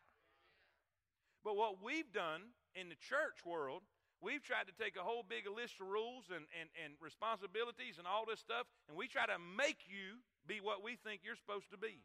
But 1.43 1.57
what 1.57 1.81
we've 1.81 2.09
done 2.13 2.53
in 2.77 2.89
the 2.89 2.99
church 3.01 3.41
world, 3.45 3.81
we've 4.21 4.41
tried 4.43 4.67
to 4.67 4.75
take 4.75 4.97
a 4.97 5.05
whole 5.05 5.23
big 5.23 5.45
list 5.45 5.79
of 5.81 5.87
rules 5.87 6.29
and, 6.33 6.45
and, 6.57 6.69
and 6.81 6.93
responsibilities 7.01 7.97
and 7.97 8.05
all 8.05 8.25
this 8.25 8.39
stuff, 8.39 8.65
and 8.89 8.97
we 8.97 9.07
try 9.07 9.25
to 9.25 9.37
make 9.37 9.85
you 9.85 10.21
be 10.45 10.59
what 10.61 10.81
we 10.81 10.95
think 10.95 11.21
you're 11.21 11.39
supposed 11.39 11.69
to 11.71 11.77
be. 11.77 12.01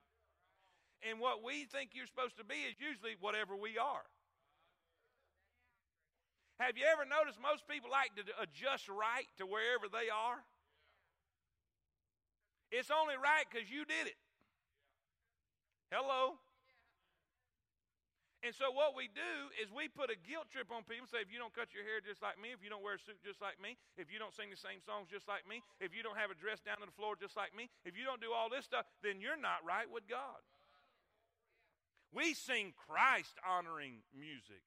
And 1.02 1.18
what 1.18 1.42
we 1.42 1.66
think 1.66 1.94
you're 1.94 2.06
supposed 2.06 2.38
to 2.38 2.46
be 2.46 2.62
is 2.68 2.78
usually 2.78 3.18
whatever 3.18 3.56
we 3.56 3.74
are. 3.78 4.06
Have 6.60 6.78
you 6.78 6.86
ever 6.86 7.02
noticed 7.02 7.42
most 7.42 7.66
people 7.66 7.90
like 7.90 8.14
to 8.14 8.22
adjust 8.38 8.86
right 8.86 9.26
to 9.38 9.44
wherever 9.46 9.90
they 9.90 10.06
are? 10.14 10.38
It's 12.70 12.90
only 12.90 13.18
right 13.18 13.44
because 13.50 13.66
you 13.66 13.84
did 13.84 14.06
it. 14.06 14.20
Hello? 15.90 16.38
And 18.42 18.50
so 18.50 18.74
what 18.74 18.98
we 18.98 19.06
do 19.06 19.54
is 19.54 19.70
we 19.70 19.86
put 19.86 20.10
a 20.10 20.18
guilt 20.18 20.50
trip 20.50 20.74
on 20.74 20.82
people. 20.82 21.06
Say, 21.06 21.22
if 21.22 21.30
you 21.30 21.38
don't 21.38 21.54
cut 21.54 21.70
your 21.70 21.86
hair 21.86 22.02
just 22.02 22.18
like 22.18 22.42
me, 22.42 22.50
if 22.50 22.58
you 22.58 22.66
don't 22.66 22.82
wear 22.82 22.98
a 22.98 23.02
suit 23.02 23.22
just 23.22 23.38
like 23.38 23.62
me, 23.62 23.78
if 23.94 24.10
you 24.10 24.18
don't 24.18 24.34
sing 24.34 24.50
the 24.50 24.58
same 24.58 24.82
songs 24.82 25.06
just 25.06 25.30
like 25.30 25.46
me, 25.46 25.62
if 25.78 25.94
you 25.94 26.02
don't 26.02 26.18
have 26.18 26.34
a 26.34 26.38
dress 26.38 26.58
down 26.58 26.82
to 26.82 26.86
the 26.90 26.98
floor 26.98 27.14
just 27.14 27.38
like 27.38 27.54
me, 27.54 27.70
if 27.86 27.94
you 27.94 28.02
don't 28.02 28.18
do 28.18 28.34
all 28.34 28.50
this 28.50 28.66
stuff, 28.66 28.82
then 29.06 29.22
you're 29.22 29.38
not 29.38 29.62
right 29.62 29.86
with 29.86 30.10
God. 30.10 30.42
We 32.10 32.34
sing 32.34 32.74
Christ 32.74 33.38
honoring 33.46 34.02
music. 34.10 34.66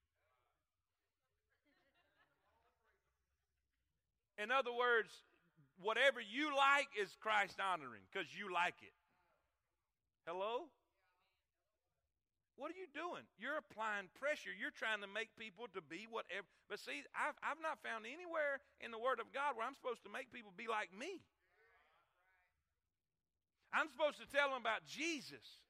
In 4.40 4.48
other 4.48 4.72
words, 4.72 5.12
whatever 5.80 6.20
you 6.20 6.56
like 6.56 6.88
is 6.96 7.12
Christ 7.20 7.60
honoring 7.60 8.08
because 8.08 8.28
you 8.32 8.52
like 8.52 8.80
it. 8.80 8.96
Hello? 10.26 10.72
What 12.56 12.72
are 12.72 12.78
you 12.80 12.88
doing? 12.88 13.20
You're 13.36 13.60
applying 13.60 14.08
pressure. 14.16 14.48
You're 14.48 14.72
trying 14.72 15.04
to 15.04 15.10
make 15.10 15.28
people 15.36 15.68
to 15.76 15.84
be 15.84 16.08
whatever. 16.08 16.48
But 16.72 16.80
see, 16.80 17.04
I've, 17.12 17.36
I've 17.44 17.60
not 17.60 17.84
found 17.84 18.08
anywhere 18.08 18.64
in 18.80 18.88
the 18.88 19.00
Word 19.00 19.20
of 19.20 19.28
God 19.36 19.60
where 19.60 19.68
I'm 19.68 19.76
supposed 19.76 20.00
to 20.08 20.12
make 20.12 20.32
people 20.32 20.56
be 20.56 20.64
like 20.64 20.88
me. 20.88 21.20
I'm 23.76 23.92
supposed 23.92 24.16
to 24.24 24.28
tell 24.32 24.48
them 24.48 24.64
about 24.64 24.88
Jesus 24.88 25.60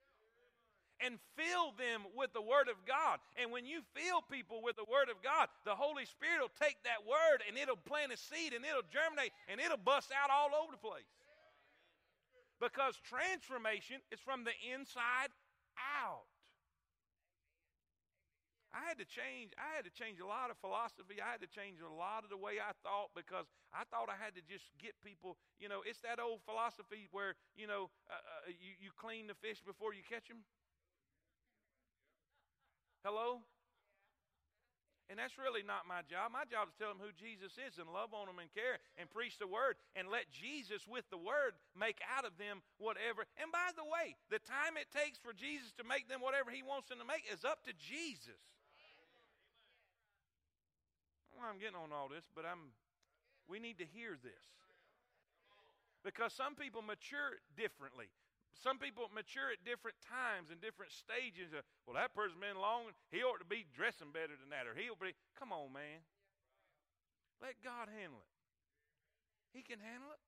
and 1.02 1.18
fill 1.34 1.74
them 1.74 2.06
with 2.14 2.30
the 2.32 2.40
Word 2.40 2.70
of 2.70 2.78
God. 2.86 3.18
And 3.34 3.50
when 3.50 3.66
you 3.66 3.82
fill 3.92 4.22
people 4.22 4.62
with 4.62 4.78
the 4.78 4.86
Word 4.86 5.10
of 5.10 5.18
God, 5.26 5.50
the 5.66 5.74
Holy 5.74 6.06
Spirit 6.06 6.40
will 6.40 6.56
take 6.62 6.78
that 6.86 7.02
Word 7.02 7.42
and 7.44 7.58
it'll 7.58 7.82
plant 7.82 8.14
a 8.14 8.16
seed 8.16 8.54
and 8.54 8.62
it'll 8.62 8.86
germinate 8.88 9.34
and 9.50 9.58
it'll 9.58 9.82
bust 9.82 10.14
out 10.14 10.30
all 10.30 10.54
over 10.54 10.70
the 10.70 10.80
place. 10.80 11.10
Because 12.62 12.96
transformation 13.04 13.98
is 14.14 14.22
from 14.22 14.46
the 14.46 14.54
inside 14.72 15.34
out. 15.76 16.30
I 18.76 18.84
had 18.84 19.00
to 19.00 19.08
change. 19.08 19.56
I 19.56 19.72
had 19.72 19.88
to 19.88 19.94
change 19.96 20.20
a 20.20 20.28
lot 20.28 20.52
of 20.52 20.60
philosophy. 20.60 21.16
I 21.16 21.32
had 21.32 21.40
to 21.40 21.48
change 21.48 21.80
a 21.80 21.88
lot 21.88 22.28
of 22.28 22.28
the 22.28 22.36
way 22.36 22.60
I 22.60 22.76
thought 22.84 23.16
because 23.16 23.48
I 23.72 23.88
thought 23.88 24.12
I 24.12 24.20
had 24.20 24.36
to 24.36 24.44
just 24.44 24.68
get 24.76 24.92
people. 25.00 25.40
You 25.56 25.72
know, 25.72 25.80
it's 25.80 26.04
that 26.04 26.20
old 26.20 26.44
philosophy 26.44 27.08
where 27.08 27.40
you 27.56 27.64
know 27.64 27.88
uh, 28.12 28.20
uh, 28.20 28.52
you 28.52 28.76
you 28.76 28.90
clean 28.92 29.32
the 29.32 29.38
fish 29.40 29.64
before 29.64 29.96
you 29.96 30.04
catch 30.04 30.28
them. 30.28 30.44
Hello. 33.00 33.40
And 35.06 35.14
that's 35.14 35.38
really 35.38 35.62
not 35.62 35.86
my 35.86 36.02
job. 36.10 36.34
My 36.34 36.42
job 36.50 36.66
is 36.66 36.74
to 36.74 36.78
tell 36.82 36.90
them 36.90 36.98
who 36.98 37.14
Jesus 37.14 37.54
is 37.54 37.78
and 37.78 37.86
love 37.86 38.10
on 38.10 38.26
them 38.26 38.42
and 38.42 38.50
care 38.50 38.82
and 38.98 39.06
preach 39.06 39.38
the 39.38 39.46
word 39.46 39.78
and 39.94 40.10
let 40.10 40.26
Jesus 40.34 40.82
with 40.82 41.06
the 41.14 41.22
word 41.22 41.54
make 41.78 42.02
out 42.10 42.26
of 42.26 42.34
them 42.42 42.58
whatever. 42.82 43.22
And 43.38 43.54
by 43.54 43.70
the 43.78 43.86
way, 43.86 44.18
the 44.34 44.42
time 44.42 44.74
it 44.74 44.90
takes 44.90 45.22
for 45.22 45.30
Jesus 45.30 45.70
to 45.78 45.86
make 45.86 46.10
them 46.10 46.18
whatever 46.18 46.50
he 46.50 46.66
wants 46.66 46.90
them 46.90 46.98
to 46.98 47.06
make 47.06 47.22
is 47.30 47.46
up 47.46 47.62
to 47.70 47.72
Jesus. 47.78 48.42
I'm 51.44 51.60
getting 51.60 51.76
on 51.76 51.92
all 51.92 52.08
this, 52.08 52.24
but 52.34 52.44
I'm 52.44 52.72
we 53.46 53.58
need 53.58 53.78
to 53.78 53.86
hear 53.86 54.18
this. 54.18 54.44
Because 56.02 56.34
some 56.34 56.54
people 56.54 56.82
mature 56.82 57.38
differently. 57.58 58.10
Some 58.62 58.78
people 58.78 59.10
mature 59.12 59.52
at 59.52 59.60
different 59.66 59.98
times 60.00 60.48
and 60.48 60.58
different 60.62 60.94
stages. 60.94 61.52
Of, 61.52 61.66
well, 61.84 61.98
that 61.98 62.14
person's 62.16 62.40
been 62.40 62.56
long, 62.56 62.94
he 63.12 63.20
ought 63.20 63.42
to 63.42 63.48
be 63.48 63.66
dressing 63.74 64.14
better 64.14 64.32
than 64.32 64.48
that, 64.50 64.64
or 64.64 64.72
he'll 64.72 64.96
be. 64.96 65.12
Come 65.36 65.52
on, 65.52 65.74
man. 65.74 66.00
Let 67.42 67.60
God 67.60 67.92
handle 67.92 68.22
it. 68.22 68.32
He 69.52 69.60
can 69.60 69.76
handle 69.82 70.08
it. 70.08 70.22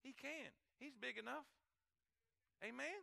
He 0.00 0.12
can. 0.16 0.48
He's 0.80 0.96
big 0.96 1.18
enough. 1.18 1.46
Amen. 2.62 2.86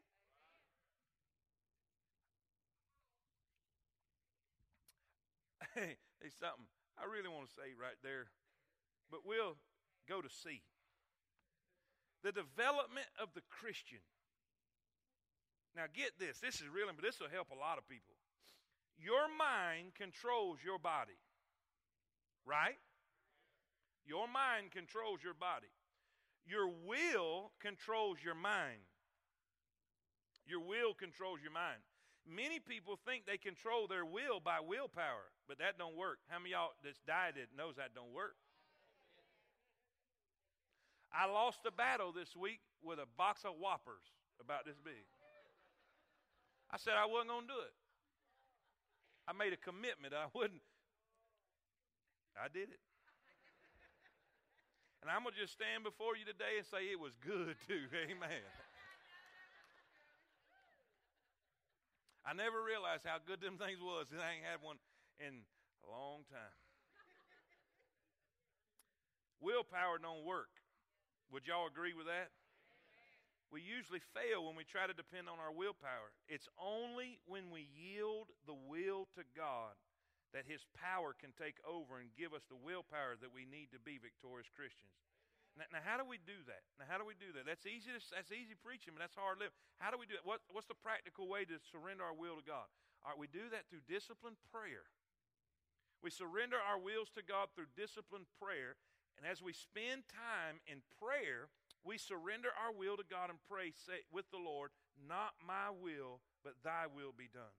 Hey, 5.74 5.96
there's 6.20 6.36
something. 6.36 6.68
I 7.00 7.06
really 7.06 7.30
want 7.30 7.48
to 7.48 7.54
say 7.54 7.74
right 7.76 7.98
there, 8.04 8.28
but 9.10 9.26
we'll 9.26 9.58
go 10.08 10.22
to 10.22 10.30
C. 10.30 10.62
The 12.24 12.32
development 12.32 13.08
of 13.18 13.34
the 13.34 13.42
Christian. 13.50 14.04
Now, 15.76 15.88
get 15.89 16.20
this. 16.20 16.39
This 16.39 16.62
is 16.62 16.68
really, 16.68 16.94
but 16.94 17.04
this 17.04 17.20
will 17.20 17.32
help 17.32 17.50
a 17.50 17.58
lot 17.58 17.78
of 17.78 17.88
people. 17.88 18.14
Your 19.00 19.26
mind 19.32 19.96
controls 19.96 20.60
your 20.64 20.78
body, 20.78 21.18
right? 22.46 22.78
Your 24.06 24.28
mind 24.28 24.72
controls 24.72 25.24
your 25.24 25.34
body. 25.34 25.72
Your 26.46 26.68
will 26.68 27.52
controls 27.60 28.18
your 28.24 28.36
mind. 28.36 28.86
Your 30.46 30.60
will 30.60 30.94
controls 30.94 31.39
your 31.42 31.54
mind. 31.54 31.82
Many 32.28 32.60
people 32.60 33.00
think 33.06 33.26
they 33.26 33.38
control 33.38 33.88
their 33.88 34.06
will 34.06 34.39
by 34.39 34.60
willpower, 34.60 35.34
but 35.52 35.60
that 35.60 35.76
don't 35.76 35.99
work. 35.99 36.24
How 36.32 36.39
many 36.39 36.56
y'all 36.56 36.72
that's 36.80 37.04
dieted 37.04 37.52
knows 37.52 37.76
that 37.76 37.91
don't 37.91 38.16
work? 38.16 38.39
I 41.12 41.28
lost 41.28 41.60
a 41.68 41.76
battle 41.76 42.16
this 42.16 42.39
week 42.39 42.64
with 42.80 43.04
a 43.04 43.10
box 43.20 43.43
of 43.43 43.60
whoppers 43.60 44.16
about 44.39 44.64
this 44.64 44.80
big. 44.80 45.04
I 46.72 46.80
said 46.80 46.95
I 46.95 47.04
wasn't 47.04 47.36
going 47.36 47.52
to 47.52 47.52
do 47.52 47.60
it. 47.68 47.76
I 49.28 49.36
made 49.36 49.52
a 49.52 49.60
commitment 49.60 50.16
I 50.16 50.32
wouldn't. 50.32 50.64
I 52.39 52.47
did 52.47 52.72
it. 52.72 52.80
And 55.04 55.12
I'm 55.12 55.28
going 55.28 55.36
to 55.36 55.41
just 55.43 55.52
stand 55.52 55.84
before 55.84 56.16
you 56.16 56.24
today 56.24 56.64
and 56.64 56.68
say 56.72 56.88
it 56.88 56.95
was 56.95 57.12
good 57.20 57.60
too. 57.68 57.91
Amen. 58.08 58.39
I 62.24 62.32
never 62.32 62.64
realized 62.64 63.04
how 63.04 63.20
good 63.20 63.43
them 63.43 63.60
things 63.60 63.84
was. 63.84 64.08
I 64.16 64.39
ain't 64.39 64.47
had 64.47 64.64
one 64.64 64.80
in 65.22 65.46
a 65.86 65.88
long 65.88 66.26
time. 66.34 66.58
Willpower 69.42 69.98
don't 70.02 70.26
work. 70.26 70.54
Would 71.34 71.46
y'all 71.46 71.70
agree 71.70 71.94
with 71.94 72.10
that? 72.10 72.34
We 73.52 73.60
usually 73.60 74.00
fail 74.16 74.48
when 74.48 74.56
we 74.56 74.64
try 74.64 74.88
to 74.88 74.96
depend 74.96 75.28
on 75.28 75.42
our 75.42 75.52
willpower. 75.52 76.16
It's 76.32 76.48
only 76.56 77.20
when 77.28 77.52
we 77.52 77.68
yield 77.76 78.32
the 78.48 78.56
will 78.56 79.12
to 79.20 79.28
God 79.36 79.76
that 80.32 80.48
His 80.48 80.64
power 80.72 81.12
can 81.12 81.36
take 81.36 81.60
over 81.68 82.00
and 82.00 82.08
give 82.16 82.32
us 82.32 82.48
the 82.48 82.56
willpower 82.56 83.20
that 83.20 83.36
we 83.36 83.44
need 83.44 83.68
to 83.76 83.82
be 83.84 84.00
victorious 84.00 84.48
Christians. 84.48 84.96
Now, 85.60 85.68
now, 85.68 85.84
how 85.84 86.00
do 86.00 86.08
we 86.08 86.16
do 86.24 86.40
that? 86.48 86.64
Now, 86.80 86.88
how 86.88 86.96
do 86.96 87.04
we 87.04 87.20
do 87.20 87.36
that? 87.36 87.44
That's 87.44 87.68
easy. 87.68 87.92
To, 87.92 88.00
that's 88.16 88.32
easy 88.32 88.56
preaching, 88.56 88.96
but 88.96 89.04
that's 89.04 89.20
hard 89.20 89.44
living. 89.44 89.56
How 89.84 89.92
do 89.92 90.00
we 90.00 90.08
do 90.08 90.16
it? 90.16 90.24
What, 90.24 90.40
what's 90.56 90.72
the 90.72 90.80
practical 90.80 91.28
way 91.28 91.44
to 91.44 91.60
surrender 91.68 92.08
our 92.08 92.16
will 92.16 92.40
to 92.40 92.46
God? 92.48 92.72
All 93.04 93.12
right, 93.12 93.20
we 93.20 93.28
do 93.28 93.52
that 93.52 93.68
through 93.68 93.84
disciplined 93.84 94.40
prayer. 94.48 94.88
We 96.02 96.10
surrender 96.10 96.58
our 96.58 96.80
wills 96.80 97.10
to 97.16 97.22
God 97.22 97.49
through 97.54 97.78
disciplined 97.78 98.26
prayer, 98.41 98.78
and 99.18 99.26
as 99.26 99.41
we 99.41 99.54
spend 99.54 100.10
time 100.10 100.60
in 100.66 100.82
prayer, 100.97 101.49
we 101.84 101.97
surrender 101.97 102.49
our 102.58 102.74
will 102.74 102.97
to 102.97 103.04
God 103.04 103.30
and 103.30 103.39
pray 103.49 103.72
say, 103.72 104.06
with 104.12 104.30
the 104.32 104.41
Lord, 104.41 104.72
"Not 104.97 105.34
my 105.41 105.70
will, 105.70 106.22
but 106.43 106.62
Thy 106.64 106.88
will 106.88 107.12
be 107.12 107.28
done." 107.28 107.54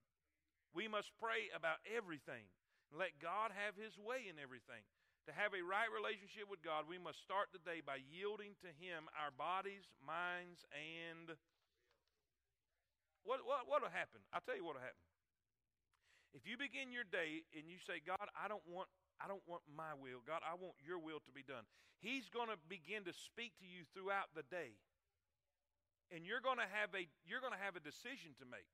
We 0.72 0.88
must 0.88 1.16
pray 1.18 1.50
about 1.50 1.78
everything. 1.84 2.48
Let 2.90 3.18
God 3.18 3.52
have 3.52 3.76
His 3.76 3.98
way 3.98 4.26
in 4.28 4.38
everything. 4.38 4.84
To 5.26 5.32
have 5.32 5.54
a 5.54 5.62
right 5.62 5.90
relationship 5.90 6.48
with 6.48 6.62
God, 6.62 6.88
we 6.88 6.98
must 6.98 7.22
start 7.22 7.52
the 7.52 7.58
day 7.58 7.80
by 7.80 7.96
yielding 7.96 8.56
to 8.56 8.72
Him 8.72 9.08
our 9.14 9.30
bodies, 9.30 9.86
minds, 10.00 10.64
and 10.72 11.38
what 13.22 13.44
what 13.46 13.68
what'll 13.68 13.88
happen? 13.88 14.20
I'll 14.32 14.40
tell 14.40 14.56
you 14.56 14.64
what'll 14.64 14.82
happen. 14.82 14.98
If 16.32 16.48
you 16.48 16.56
begin 16.56 16.88
your 16.88 17.04
day 17.04 17.44
and 17.52 17.68
you 17.68 17.76
say, 17.76 18.00
God, 18.00 18.24
I 18.32 18.48
don't 18.48 18.64
want 18.64 18.88
I 19.22 19.30
don't 19.30 19.44
want 19.46 19.62
my 19.70 19.94
will. 19.94 20.18
God, 20.26 20.42
I 20.42 20.58
want 20.58 20.74
your 20.82 20.98
will 20.98 21.22
to 21.22 21.32
be 21.32 21.46
done. 21.46 21.62
He's 22.02 22.26
going 22.26 22.50
to 22.50 22.58
begin 22.66 23.06
to 23.06 23.14
speak 23.14 23.54
to 23.62 23.66
you 23.68 23.86
throughout 23.94 24.34
the 24.34 24.42
day. 24.50 24.74
And 26.10 26.26
you're 26.26 26.42
going 26.42 26.58
to 26.58 26.66
have 26.66 26.90
a 26.98 27.06
you're 27.22 27.44
going 27.44 27.54
to 27.54 27.62
have 27.62 27.78
a 27.78 27.84
decision 27.84 28.34
to 28.42 28.44
make. 28.48 28.66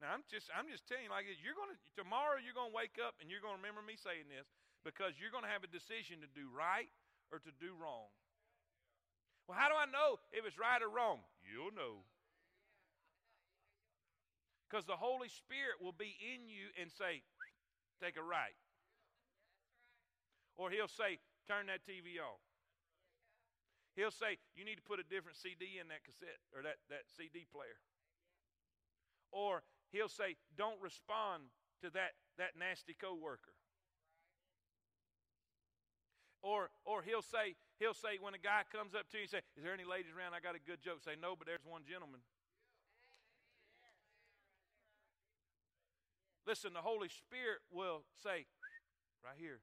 Now 0.00 0.16
I'm 0.16 0.24
just 0.30 0.48
I'm 0.54 0.70
just 0.70 0.88
telling 0.88 1.06
you 1.06 1.12
like. 1.12 1.28
You're 1.42 1.58
going 1.58 1.74
to 1.74 1.78
tomorrow 1.98 2.40
you're 2.40 2.56
going 2.56 2.72
to 2.72 2.76
wake 2.76 2.96
up 2.96 3.18
and 3.20 3.28
you're 3.28 3.44
going 3.44 3.58
to 3.58 3.60
remember 3.60 3.84
me 3.84 4.00
saying 4.00 4.30
this 4.32 4.48
because 4.86 5.18
you're 5.20 5.34
going 5.34 5.44
to 5.44 5.52
have 5.52 5.66
a 5.66 5.70
decision 5.70 6.22
to 6.22 6.30
do 6.30 6.46
right 6.48 6.88
or 7.34 7.42
to 7.42 7.52
do 7.58 7.74
wrong. 7.76 8.08
Well, 9.46 9.58
how 9.58 9.70
do 9.70 9.76
I 9.78 9.86
know 9.86 10.18
if 10.34 10.42
it's 10.42 10.58
right 10.58 10.82
or 10.82 10.90
wrong? 10.90 11.22
You'll 11.42 11.74
know. 11.74 12.02
Because 14.66 14.84
the 14.84 14.98
Holy 14.98 15.28
Spirit 15.30 15.78
will 15.80 15.94
be 15.94 16.18
in 16.18 16.50
you 16.50 16.74
and 16.80 16.90
say, 16.90 17.22
take 18.02 18.18
a 18.18 18.22
right. 18.22 18.56
Or 20.56 20.70
he'll 20.70 20.90
say, 20.90 21.22
turn 21.46 21.70
that 21.70 21.86
TV 21.86 22.18
off. 22.18 22.42
He'll 23.94 24.12
say, 24.12 24.36
you 24.58 24.66
need 24.66 24.76
to 24.76 24.84
put 24.84 25.00
a 25.00 25.06
different 25.06 25.38
CD 25.38 25.80
in 25.80 25.88
that 25.88 26.04
cassette 26.04 26.42
or 26.52 26.60
that, 26.66 26.82
that 26.90 27.08
CD 27.16 27.46
player. 27.48 27.80
Or 29.32 29.62
he'll 29.92 30.12
say, 30.12 30.36
don't 30.58 30.76
respond 30.82 31.48
to 31.80 31.88
that, 31.96 32.18
that 32.36 32.58
nasty 32.58 32.92
coworker. 32.92 33.56
Or, 36.44 36.70
or 36.84 37.02
he'll 37.02 37.24
say, 37.24 37.56
he'll 37.80 37.96
say 37.96 38.20
when 38.20 38.36
a 38.36 38.42
guy 38.42 38.62
comes 38.70 38.94
up 38.94 39.08
to 39.10 39.18
you 39.18 39.26
and 39.26 39.32
say, 39.32 39.42
Is 39.56 39.64
there 39.64 39.74
any 39.74 39.82
ladies 39.82 40.14
around? 40.14 40.30
I 40.30 40.38
got 40.38 40.54
a 40.54 40.62
good 40.62 40.78
joke. 40.78 41.02
Say, 41.02 41.18
No, 41.18 41.34
but 41.34 41.48
there's 41.48 41.64
one 41.66 41.82
gentleman. 41.88 42.20
Listen, 46.46 46.72
the 46.72 46.86
Holy 46.86 47.10
Spirit 47.10 47.60
will 47.74 48.06
say, 48.22 48.46
right 49.26 49.34
here. 49.34 49.58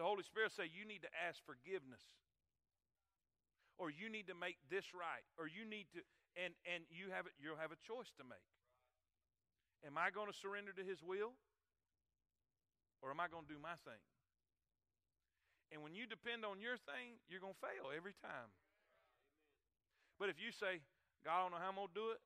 The 0.00 0.04
Holy 0.04 0.24
Spirit 0.24 0.52
say 0.52 0.64
you 0.64 0.88
need 0.88 1.04
to 1.04 1.12
ask 1.12 1.40
forgiveness. 1.44 2.00
Or 3.76 3.92
you 3.92 4.08
need 4.08 4.32
to 4.32 4.36
make 4.36 4.56
this 4.72 4.96
right. 4.96 5.24
Or 5.36 5.44
you 5.44 5.68
need 5.68 5.92
to 5.92 6.00
and 6.36 6.52
and 6.68 6.84
you 6.92 7.12
have 7.12 7.28
you'll 7.40 7.60
have 7.60 7.72
a 7.72 7.80
choice 7.80 8.08
to 8.20 8.24
make. 8.24 8.44
Am 9.84 10.00
I 10.00 10.08
going 10.08 10.28
to 10.28 10.36
surrender 10.36 10.72
to 10.72 10.84
his 10.84 11.04
will? 11.04 11.36
Or 13.04 13.12
am 13.12 13.20
I 13.20 13.28
going 13.28 13.44
to 13.44 13.52
do 13.52 13.60
my 13.60 13.76
thing? 13.84 14.00
And 15.68 15.84
when 15.84 15.92
you 15.92 16.08
depend 16.08 16.48
on 16.48 16.64
your 16.64 16.80
thing, 16.80 17.20
you're 17.28 17.44
going 17.44 17.56
to 17.56 17.64
fail 17.64 17.92
every 17.92 18.16
time. 18.24 18.48
But 20.16 20.32
if 20.32 20.40
you 20.40 20.48
say, 20.48 20.80
God, 21.20 21.36
I 21.36 21.38
don't 21.44 21.52
know 21.52 21.60
how 21.60 21.68
I'm 21.68 21.76
going 21.76 21.92
to 21.92 21.98
do 21.98 22.08
it, 22.16 22.20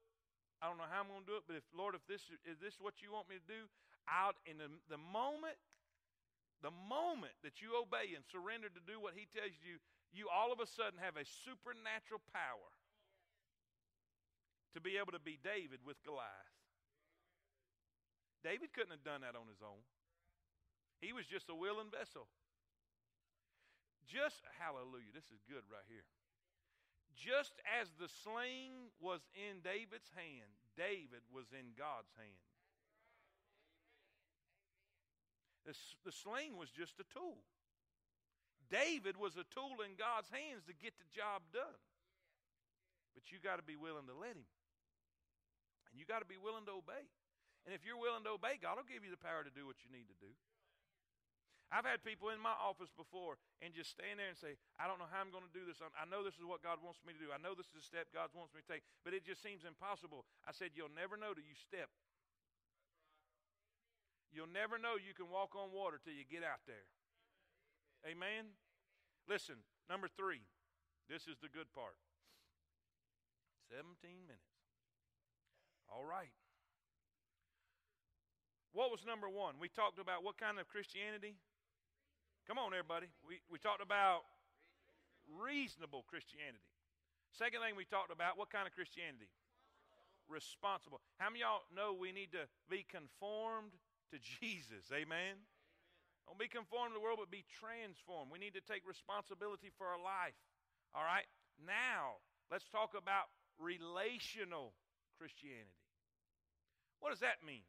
I 0.61 0.68
don't 0.68 0.76
know 0.76 0.88
how 0.88 1.00
I'm 1.00 1.08
going 1.08 1.24
to 1.24 1.30
do 1.32 1.40
it, 1.40 1.48
but 1.48 1.56
if 1.56 1.64
Lord, 1.72 1.96
if 1.96 2.04
this 2.04 2.20
is 2.44 2.61
this 2.61 2.76
what 2.76 3.00
you 3.00 3.16
want 3.16 3.32
me 3.32 3.40
to 3.40 3.48
do, 3.48 3.64
out 4.04 4.36
in 4.44 4.61
the, 4.61 4.68
the 4.92 5.00
moment, 5.00 5.56
the 6.61 6.72
moment 6.72 7.32
that 7.40 7.64
you 7.64 7.72
obey 7.80 8.12
and 8.12 8.20
surrender 8.28 8.68
to 8.68 8.82
do 8.84 9.00
what 9.00 9.16
He 9.16 9.24
tells 9.32 9.56
you, 9.64 9.80
you 10.12 10.28
all 10.28 10.52
of 10.52 10.61
a 10.61 10.68
sudden 10.68 11.00
have 11.00 11.16
a 11.16 11.24
supernatural 11.24 12.20
power 12.36 12.70
to 14.76 14.78
be 14.84 15.00
able 15.00 15.16
to 15.16 15.22
be 15.22 15.40
David 15.40 15.80
with 15.82 15.98
Goliath. 16.04 16.54
David 18.44 18.72
couldn't 18.72 18.94
have 18.94 19.04
done 19.04 19.20
that 19.20 19.36
on 19.36 19.48
his 19.50 19.61
own. 19.61 19.82
He 21.00 21.12
was 21.12 21.28
just 21.28 21.48
a 21.48 21.56
willing 21.56 21.92
vessel. 21.92 22.28
Just, 24.08 24.42
hallelujah, 24.58 25.12
this 25.12 25.28
is 25.32 25.40
good 25.48 25.64
right 25.68 25.86
here. 25.88 26.04
Just 27.20 27.52
as 27.68 27.92
the 28.00 28.08
sling 28.24 28.88
was 28.96 29.20
in 29.36 29.60
David's 29.60 30.08
hand, 30.16 30.48
David 30.72 31.20
was 31.28 31.52
in 31.52 31.76
God's 31.76 32.08
hand. 32.16 32.40
The, 35.68 35.76
the 36.08 36.16
sling 36.16 36.56
was 36.56 36.72
just 36.72 36.96
a 36.96 37.06
tool. 37.12 37.44
David 38.72 39.20
was 39.20 39.36
a 39.36 39.44
tool 39.52 39.84
in 39.84 40.00
God's 40.00 40.32
hands 40.32 40.64
to 40.64 40.72
get 40.72 40.96
the 40.96 41.04
job 41.12 41.44
done. 41.52 41.80
But 43.12 43.28
you 43.28 43.36
got 43.36 43.60
to 43.60 43.66
be 43.66 43.76
willing 43.76 44.08
to 44.08 44.16
let 44.16 44.32
him. 44.32 44.48
And 45.92 46.00
you 46.00 46.08
got 46.08 46.24
to 46.24 46.30
be 46.30 46.40
willing 46.40 46.64
to 46.72 46.80
obey. 46.80 47.04
And 47.68 47.76
if 47.76 47.84
you're 47.84 48.00
willing 48.00 48.24
to 48.24 48.40
obey, 48.40 48.56
God 48.56 48.80
will 48.80 48.88
give 48.88 49.04
you 49.04 49.12
the 49.12 49.20
power 49.20 49.44
to 49.44 49.52
do 49.52 49.68
what 49.68 49.76
you 49.84 49.92
need 49.92 50.08
to 50.08 50.16
do. 50.22 50.32
I've 51.70 51.86
had 51.86 52.02
people 52.02 52.34
in 52.34 52.42
my 52.42 52.54
office 52.58 52.90
before 52.90 53.38
and 53.62 53.70
just 53.70 53.94
stand 53.94 54.18
there 54.18 54.26
and 54.26 54.34
say, 54.34 54.58
I 54.74 54.90
don't 54.90 54.98
know 54.98 55.06
how 55.06 55.22
I'm 55.22 55.30
going 55.30 55.46
to 55.46 55.54
do 55.54 55.62
this. 55.62 55.78
I 55.78 56.02
know 56.10 56.26
this 56.26 56.34
is 56.34 56.42
what 56.42 56.66
God 56.66 56.82
wants 56.82 56.98
me 57.06 57.14
to 57.14 57.22
do. 57.22 57.30
I 57.30 57.38
know 57.38 57.54
this 57.54 57.70
is 57.70 57.82
a 57.82 57.86
step 57.86 58.10
God 58.10 58.34
wants 58.34 58.50
me 58.50 58.66
to 58.66 58.68
take, 58.68 58.82
but 59.06 59.14
it 59.14 59.22
just 59.22 59.38
seems 59.38 59.62
impossible. 59.62 60.26
I 60.42 60.50
said, 60.50 60.74
You'll 60.74 60.90
never 60.90 61.14
know 61.14 61.30
till 61.30 61.46
you 61.46 61.54
step. 61.54 61.86
You'll 64.34 64.50
never 64.50 64.82
know 64.82 64.98
you 64.98 65.14
can 65.14 65.30
walk 65.30 65.54
on 65.54 65.70
water 65.70 65.98
till 66.02 66.14
you 66.14 66.26
get 66.26 66.42
out 66.42 66.62
there. 66.66 66.86
Amen? 68.06 68.58
Listen, 69.30 69.62
number 69.86 70.10
three. 70.10 70.42
This 71.10 71.26
is 71.26 71.38
the 71.42 71.50
good 71.50 71.66
part 71.74 71.98
17 73.70 73.86
minutes. 74.26 74.54
All 75.90 76.06
right. 76.06 76.30
What 78.70 78.94
was 78.94 79.02
number 79.02 79.26
one? 79.26 79.58
We 79.58 79.66
talked 79.66 79.98
about 79.98 80.22
what 80.22 80.38
kind 80.38 80.62
of 80.62 80.70
Christianity? 80.70 81.34
Come 82.47 82.59
on, 82.59 82.72
everybody. 82.72 83.07
We, 83.26 83.41
we 83.51 83.59
talked 83.59 83.82
about 83.82 84.24
reasonable 85.38 86.05
Christianity. 86.09 86.64
Second 87.36 87.62
thing 87.62 87.78
we 87.78 87.86
talked 87.86 88.11
about, 88.11 88.38
what 88.38 88.51
kind 88.51 88.66
of 88.66 88.74
Christianity? 88.74 89.30
Responsible. 90.26 90.99
How 91.18 91.30
many 91.30 91.47
y'all 91.47 91.62
know 91.70 91.95
we 91.95 92.11
need 92.11 92.34
to 92.34 92.51
be 92.66 92.82
conformed 92.86 93.70
to 94.11 94.18
Jesus? 94.18 94.91
Amen. 94.91 95.38
Don't 96.26 96.38
be 96.38 96.51
conformed 96.51 96.95
to 96.95 96.97
the 96.99 97.03
world, 97.03 97.18
but 97.22 97.30
be 97.30 97.47
transformed. 97.59 98.30
We 98.30 98.38
need 98.38 98.55
to 98.55 98.62
take 98.62 98.86
responsibility 98.86 99.70
for 99.78 99.86
our 99.86 99.99
life. 99.99 100.38
All 100.95 101.07
right? 101.07 101.26
Now, 101.62 102.22
let's 102.51 102.66
talk 102.70 102.95
about 102.99 103.30
relational 103.59 104.74
Christianity. 105.18 105.74
What 106.99 107.11
does 107.11 107.22
that 107.22 107.43
mean? 107.47 107.66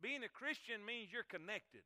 Being 0.00 0.24
a 0.24 0.32
Christian 0.32 0.84
means 0.84 1.08
you're 1.12 1.28
connected. 1.28 1.84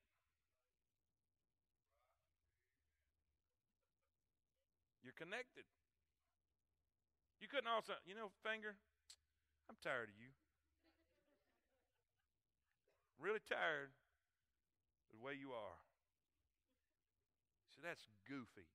Connected. 5.18 5.66
You 7.42 7.50
couldn't 7.50 7.66
also, 7.66 7.98
you 8.06 8.14
know, 8.14 8.30
finger, 8.46 8.78
I'm 9.66 9.76
tired 9.82 10.14
of 10.14 10.16
you. 10.18 10.30
Really 13.18 13.42
tired 13.42 13.90
of 13.90 15.10
the 15.10 15.18
way 15.18 15.34
you 15.34 15.50
are. 15.50 15.78
So 17.74 17.82
that's 17.82 18.06
goofy. 18.30 18.70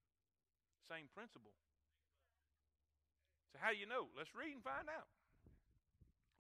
Same 0.91 1.07
principle. 1.15 1.55
So 3.55 3.59
how 3.63 3.71
do 3.71 3.79
you 3.79 3.87
know? 3.87 4.11
Let's 4.11 4.35
read 4.35 4.51
and 4.51 4.63
find 4.63 4.91
out. 4.91 5.07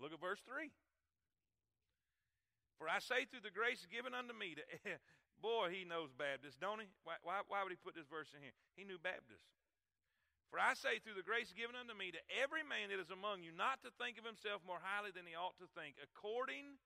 Look 0.03 0.11
at 0.11 0.19
verse 0.19 0.43
3. 0.43 0.67
For 2.75 2.91
I 2.91 2.99
say 2.99 3.23
through 3.23 3.47
the 3.47 3.55
grace 3.55 3.87
given 3.87 4.11
unto 4.11 4.35
me 4.35 4.59
to 4.59 4.63
boy, 5.43 5.71
he 5.71 5.87
knows 5.87 6.11
Baptist, 6.11 6.59
don't 6.59 6.83
he? 6.83 6.87
Why, 7.07 7.15
why, 7.23 7.43
why 7.47 7.63
would 7.63 7.71
he 7.71 7.79
put 7.79 7.95
this 7.95 8.07
verse 8.07 8.31
in 8.35 8.43
here? 8.43 8.55
He 8.75 8.83
knew 8.83 8.99
Baptist. 8.99 9.47
For 10.53 10.61
I 10.61 10.77
say, 10.77 11.01
through 11.01 11.17
the 11.17 11.25
grace 11.25 11.49
given 11.49 11.73
unto 11.73 11.97
me, 11.97 12.13
to 12.13 12.21
every 12.37 12.61
man 12.61 12.93
that 12.93 13.01
is 13.01 13.09
among 13.09 13.41
you, 13.41 13.49
not 13.49 13.81
to 13.81 13.89
think 13.97 14.21
of 14.21 14.25
himself 14.29 14.61
more 14.61 14.77
highly 14.77 15.09
than 15.09 15.25
he 15.25 15.33
ought 15.33 15.57
to 15.57 15.65
think, 15.73 15.97
according, 15.97 16.77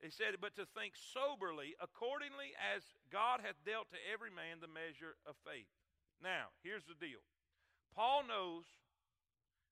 he 0.00 0.08
said, 0.08 0.32
but 0.40 0.56
to 0.56 0.64
think 0.72 0.96
soberly, 0.96 1.76
accordingly 1.84 2.56
as 2.56 2.80
God 3.12 3.44
hath 3.44 3.60
dealt 3.68 3.92
to 3.92 4.00
every 4.08 4.32
man 4.32 4.64
the 4.64 4.72
measure 4.72 5.20
of 5.28 5.36
faith. 5.44 5.68
Now, 6.24 6.48
here's 6.64 6.88
the 6.88 6.96
deal 6.96 7.20
Paul 7.92 8.24
knows 8.24 8.64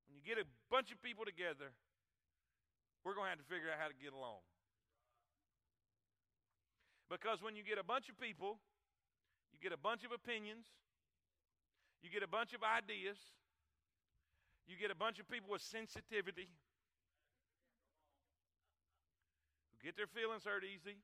when 0.05 0.21
you 0.21 0.21
get 0.21 0.37
a 0.37 0.45
bunch 0.69 0.93
of 0.93 1.01
people 1.01 1.25
together, 1.25 1.73
we're 3.01 3.17
going 3.17 3.33
to 3.33 3.41
have 3.41 3.41
to 3.41 3.49
figure 3.49 3.73
out 3.73 3.81
how 3.81 3.89
to 3.89 3.97
get 3.97 4.12
along. 4.12 4.45
Because 7.09 7.41
when 7.41 7.57
you 7.57 7.64
get 7.64 7.81
a 7.81 7.87
bunch 7.87 8.12
of 8.12 8.21
people, 8.21 8.61
you 9.57 9.59
get 9.64 9.73
a 9.73 9.81
bunch 9.81 10.05
of 10.05 10.12
opinions, 10.12 10.69
you 12.03 12.11
get 12.11 12.22
a 12.22 12.30
bunch 12.30 12.53
of 12.53 12.61
ideas. 12.62 13.18
You 14.66 14.74
get 14.74 14.90
a 14.90 14.99
bunch 14.99 15.22
of 15.22 15.30
people 15.30 15.55
with 15.55 15.62
sensitivity 15.62 16.51
who 19.70 19.74
get 19.78 19.94
their 19.94 20.11
feelings 20.11 20.42
hurt 20.42 20.66
easy 20.66 20.99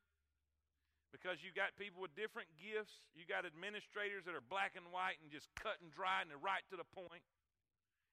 because 1.14 1.45
you 1.45 1.55
got 1.55 1.76
people 1.78 2.03
with 2.03 2.11
different 2.18 2.51
gifts. 2.59 3.05
You 3.14 3.22
got 3.28 3.47
administrators 3.47 4.26
that 4.26 4.34
are 4.34 4.43
black 4.43 4.74
and 4.74 4.88
white 4.90 5.22
and 5.22 5.30
just 5.30 5.47
cut 5.55 5.78
and 5.78 5.95
dry 5.95 6.24
and 6.24 6.28
they're 6.32 6.43
right 6.43 6.66
to 6.74 6.76
the 6.80 6.88
point. 6.90 7.22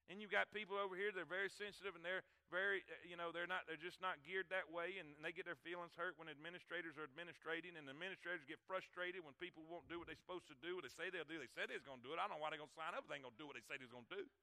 And 0.09 0.17
you've 0.17 0.33
got 0.33 0.49
people 0.49 0.73
over 0.73 0.97
here 0.97 1.13
that 1.13 1.21
are 1.21 1.29
very 1.29 1.53
sensitive 1.53 1.93
and 1.93 2.01
they're 2.01 2.25
very, 2.49 2.81
uh, 2.89 2.97
you 3.05 3.13
know, 3.13 3.29
they're 3.29 3.45
not, 3.45 3.69
they're 3.69 3.77
just 3.77 4.01
not 4.01 4.17
geared 4.25 4.49
that 4.49 4.65
way 4.65 4.97
and 4.97 5.13
they 5.21 5.29
get 5.29 5.45
their 5.45 5.61
feelings 5.61 5.93
hurt 5.93 6.17
when 6.17 6.25
administrators 6.25 6.97
are 6.97 7.05
administrating 7.05 7.77
and 7.77 7.85
administrators 7.85 8.41
get 8.49 8.57
frustrated 8.65 9.21
when 9.21 9.37
people 9.37 9.61
won't 9.69 9.85
do 9.85 10.01
what 10.01 10.09
they're 10.09 10.17
supposed 10.17 10.49
to 10.49 10.57
do, 10.65 10.73
what 10.73 10.81
they 10.81 10.89
say 10.89 11.13
they'll 11.13 11.29
do. 11.29 11.37
They 11.37 11.45
said 11.53 11.69
they're 11.69 11.77
going 11.85 12.01
to 12.01 12.07
do 12.09 12.09
it. 12.09 12.17
I 12.17 12.25
don't 12.25 12.33
know 12.33 12.41
why 12.41 12.49
they're 12.49 12.57
going 12.57 12.73
to 12.73 12.81
sign 12.81 12.97
up 12.97 13.05
they 13.05 13.21
ain't 13.21 13.29
going 13.29 13.37
to 13.37 13.41
do 13.41 13.45
what 13.45 13.53
they 13.53 13.61
say 13.69 13.77
they're 13.77 13.93
going 13.93 14.09
to 14.09 14.17
do. 14.17 14.25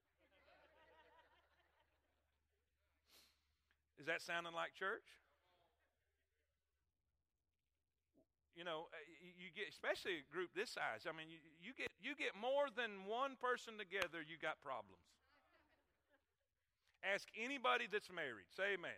Is 4.01 4.07
that 4.07 4.23
sounding 4.23 4.55
like 4.55 4.71
church? 4.79 5.03
You 8.55 8.63
know, 8.63 8.87
uh, 8.95 9.03
you 9.21 9.51
get 9.53 9.69
especially 9.69 10.23
a 10.23 10.25
group 10.33 10.55
this 10.57 10.73
size. 10.73 11.05
I 11.05 11.13
mean, 11.13 11.29
you, 11.29 11.37
you 11.61 11.77
get 11.77 11.93
you 12.01 12.17
get 12.17 12.33
more 12.33 12.73
than 12.73 13.05
one 13.05 13.37
person 13.37 13.77
together, 13.77 14.25
you 14.25 14.41
got 14.41 14.57
problems. 14.65 15.05
Ask 17.05 17.29
anybody 17.37 17.89
that's 17.91 18.09
married. 18.09 18.49
Say 18.57 18.79
amen. 18.79 18.97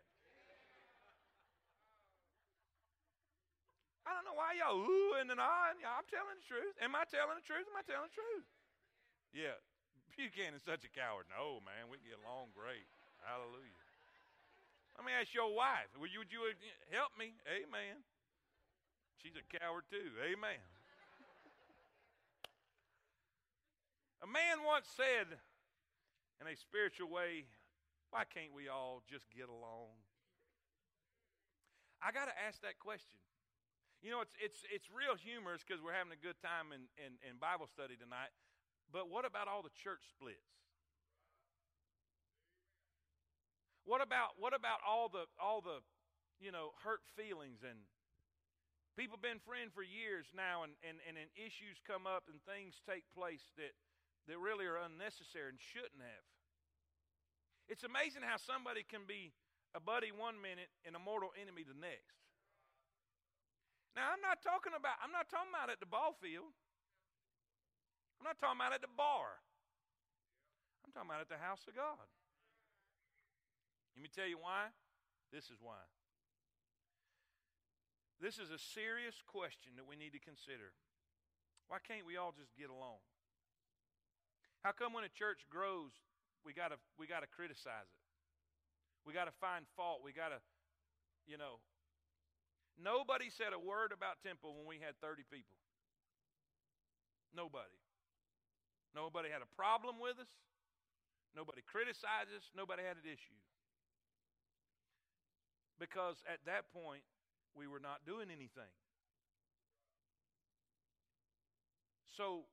I 4.09 4.17
don't 4.17 4.25
know 4.25 4.39
why 4.39 4.57
y'all 4.57 4.81
oohing 4.81 5.29
and 5.29 5.37
ahhing. 5.37 5.85
I'm 5.85 6.09
telling 6.09 6.41
the 6.41 6.47
truth. 6.49 6.73
Am 6.81 6.97
I 6.97 7.05
telling 7.05 7.37
the 7.37 7.45
truth? 7.45 7.69
Am 7.69 7.77
I 7.77 7.85
telling 7.85 8.09
the 8.09 8.17
truth? 8.17 8.49
Yeah. 9.37 9.61
Buchanan's 10.17 10.65
such 10.65 10.89
a 10.89 10.93
coward. 10.93 11.29
No, 11.29 11.61
man. 11.61 11.93
We 11.93 12.01
get 12.01 12.17
along 12.25 12.57
great. 12.57 12.89
Hallelujah. 13.21 13.77
Let 14.97 15.05
me 15.05 15.13
ask 15.13 15.31
your 15.37 15.53
wife. 15.53 15.93
Would 16.01 16.09
you, 16.09 16.25
would 16.25 16.33
you 16.33 16.43
uh, 16.49 16.57
help 16.91 17.13
me? 17.21 17.37
Amen. 17.47 18.01
She's 19.21 19.37
a 19.37 19.45
coward 19.47 19.85
too. 19.93 20.17
Amen. 20.25 20.59
a 24.25 24.27
man 24.27 24.65
once 24.65 24.89
said 24.89 25.29
in 26.41 26.47
a 26.49 26.57
spiritual 26.57 27.13
way, 27.13 27.45
why 28.11 28.25
can't 28.25 28.57
we 28.57 28.69
all 28.69 29.03
just 29.05 29.29
get 29.31 29.49
along? 29.49 29.97
I 32.01 32.15
got 32.15 32.31
to 32.31 32.37
ask 32.37 32.63
that 32.63 32.79
question. 32.79 33.19
You 34.01 34.15
know, 34.15 34.23
it's, 34.23 34.37
it's, 34.39 34.63
it's 34.71 34.87
real 34.95 35.19
humorous 35.19 35.67
because 35.67 35.83
we're 35.83 35.97
having 35.97 36.15
a 36.15 36.23
good 36.23 36.39
time 36.39 36.71
in, 36.71 36.87
in, 36.95 37.19
in 37.27 37.43
Bible 37.43 37.67
study 37.67 37.99
tonight. 37.99 38.31
But 38.95 39.11
what 39.11 39.27
about 39.27 39.51
all 39.51 39.67
the 39.67 39.75
church 39.75 40.07
splits? 40.09 40.55
What 43.89 44.05
about 44.05 44.37
what 44.37 44.53
about 44.53 44.85
all 44.85 45.09
the 45.09 45.25
all 45.41 45.65
the 45.65 45.81
you 46.45 46.53
know 46.53 46.77
hurt 46.85 47.01
feelings 47.17 47.65
and 47.65 47.89
people 49.01 49.17
been 49.17 49.41
friends 49.41 49.73
for 49.73 49.81
years 49.81 50.29
now 50.35 50.67
and, 50.67 50.77
and, 50.83 51.01
and, 51.09 51.15
and 51.15 51.31
issues 51.39 51.81
come 51.87 52.03
up 52.03 52.29
and 52.29 52.43
things 52.45 52.83
take 52.83 53.07
place 53.15 53.47
that, 53.55 53.71
that 54.27 54.37
really 54.43 54.67
are 54.67 54.77
unnecessary 54.77 55.55
and 55.55 55.63
shouldn't 55.63 56.03
have. 56.03 56.27
It's 57.69 57.85
amazing 57.85 58.25
how 58.25 58.41
somebody 58.41 58.81
can 58.81 59.05
be 59.05 59.37
a 59.77 59.81
buddy 59.81 60.09
one 60.09 60.41
minute 60.41 60.73
and 60.89 60.97
a 60.97 61.03
mortal 61.03 61.37
enemy 61.37 61.63
the 61.69 61.77
next. 61.77 62.17
Now 63.93 64.09
I'm 64.09 64.25
not 64.25 64.41
talking 64.41 64.73
about 64.73 64.97
I'm 65.05 65.13
not 65.13 65.29
talking 65.29 65.53
about 65.53 65.69
at 65.69 65.81
the 65.81 65.89
ball 65.89 66.17
field. 66.17 66.49
I'm 68.19 68.27
not 68.27 68.41
talking 68.41 68.57
about 68.57 68.73
at 68.73 68.81
the 68.81 68.91
bar. 68.91 69.37
I'm 70.83 70.91
talking 70.91 71.13
about 71.13 71.21
at 71.21 71.31
the 71.31 71.39
house 71.39 71.69
of 71.69 71.77
God. 71.77 72.09
Let 73.95 74.01
me 74.01 74.09
tell 74.09 74.27
you 74.27 74.41
why. 74.41 74.73
This 75.29 75.53
is 75.53 75.61
why. 75.61 75.85
This 78.19 78.41
is 78.41 78.51
a 78.51 78.59
serious 78.59 79.21
question 79.29 79.77
that 79.77 79.87
we 79.87 79.95
need 79.95 80.17
to 80.17 80.23
consider. 80.23 80.75
Why 81.69 81.79
can't 81.85 82.09
we 82.09 82.17
all 82.17 82.33
just 82.33 82.57
get 82.57 82.73
along? 82.73 83.05
How 84.65 84.73
come 84.73 84.97
when 84.97 85.05
a 85.05 85.13
church 85.13 85.47
grows, 85.47 85.95
we 86.49 86.57
gotta 86.57 86.81
we 86.97 87.05
gotta 87.05 87.29
criticize 87.29 87.85
it? 87.85 88.01
We 89.05 89.13
gotta 89.13 89.37
find 89.37 89.69
fault. 89.77 90.01
We 90.01 90.17
gotta, 90.17 90.41
you 91.29 91.37
know. 91.37 91.61
Nobody 92.81 93.29
said 93.29 93.53
a 93.53 93.61
word 93.61 93.93
about 93.93 94.25
temple 94.25 94.57
when 94.57 94.65
we 94.65 94.81
had 94.81 94.97
30 95.05 95.29
people. 95.29 95.61
Nobody. 97.37 97.77
Nobody 98.97 99.29
had 99.29 99.45
a 99.45 99.51
problem 99.61 100.01
with 100.01 100.17
us. 100.17 100.31
Nobody 101.37 101.61
criticized 101.61 102.33
us. 102.33 102.49
Nobody 102.57 102.81
had 102.81 102.97
an 102.97 103.05
issue 103.05 103.37
because 105.77 106.17
at 106.25 106.41
that 106.49 106.73
point 106.73 107.05
we 107.53 107.69
were 107.69 107.83
not 107.83 108.09
doing 108.09 108.33
anything. 108.33 108.73
So, 112.17 112.49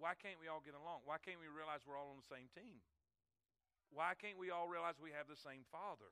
why 0.00 0.16
can't 0.18 0.40
we 0.40 0.48
all 0.48 0.64
get 0.64 0.74
along? 0.74 1.06
Why 1.06 1.20
can't 1.22 1.38
we 1.38 1.46
realize 1.52 1.84
we're 1.86 2.00
all 2.00 2.10
on 2.10 2.18
the 2.18 2.30
same 2.32 2.50
team? 2.56 2.80
Why 3.90 4.12
can't 4.18 4.38
we 4.38 4.50
all 4.50 4.68
realize 4.68 4.98
we 5.00 5.14
have 5.16 5.28
the 5.30 5.38
same 5.38 5.64
Father? 5.72 6.10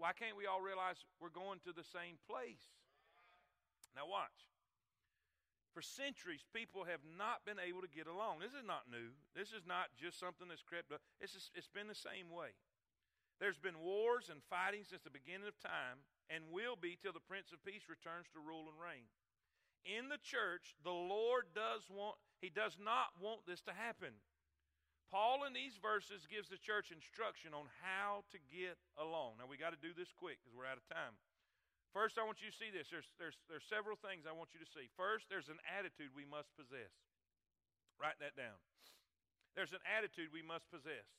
Why 0.00 0.16
can't 0.16 0.38
we 0.38 0.48
all 0.48 0.64
realize 0.64 0.96
we're 1.20 1.34
going 1.34 1.60
to 1.68 1.76
the 1.76 1.84
same 1.84 2.16
place? 2.24 2.64
Now, 3.92 4.08
watch. 4.08 4.48
For 5.76 5.84
centuries, 5.84 6.42
people 6.50 6.82
have 6.88 7.04
not 7.04 7.46
been 7.46 7.62
able 7.62 7.84
to 7.84 7.90
get 7.90 8.10
along. 8.10 8.42
This 8.42 8.56
is 8.56 8.66
not 8.66 8.90
new. 8.90 9.14
This 9.38 9.54
is 9.54 9.62
not 9.68 9.94
just 9.94 10.18
something 10.18 10.50
that's 10.50 10.66
crept 10.66 10.90
up. 10.90 11.04
It's, 11.22 11.36
just, 11.36 11.54
it's 11.54 11.70
been 11.70 11.86
the 11.86 11.94
same 11.94 12.32
way. 12.32 12.56
There's 13.38 13.60
been 13.60 13.78
wars 13.78 14.28
and 14.28 14.42
fighting 14.50 14.82
since 14.82 15.00
the 15.00 15.14
beginning 15.14 15.46
of 15.46 15.56
time 15.62 16.02
and 16.28 16.50
will 16.50 16.76
be 16.76 16.98
till 16.98 17.14
the 17.14 17.24
Prince 17.24 17.54
of 17.54 17.62
Peace 17.62 17.86
returns 17.86 18.26
to 18.34 18.42
rule 18.42 18.68
and 18.68 18.76
reign. 18.76 19.08
In 19.86 20.12
the 20.12 20.20
church, 20.20 20.76
the 20.84 20.92
Lord 20.92 21.48
does 21.56 21.88
want, 21.88 22.20
He 22.40 22.52
does 22.52 22.76
not 22.76 23.16
want 23.16 23.46
this 23.48 23.64
to 23.64 23.72
happen. 23.72 24.12
Paul 25.10 25.42
in 25.42 25.50
these 25.50 25.74
verses 25.82 26.22
gives 26.30 26.46
the 26.46 26.58
church 26.62 26.94
instruction 26.94 27.50
on 27.50 27.66
how 27.82 28.22
to 28.30 28.38
get 28.46 28.78
along. 28.94 29.42
Now 29.42 29.50
we 29.50 29.58
got 29.58 29.74
to 29.74 29.82
do 29.82 29.90
this 29.90 30.14
quick 30.14 30.38
because 30.38 30.54
we're 30.54 30.70
out 30.70 30.78
of 30.78 30.86
time. 30.86 31.18
First, 31.90 32.14
I 32.14 32.22
want 32.22 32.38
you 32.38 32.54
to 32.54 32.54
see 32.54 32.70
this. 32.70 32.86
There's, 32.86 33.10
there's, 33.18 33.34
there's 33.50 33.66
several 33.66 33.98
things 33.98 34.22
I 34.22 34.30
want 34.30 34.54
you 34.54 34.62
to 34.62 34.70
see. 34.70 34.86
First, 34.94 35.26
there's 35.26 35.50
an 35.50 35.58
attitude 35.66 36.14
we 36.14 36.22
must 36.22 36.54
possess. 36.54 36.94
Write 37.98 38.22
that 38.22 38.38
down. 38.38 38.54
There's 39.58 39.74
an 39.74 39.82
attitude 39.82 40.30
we 40.30 40.46
must 40.46 40.70
possess. 40.70 41.10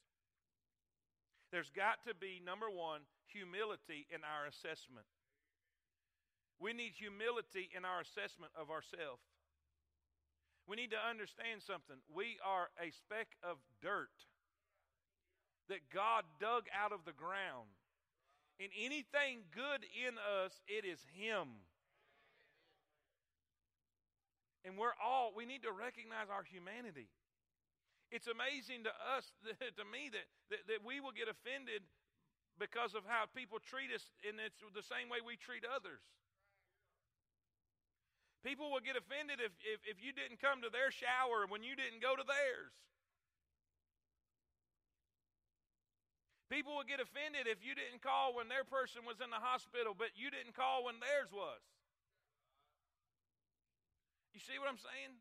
There's 1.51 1.67
got 1.75 1.99
to 2.07 2.15
be, 2.15 2.39
number 2.39 2.71
one, 2.71 3.03
humility 3.27 4.07
in 4.07 4.23
our 4.23 4.47
assessment. 4.47 5.03
We 6.55 6.71
need 6.71 6.95
humility 6.95 7.67
in 7.75 7.83
our 7.83 7.99
assessment 7.99 8.55
of 8.55 8.71
ourselves. 8.71 9.27
We 10.67 10.75
need 10.75 10.91
to 10.91 11.01
understand 11.01 11.61
something. 11.65 11.97
We 12.13 12.37
are 12.45 12.69
a 12.77 12.91
speck 12.91 13.35
of 13.43 13.57
dirt 13.81 14.13
that 15.69 15.87
God 15.93 16.23
dug 16.39 16.67
out 16.71 16.91
of 16.91 17.03
the 17.05 17.15
ground. 17.15 17.71
And 18.59 18.69
anything 18.77 19.47
good 19.55 19.81
in 19.89 20.19
us, 20.21 20.53
it 20.69 20.85
is 20.85 21.01
Him. 21.17 21.65
And 24.61 24.77
we're 24.77 24.93
all, 25.01 25.33
we 25.33 25.49
need 25.49 25.65
to 25.65 25.73
recognize 25.73 26.29
our 26.29 26.45
humanity. 26.45 27.09
It's 28.13 28.29
amazing 28.29 28.85
to 28.85 28.93
us, 29.17 29.25
to 29.79 29.85
me, 29.87 30.13
that, 30.13 30.27
that, 30.53 30.61
that 30.69 30.81
we 30.85 31.01
will 31.01 31.15
get 31.15 31.25
offended 31.25 31.81
because 32.59 32.93
of 32.93 33.07
how 33.09 33.25
people 33.31 33.57
treat 33.57 33.89
us, 33.89 34.05
and 34.21 34.37
it's 34.37 34.61
the 34.61 34.85
same 34.85 35.09
way 35.09 35.23
we 35.23 35.39
treat 35.39 35.65
others. 35.65 36.05
People 38.41 38.73
will 38.73 38.81
get 38.81 38.97
offended 38.97 39.37
if, 39.37 39.53
if, 39.61 39.79
if 39.85 39.97
you 40.01 40.09
didn't 40.11 40.41
come 40.41 40.65
to 40.65 40.73
their 40.73 40.89
shower 40.89 41.45
when 41.45 41.61
you 41.61 41.77
didn't 41.77 42.01
go 42.01 42.17
to 42.17 42.25
theirs. 42.25 42.73
People 46.49 46.75
will 46.75 46.89
get 46.89 46.99
offended 46.99 47.47
if 47.47 47.63
you 47.63 47.77
didn't 47.77 48.03
call 48.03 48.35
when 48.35 48.51
their 48.51 48.67
person 48.67 49.07
was 49.07 49.23
in 49.23 49.31
the 49.31 49.39
hospital, 49.39 49.95
but 49.95 50.11
you 50.19 50.27
didn't 50.27 50.57
call 50.57 50.83
when 50.83 50.99
theirs 50.99 51.31
was. 51.31 51.63
You 54.35 54.41
see 54.43 54.59
what 54.59 54.67
I'm 54.67 54.81
saying? 54.81 55.15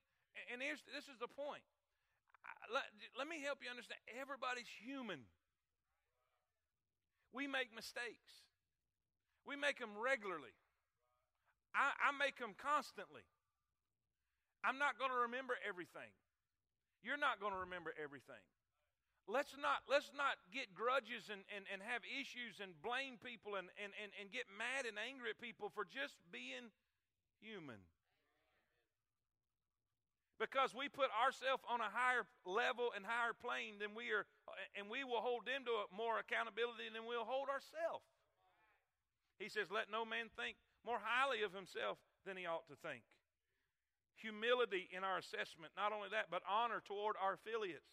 And 0.50 0.58
here's, 0.58 0.82
this 0.90 1.06
is 1.06 1.20
the 1.22 1.30
point 1.30 1.62
let, 2.72 2.86
let 3.18 3.26
me 3.26 3.42
help 3.42 3.62
you 3.62 3.70
understand. 3.70 3.98
Everybody's 4.18 4.70
human. 4.82 5.26
We 7.32 7.46
make 7.46 7.74
mistakes. 7.74 8.46
We 9.46 9.54
make 9.54 9.78
them 9.78 9.94
regularly. 9.98 10.54
I, 11.74 11.94
I 11.98 12.08
make 12.16 12.38
them 12.38 12.54
constantly. 12.58 13.22
I'm 14.64 14.76
not 14.76 14.98
going 15.00 15.10
to 15.10 15.30
remember 15.30 15.56
everything. 15.64 16.10
You're 17.00 17.20
not 17.20 17.40
going 17.40 17.56
to 17.56 17.62
remember 17.64 17.96
everything. 17.96 18.42
Let's 19.24 19.54
not, 19.56 19.86
let's 19.86 20.10
not 20.12 20.36
get 20.50 20.74
grudges 20.74 21.30
and, 21.30 21.46
and, 21.54 21.64
and 21.70 21.80
have 21.80 22.02
issues 22.04 22.58
and 22.58 22.74
blame 22.82 23.16
people 23.22 23.54
and, 23.56 23.70
and, 23.78 23.94
and, 23.96 24.10
and 24.18 24.28
get 24.28 24.50
mad 24.50 24.84
and 24.84 24.98
angry 24.98 25.32
at 25.32 25.38
people 25.38 25.70
for 25.72 25.86
just 25.86 26.18
being 26.34 26.68
human 27.38 27.80
because 30.40 30.72
we 30.72 30.88
put 30.88 31.12
ourselves 31.12 31.60
on 31.68 31.84
a 31.84 31.92
higher 31.92 32.24
level 32.48 32.96
and 32.96 33.04
higher 33.04 33.36
plane 33.36 33.76
than 33.76 33.92
we 33.92 34.08
are, 34.08 34.24
and 34.72 34.88
we 34.88 35.04
will 35.04 35.20
hold 35.20 35.44
them 35.44 35.68
to 35.68 35.84
more 35.92 36.16
accountability 36.16 36.88
than 36.88 37.04
we'll 37.04 37.28
hold 37.28 37.52
ourselves. 37.52 38.08
He 39.36 39.52
says, 39.52 39.68
Let 39.68 39.92
no 39.92 40.08
man 40.08 40.32
think 40.32 40.56
more 40.84 41.00
highly 41.00 41.42
of 41.42 41.52
himself 41.52 41.98
than 42.24 42.36
he 42.36 42.44
ought 42.44 42.68
to 42.68 42.78
think. 42.80 43.04
Humility 44.20 44.88
in 44.92 45.00
our 45.04 45.16
assessment, 45.16 45.72
not 45.76 45.92
only 45.92 46.12
that, 46.12 46.28
but 46.28 46.44
honor 46.44 46.84
toward 46.84 47.16
our 47.16 47.40
affiliates. 47.40 47.88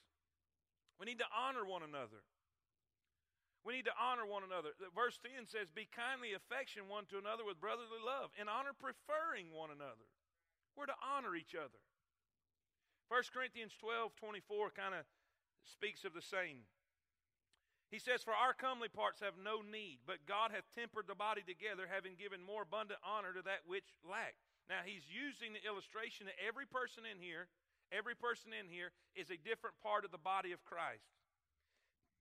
We 1.00 1.08
need 1.08 1.24
to 1.24 1.30
honor 1.32 1.64
one 1.64 1.86
another. 1.86 2.26
We 3.64 3.80
need 3.80 3.88
to 3.92 4.00
honor 4.00 4.24
one 4.24 4.48
another. 4.48 4.76
Verse 4.96 5.20
10 5.20 5.48
says, 5.48 5.72
Be 5.72 5.88
kindly 5.92 6.32
affection 6.36 6.88
one 6.88 7.04
to 7.12 7.20
another 7.20 7.44
with 7.44 7.60
brotherly 7.60 8.00
love, 8.00 8.32
and 8.40 8.48
honor 8.48 8.76
preferring 8.76 9.52
one 9.52 9.72
another. 9.72 10.08
We're 10.76 10.88
to 10.88 11.00
honor 11.04 11.36
each 11.36 11.52
other. 11.52 11.80
1 13.08 13.32
Corinthians 13.32 13.76
12 13.80 14.16
24 14.20 14.72
kind 14.76 14.96
of 14.96 15.04
speaks 15.64 16.04
of 16.04 16.12
the 16.12 16.24
same. 16.24 16.68
He 17.88 18.00
says, 18.00 18.20
For 18.20 18.36
our 18.36 18.52
comely 18.52 18.92
parts 18.92 19.24
have 19.24 19.40
no 19.40 19.64
need, 19.64 20.04
but 20.04 20.28
God 20.28 20.52
hath 20.52 20.68
tempered 20.76 21.08
the 21.08 21.16
body 21.16 21.40
together, 21.42 21.88
having 21.88 22.20
given 22.20 22.44
more 22.44 22.68
abundant 22.68 23.00
honor 23.00 23.32
to 23.32 23.44
that 23.48 23.64
which 23.64 23.96
lacked. 24.04 24.44
Now, 24.68 24.84
he's 24.84 25.08
using 25.08 25.56
the 25.56 25.64
illustration 25.64 26.28
that 26.28 26.36
every 26.44 26.68
person 26.68 27.08
in 27.08 27.24
here, 27.24 27.48
every 27.96 28.16
person 28.16 28.52
in 28.52 28.68
here 28.68 28.92
is 29.16 29.32
a 29.32 29.40
different 29.40 29.80
part 29.80 30.04
of 30.04 30.12
the 30.12 30.20
body 30.20 30.52
of 30.52 30.68
Christ. 30.68 31.08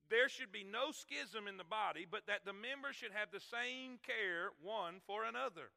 There 0.07 0.31
should 0.31 0.55
be 0.55 0.63
no 0.63 0.95
schism 0.95 1.51
in 1.51 1.59
the 1.59 1.67
body, 1.67 2.07
but 2.07 2.31
that 2.31 2.47
the 2.47 2.55
members 2.55 2.95
should 2.95 3.11
have 3.11 3.35
the 3.35 3.43
same 3.43 3.99
care 4.07 4.55
one 4.63 5.03
for 5.03 5.27
another. 5.27 5.75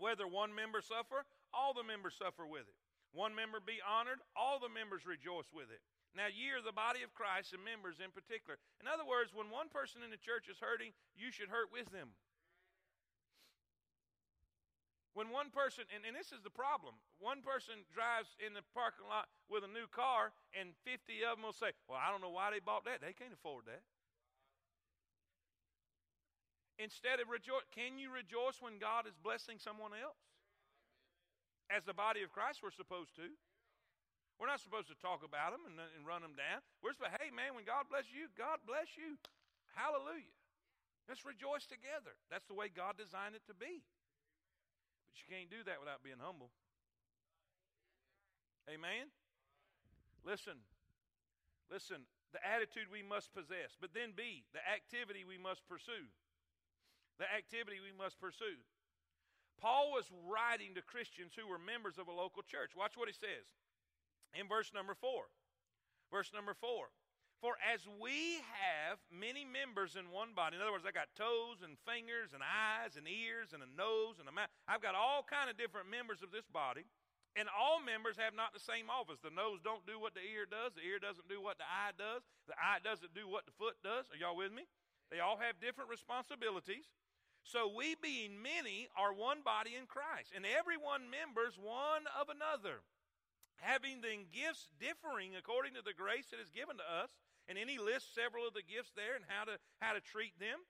Whether 0.00 0.24
one 0.24 0.56
member 0.56 0.80
suffer, 0.80 1.28
all 1.52 1.76
the 1.76 1.84
members 1.84 2.16
suffer 2.16 2.48
with 2.48 2.64
it. 2.64 2.78
One 3.12 3.36
member 3.36 3.60
be 3.60 3.84
honored, 3.84 4.18
all 4.34 4.58
the 4.58 4.72
members 4.72 5.06
rejoice 5.06 5.52
with 5.52 5.68
it. 5.70 5.84
Now, 6.14 6.30
ye 6.30 6.54
are 6.54 6.62
the 6.62 6.74
body 6.74 7.02
of 7.02 7.10
Christ 7.10 7.50
and 7.50 7.62
members 7.66 7.98
in 7.98 8.14
particular. 8.14 8.54
In 8.78 8.86
other 8.86 9.02
words, 9.02 9.34
when 9.34 9.50
one 9.50 9.66
person 9.66 10.06
in 10.06 10.14
the 10.14 10.20
church 10.20 10.46
is 10.46 10.62
hurting, 10.62 10.94
you 11.18 11.34
should 11.34 11.50
hurt 11.50 11.74
with 11.74 11.90
them. 11.90 12.14
When 15.14 15.30
one 15.30 15.50
person, 15.50 15.86
and, 15.94 16.02
and 16.02 16.14
this 16.14 16.34
is 16.34 16.42
the 16.42 16.54
problem, 16.54 16.98
one 17.22 17.38
person 17.42 17.86
drives 17.94 18.34
in 18.42 18.50
the 18.54 18.66
parking 18.74 19.06
lot 19.06 19.30
with 19.46 19.62
a 19.62 19.70
new 19.70 19.86
car, 19.90 20.34
and 20.50 20.74
50 20.82 21.22
of 21.22 21.38
them 21.38 21.46
will 21.46 21.54
say, 21.54 21.70
Well, 21.86 22.02
I 22.02 22.10
don't 22.10 22.22
know 22.22 22.34
why 22.34 22.50
they 22.50 22.58
bought 22.58 22.86
that. 22.86 22.98
They 22.98 23.14
can't 23.14 23.34
afford 23.34 23.70
that. 23.70 23.82
Instead 26.82 27.22
of 27.22 27.30
rejoice, 27.30 27.62
can 27.70 27.94
you 27.98 28.10
rejoice 28.10 28.58
when 28.58 28.82
God 28.82 29.06
is 29.06 29.14
blessing 29.14 29.62
someone 29.62 29.94
else? 29.94 30.18
As 31.70 31.86
the 31.86 31.94
body 31.94 32.26
of 32.26 32.34
Christ, 32.34 32.58
we're 32.62 32.74
supposed 32.74 33.14
to. 33.14 33.30
We're 34.38 34.50
not 34.50 34.58
supposed 34.58 34.90
to 34.90 34.98
talk 34.98 35.22
about 35.22 35.54
them 35.54 35.62
and, 35.66 35.78
and 35.78 36.02
run 36.02 36.22
them 36.22 36.34
down. 36.34 36.58
We're 36.82 36.92
supposed, 36.92 37.14
to, 37.14 37.22
hey 37.22 37.30
man, 37.30 37.54
when 37.54 37.62
God 37.62 37.86
bless 37.86 38.10
you, 38.10 38.26
God 38.34 38.58
bless 38.66 38.98
you. 38.98 39.14
Hallelujah. 39.78 40.34
Let's 41.06 41.22
rejoice 41.22 41.68
together. 41.68 42.16
That's 42.32 42.46
the 42.50 42.56
way 42.56 42.72
God 42.72 42.98
designed 42.98 43.38
it 43.38 43.44
to 43.46 43.54
be. 43.54 43.84
But 45.06 45.16
you 45.20 45.26
can't 45.28 45.50
do 45.52 45.62
that 45.68 45.78
without 45.78 46.02
being 46.02 46.18
humble. 46.18 46.50
Amen? 48.66 49.12
Listen, 50.24 50.56
listen, 51.68 52.08
the 52.32 52.40
attitude 52.40 52.88
we 52.88 53.04
must 53.04 53.30
possess. 53.36 53.76
But 53.76 53.92
then 53.92 54.16
B, 54.16 54.48
the 54.56 54.64
activity 54.64 55.22
we 55.28 55.36
must 55.36 55.60
pursue. 55.68 56.08
The 57.20 57.28
activity 57.28 57.78
we 57.78 57.92
must 57.92 58.16
pursue. 58.18 58.58
Paul 59.60 59.92
was 59.92 60.08
writing 60.26 60.74
to 60.74 60.82
Christians 60.82 61.36
who 61.36 61.46
were 61.46 61.60
members 61.60 62.00
of 62.00 62.08
a 62.08 62.16
local 62.16 62.42
church. 62.42 62.74
Watch 62.74 62.96
what 62.96 63.06
he 63.06 63.14
says 63.14 63.46
in 64.38 64.48
verse 64.48 64.72
number 64.74 64.94
four. 64.94 65.30
Verse 66.10 66.30
number 66.34 66.54
four. 66.54 66.90
For 67.42 67.60
as 67.60 67.84
we 68.00 68.40
have 68.56 68.96
many 69.12 69.44
members 69.44 70.00
in 70.00 70.08
one 70.08 70.32
body, 70.32 70.56
in 70.56 70.64
other 70.64 70.72
words, 70.72 70.88
I 70.88 70.96
got 70.96 71.12
toes 71.12 71.60
and 71.60 71.76
fingers 71.84 72.32
and 72.32 72.40
eyes 72.40 72.96
and 72.96 73.04
ears 73.04 73.52
and 73.52 73.60
a 73.60 73.68
nose 73.68 74.16
and 74.16 74.24
a 74.24 74.32
mouth. 74.32 74.48
I've 74.64 74.80
got 74.80 74.96
all 74.96 75.20
kind 75.20 75.52
of 75.52 75.60
different 75.60 75.92
members 75.92 76.24
of 76.24 76.32
this 76.32 76.48
body, 76.48 76.88
and 77.36 77.50
all 77.52 77.84
members 77.84 78.16
have 78.16 78.32
not 78.32 78.56
the 78.56 78.64
same 78.64 78.88
office. 78.88 79.20
The 79.20 79.34
nose 79.34 79.60
don't 79.60 79.84
do 79.84 80.00
what 80.00 80.16
the 80.16 80.24
ear 80.24 80.48
does. 80.48 80.72
The 80.72 80.88
ear 80.88 80.96
doesn't 80.96 81.28
do 81.28 81.42
what 81.42 81.60
the 81.60 81.68
eye 81.68 81.92
does. 82.00 82.24
The 82.48 82.56
eye 82.56 82.80
doesn't 82.80 83.12
do 83.12 83.28
what 83.28 83.44
the 83.44 83.52
foot 83.60 83.76
does. 83.84 84.08
Are 84.08 84.16
y'all 84.16 84.38
with 84.38 84.54
me? 84.54 84.64
They 85.12 85.20
all 85.20 85.36
have 85.36 85.60
different 85.60 85.92
responsibilities. 85.92 86.88
So 87.44 87.68
we, 87.68 87.92
being 88.00 88.40
many, 88.40 88.88
are 88.96 89.12
one 89.12 89.44
body 89.44 89.76
in 89.76 89.84
Christ, 89.84 90.32
and 90.32 90.48
everyone 90.48 91.12
members 91.12 91.60
one 91.60 92.08
of 92.16 92.32
another 92.32 92.80
having 93.60 94.00
then 94.00 94.30
gifts 94.32 94.70
differing 94.78 95.36
according 95.36 95.74
to 95.74 95.84
the 95.84 95.96
grace 95.96 96.30
that 96.30 96.42
is 96.42 96.50
given 96.50 96.78
to 96.78 96.86
us. 96.86 97.10
And 97.46 97.60
then 97.60 97.68
he 97.68 97.76
lists 97.76 98.08
several 98.16 98.48
of 98.48 98.56
the 98.56 98.64
gifts 98.64 98.96
there 98.96 99.14
and 99.14 99.24
how 99.28 99.44
to 99.44 99.60
how 99.84 99.92
to 99.92 100.00
treat 100.00 100.32
them. 100.40 100.64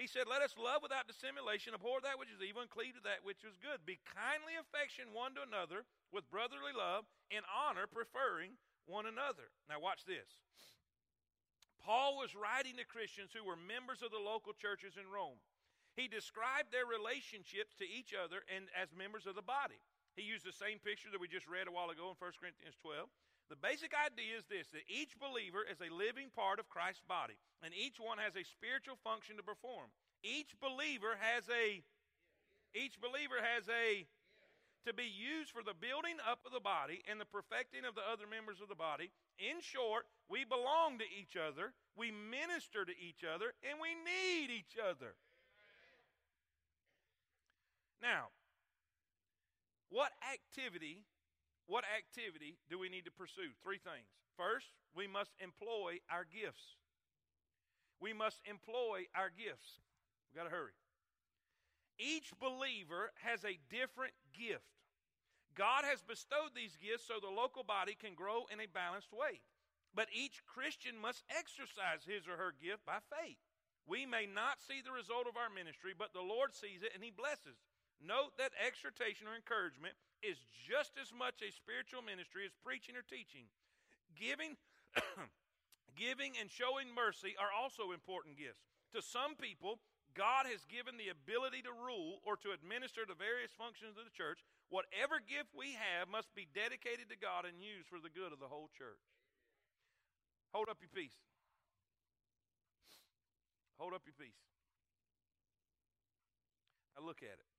He 0.00 0.08
said, 0.08 0.24
Let 0.30 0.40
us 0.40 0.56
love 0.56 0.80
without 0.80 1.10
dissimulation, 1.10 1.76
abhor 1.76 2.00
that 2.00 2.16
which 2.16 2.32
is 2.32 2.40
evil, 2.40 2.64
and 2.64 2.72
cleave 2.72 2.96
to 2.96 3.04
that 3.04 3.20
which 3.20 3.44
is 3.44 3.60
good. 3.60 3.84
Be 3.84 4.00
kindly 4.16 4.56
affection 4.56 5.12
one 5.12 5.36
to 5.36 5.44
another 5.44 5.84
with 6.08 6.30
brotherly 6.32 6.72
love, 6.72 7.04
in 7.28 7.44
honor, 7.44 7.84
preferring 7.84 8.56
one 8.88 9.04
another. 9.04 9.52
Now, 9.68 9.82
watch 9.82 10.08
this. 10.08 10.40
Paul 11.84 12.16
was 12.16 12.32
writing 12.32 12.80
to 12.80 12.88
Christians 12.88 13.32
who 13.36 13.44
were 13.44 13.60
members 13.60 14.00
of 14.00 14.08
the 14.08 14.20
local 14.20 14.56
churches 14.56 14.96
in 14.96 15.08
Rome. 15.08 15.40
He 15.96 16.08
described 16.08 16.72
their 16.72 16.86
relationships 16.86 17.76
to 17.76 17.88
each 17.88 18.16
other 18.16 18.40
and 18.48 18.72
as 18.72 18.96
members 18.96 19.26
of 19.28 19.34
the 19.34 19.44
body. 19.44 19.80
He 20.16 20.26
used 20.26 20.44
the 20.44 20.56
same 20.56 20.78
picture 20.82 21.08
that 21.12 21.20
we 21.20 21.30
just 21.30 21.46
read 21.46 21.68
a 21.68 21.72
while 21.72 21.90
ago 21.90 22.10
in 22.10 22.18
1 22.18 22.40
Corinthians 22.40 22.76
12. 22.82 23.08
The 23.50 23.58
basic 23.58 23.90
idea 23.94 24.38
is 24.38 24.46
this 24.46 24.70
that 24.70 24.86
each 24.86 25.18
believer 25.18 25.66
is 25.66 25.82
a 25.82 25.90
living 25.90 26.30
part 26.30 26.62
of 26.62 26.70
Christ's 26.70 27.02
body, 27.02 27.34
and 27.66 27.74
each 27.74 27.98
one 27.98 28.22
has 28.22 28.38
a 28.38 28.46
spiritual 28.46 28.94
function 29.02 29.34
to 29.38 29.42
perform. 29.42 29.90
Each 30.22 30.54
believer 30.62 31.18
has 31.18 31.50
a 31.50 31.82
each 32.70 33.02
believer 33.02 33.42
has 33.42 33.66
a 33.66 34.06
to 34.86 34.94
be 34.94 35.10
used 35.10 35.50
for 35.50 35.66
the 35.66 35.74
building 35.74 36.16
up 36.24 36.40
of 36.46 36.54
the 36.54 36.62
body 36.62 37.02
and 37.10 37.20
the 37.20 37.28
perfecting 37.28 37.84
of 37.84 37.98
the 37.98 38.06
other 38.06 38.24
members 38.24 38.62
of 38.62 38.70
the 38.70 38.78
body. 38.78 39.10
In 39.36 39.60
short, 39.60 40.06
we 40.30 40.46
belong 40.46 40.96
to 41.02 41.04
each 41.04 41.36
other, 41.36 41.74
we 41.98 42.14
minister 42.14 42.86
to 42.86 42.94
each 42.96 43.26
other, 43.26 43.52
and 43.66 43.76
we 43.82 43.92
need 43.98 44.48
each 44.48 44.78
other. 44.78 45.18
Now, 48.00 48.32
what 49.90 50.14
activity, 50.22 51.02
what 51.66 51.84
activity 51.84 52.56
do 52.70 52.78
we 52.78 52.88
need 52.88 53.04
to 53.04 53.14
pursue? 53.14 53.50
Three 53.62 53.78
things. 53.78 54.06
First, 54.38 54.70
we 54.94 55.06
must 55.06 55.30
employ 55.42 55.98
our 56.10 56.24
gifts. 56.24 56.78
We 58.00 58.14
must 58.14 58.40
employ 58.46 59.10
our 59.14 59.28
gifts. 59.28 59.82
We 60.30 60.38
got 60.38 60.48
to 60.48 60.54
hurry. 60.54 60.78
Each 61.98 62.32
believer 62.40 63.12
has 63.20 63.44
a 63.44 63.60
different 63.68 64.14
gift. 64.32 64.64
God 65.52 65.84
has 65.84 66.00
bestowed 66.00 66.56
these 66.56 66.78
gifts 66.80 67.04
so 67.04 67.20
the 67.20 67.28
local 67.28 67.66
body 67.66 67.92
can 67.92 68.16
grow 68.16 68.48
in 68.48 68.62
a 68.62 68.70
balanced 68.70 69.12
way. 69.12 69.44
But 69.92 70.08
each 70.14 70.40
Christian 70.46 70.96
must 70.96 71.26
exercise 71.28 72.06
his 72.06 72.24
or 72.30 72.38
her 72.38 72.54
gift 72.56 72.86
by 72.86 73.02
faith. 73.10 73.42
We 73.84 74.06
may 74.06 74.24
not 74.24 74.62
see 74.62 74.80
the 74.80 74.94
result 74.94 75.26
of 75.26 75.36
our 75.36 75.50
ministry, 75.50 75.92
but 75.98 76.14
the 76.14 76.24
Lord 76.24 76.54
sees 76.54 76.86
it 76.86 76.94
and 76.94 77.02
he 77.02 77.10
blesses. 77.10 77.58
Note 78.00 78.32
that 78.40 78.56
exhortation 78.56 79.28
or 79.28 79.36
encouragement 79.36 79.92
is 80.24 80.40
just 80.64 80.96
as 80.96 81.12
much 81.12 81.44
a 81.44 81.52
spiritual 81.52 82.00
ministry 82.00 82.48
as 82.48 82.56
preaching 82.64 82.96
or 82.96 83.04
teaching. 83.04 83.48
Giving, 84.16 84.56
giving 85.96 86.36
and 86.40 86.48
showing 86.48 86.88
mercy 86.92 87.36
are 87.36 87.52
also 87.52 87.92
important 87.92 88.40
gifts. 88.40 88.64
To 88.96 89.04
some 89.04 89.36
people, 89.36 89.80
God 90.16 90.48
has 90.48 90.64
given 90.66 90.96
the 90.96 91.12
ability 91.12 91.62
to 91.68 91.72
rule 91.72 92.24
or 92.26 92.34
to 92.42 92.56
administer 92.56 93.06
the 93.06 93.16
various 93.16 93.52
functions 93.54 94.00
of 94.00 94.08
the 94.08 94.16
church. 94.16 94.42
Whatever 94.72 95.22
gift 95.22 95.54
we 95.54 95.76
have 95.78 96.10
must 96.10 96.32
be 96.34 96.48
dedicated 96.50 97.12
to 97.12 97.18
God 97.20 97.46
and 97.46 97.62
used 97.62 97.86
for 97.86 98.02
the 98.02 98.10
good 98.10 98.32
of 98.32 98.42
the 98.42 98.50
whole 98.50 98.72
church. 98.74 99.04
Hold 100.56 100.72
up 100.72 100.82
your 100.82 100.90
piece. 100.90 101.14
Hold 103.78 103.94
up 103.94 104.02
your 104.04 104.18
piece. 104.18 104.40
Now 106.96 107.06
look 107.06 107.22
at 107.22 107.38
it. 107.38 107.49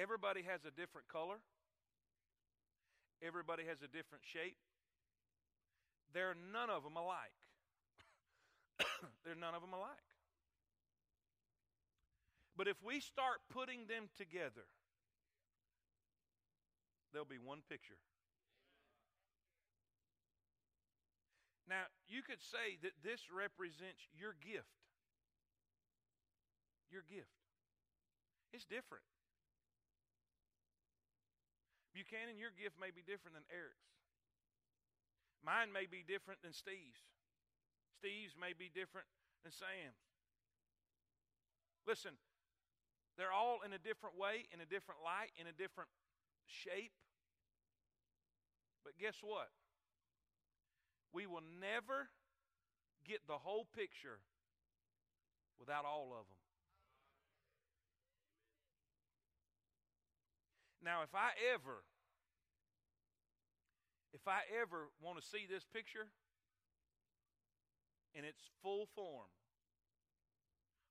Everybody 0.00 0.40
has 0.48 0.64
a 0.64 0.70
different 0.72 1.08
color. 1.12 1.36
Everybody 3.20 3.64
has 3.68 3.84
a 3.84 3.90
different 3.92 4.24
shape. 4.24 4.56
They're 6.14 6.34
none 6.52 6.70
of 6.70 6.82
them 6.82 6.96
alike. 6.96 7.36
They're 9.24 9.36
none 9.36 9.52
of 9.52 9.60
them 9.60 9.74
alike. 9.74 10.08
But 12.56 12.66
if 12.66 12.80
we 12.82 13.00
start 13.00 13.44
putting 13.52 13.84
them 13.92 14.08
together, 14.16 14.64
there'll 17.12 17.28
be 17.28 17.36
one 17.36 17.60
picture. 17.68 18.00
Now, 21.68 21.84
you 22.08 22.22
could 22.22 22.40
say 22.40 22.80
that 22.82 22.96
this 23.04 23.20
represents 23.28 24.00
your 24.16 24.32
gift. 24.40 24.80
Your 26.90 27.04
gift. 27.06 27.36
It's 28.52 28.64
different. 28.64 29.04
Buchanan, 31.94 32.38
your 32.38 32.54
gift 32.54 32.78
may 32.78 32.94
be 32.94 33.02
different 33.02 33.34
than 33.34 33.46
Eric's. 33.50 33.90
Mine 35.42 35.72
may 35.72 35.88
be 35.88 36.04
different 36.04 36.42
than 36.44 36.52
Steve's. 36.52 37.00
Steve's 37.98 38.36
may 38.36 38.52
be 38.52 38.70
different 38.72 39.08
than 39.42 39.52
Sam's. 39.52 40.04
Listen, 41.88 42.14
they're 43.16 43.32
all 43.32 43.60
in 43.64 43.72
a 43.72 43.80
different 43.80 44.16
way, 44.16 44.46
in 44.52 44.60
a 44.60 44.68
different 44.68 45.00
light, 45.04 45.32
in 45.40 45.48
a 45.48 45.52
different 45.56 45.90
shape. 46.46 46.92
But 48.84 48.96
guess 49.00 49.20
what? 49.20 49.48
We 51.12 51.26
will 51.26 51.44
never 51.60 52.08
get 53.04 53.26
the 53.26 53.40
whole 53.40 53.66
picture 53.74 54.20
without 55.58 55.84
all 55.84 56.12
of 56.16 56.24
them. 56.28 56.39
Now, 60.80 61.02
if 61.04 61.12
I 61.12 61.36
ever, 61.52 61.84
if 64.12 64.24
I 64.26 64.40
ever 64.60 64.88
want 65.00 65.20
to 65.20 65.24
see 65.24 65.44
this 65.44 65.64
picture 65.68 66.08
in 68.14 68.24
its 68.24 68.40
full 68.62 68.88
form, 68.96 69.28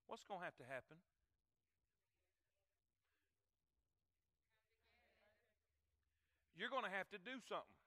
what's 0.06 0.22
going 0.22 0.40
to 0.40 0.44
have 0.46 0.56
to 0.62 0.66
happen? 0.70 0.96
You're 6.54 6.70
going 6.70 6.84
to 6.84 6.94
have 6.94 7.08
to 7.10 7.18
do 7.18 7.40
something. 7.48 7.80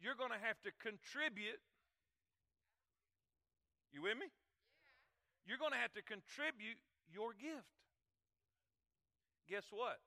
You're 0.00 0.16
going 0.16 0.32
to 0.32 0.40
have 0.40 0.56
to 0.62 0.70
contribute. 0.80 1.60
You 3.92 4.08
with 4.08 4.16
me? 4.16 4.32
You're 5.44 5.58
going 5.58 5.74
to 5.74 5.82
have 5.82 5.92
to 5.98 6.02
contribute 6.06 6.78
your 7.12 7.34
gift 7.34 7.81
guess 9.48 9.66
what? 9.70 9.98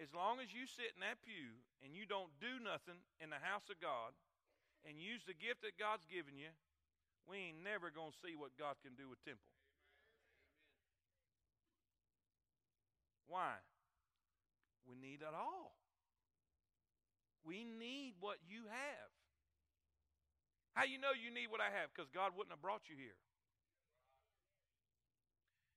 as 0.00 0.08
long 0.16 0.40
as 0.40 0.48
you 0.48 0.64
sit 0.64 0.96
in 0.96 1.04
that 1.04 1.20
pew 1.20 1.60
and 1.84 1.92
you 1.92 2.08
don't 2.08 2.32
do 2.40 2.56
nothing 2.56 2.96
in 3.20 3.28
the 3.28 3.36
house 3.44 3.68
of 3.68 3.76
God 3.84 4.16
and 4.88 4.96
use 4.96 5.20
the 5.28 5.36
gift 5.36 5.60
that 5.60 5.76
God's 5.76 6.08
given 6.08 6.40
you, 6.40 6.48
we 7.28 7.52
ain't 7.52 7.60
never 7.60 7.92
going 7.92 8.16
to 8.16 8.22
see 8.24 8.32
what 8.32 8.56
God 8.56 8.80
can 8.80 8.96
do 8.96 9.12
with 9.12 9.20
temple. 9.20 9.44
Why? 13.28 13.60
We 14.88 14.96
need 14.96 15.20
it 15.20 15.36
all. 15.36 15.76
We 17.44 17.68
need 17.68 18.16
what 18.24 18.40
you 18.48 18.64
have. 18.72 19.10
How 20.72 20.88
you 20.88 20.96
know 20.96 21.12
you 21.12 21.28
need 21.28 21.52
what 21.52 21.60
I 21.60 21.68
have? 21.68 21.92
Because 21.92 22.08
God 22.08 22.32
wouldn't 22.32 22.56
have 22.56 22.64
brought 22.64 22.88
you 22.88 22.96
here. 22.96 23.20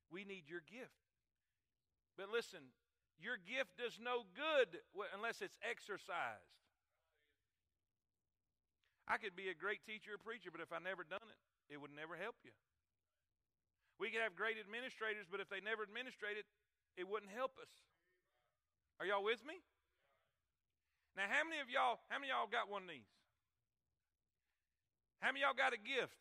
We 0.08 0.24
need 0.24 0.48
your 0.48 0.64
gift. 0.64 1.03
But 2.18 2.30
listen, 2.30 2.62
your 3.18 3.38
gift 3.42 3.78
does 3.78 3.98
no 3.98 4.26
good 4.36 4.82
unless 5.16 5.42
it's 5.42 5.58
exercised. 5.64 6.54
I 9.08 9.20
could 9.20 9.36
be 9.36 9.52
a 9.52 9.58
great 9.58 9.84
teacher 9.84 10.16
or 10.16 10.22
preacher, 10.22 10.48
but 10.52 10.64
if 10.64 10.72
I 10.72 10.80
never 10.80 11.04
done 11.04 11.26
it, 11.28 11.40
it 11.74 11.78
would 11.82 11.92
never 11.92 12.16
help 12.16 12.40
you. 12.44 12.56
We 14.00 14.10
could 14.10 14.24
have 14.24 14.36
great 14.36 14.58
administrators, 14.58 15.28
but 15.30 15.44
if 15.44 15.50
they 15.52 15.60
never 15.60 15.84
administrated, 15.84 16.48
it 16.96 17.06
wouldn't 17.08 17.32
help 17.32 17.60
us. 17.60 17.72
Are 19.00 19.06
y'all 19.06 19.24
with 19.24 19.44
me? 19.44 19.60
Now, 21.16 21.30
how 21.30 21.46
many 21.46 21.62
of 21.62 21.70
y'all, 21.70 22.00
how 22.10 22.18
many 22.18 22.32
of 22.32 22.42
y'all 22.42 22.50
got 22.50 22.72
one 22.72 22.84
of 22.84 22.90
these? 22.90 23.10
How 25.22 25.30
many 25.30 25.46
of 25.46 25.54
y'all 25.54 25.60
got 25.60 25.76
a 25.76 25.82
gift? 25.82 26.18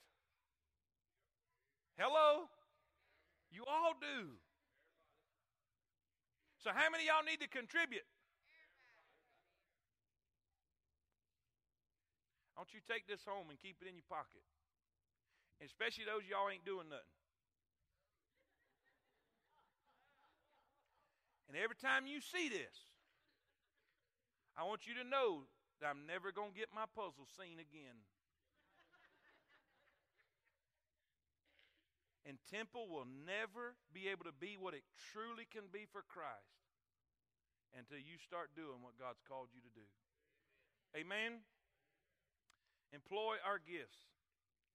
Hello? 1.97 2.49
You 3.51 3.65
all 3.65 3.95
do. 3.99 4.42
So, 6.63 6.71
how 6.71 6.87
many 6.95 7.11
y'all 7.11 7.27
need 7.27 7.43
to 7.43 7.51
contribute? 7.51 8.07
Don't 12.55 12.71
you 12.71 12.79
take 12.87 13.11
this 13.11 13.27
home 13.27 13.51
and 13.51 13.59
keep 13.59 13.83
it 13.83 13.91
in 13.91 13.99
your 13.99 14.07
pocket? 14.07 14.47
Especially 15.59 16.07
those 16.07 16.23
y'all 16.23 16.47
ain't 16.47 16.63
doing 16.63 16.87
nothing. 16.87 17.19
And 21.51 21.59
every 21.59 21.75
time 21.75 22.07
you 22.07 22.23
see 22.23 22.47
this, 22.47 22.95
I 24.55 24.63
want 24.63 24.87
you 24.87 24.95
to 25.03 25.05
know 25.05 25.51
that 25.83 25.91
I'm 25.91 26.07
never 26.07 26.31
going 26.31 26.55
to 26.55 26.59
get 26.59 26.71
my 26.71 26.87
puzzle 26.95 27.27
seen 27.27 27.59
again. 27.59 27.99
And 32.23 32.39
temple 32.47 32.87
will 32.87 33.09
never 33.27 33.75
be 33.91 34.07
able 34.07 34.31
to 34.31 34.37
be 34.37 34.55
what 34.55 34.79
it 34.79 34.87
truly 35.11 35.43
can 35.51 35.67
be 35.75 35.91
for 35.91 36.07
Christ 36.07 36.63
until 37.75 37.99
you 37.99 38.15
start 38.23 38.55
doing 38.55 38.79
what 38.79 38.95
God's 38.95 39.19
called 39.27 39.51
you 39.51 39.59
to 39.65 39.73
do. 39.75 39.89
Amen? 40.95 41.43
Employ 42.95 43.41
our 43.43 43.59
gifts. 43.59 43.99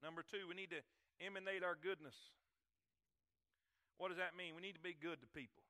Number 0.03 0.25
two, 0.25 0.49
we 0.49 0.57
need 0.57 0.73
to 0.73 0.83
emanate 1.23 1.63
our 1.63 1.77
goodness. 1.77 2.17
What 3.97 4.09
does 4.09 4.19
that 4.19 4.35
mean? 4.37 4.53
We 4.57 4.65
need 4.65 4.77
to 4.77 4.83
be 4.83 4.97
good 4.97 5.21
to 5.21 5.29
people. 5.29 5.63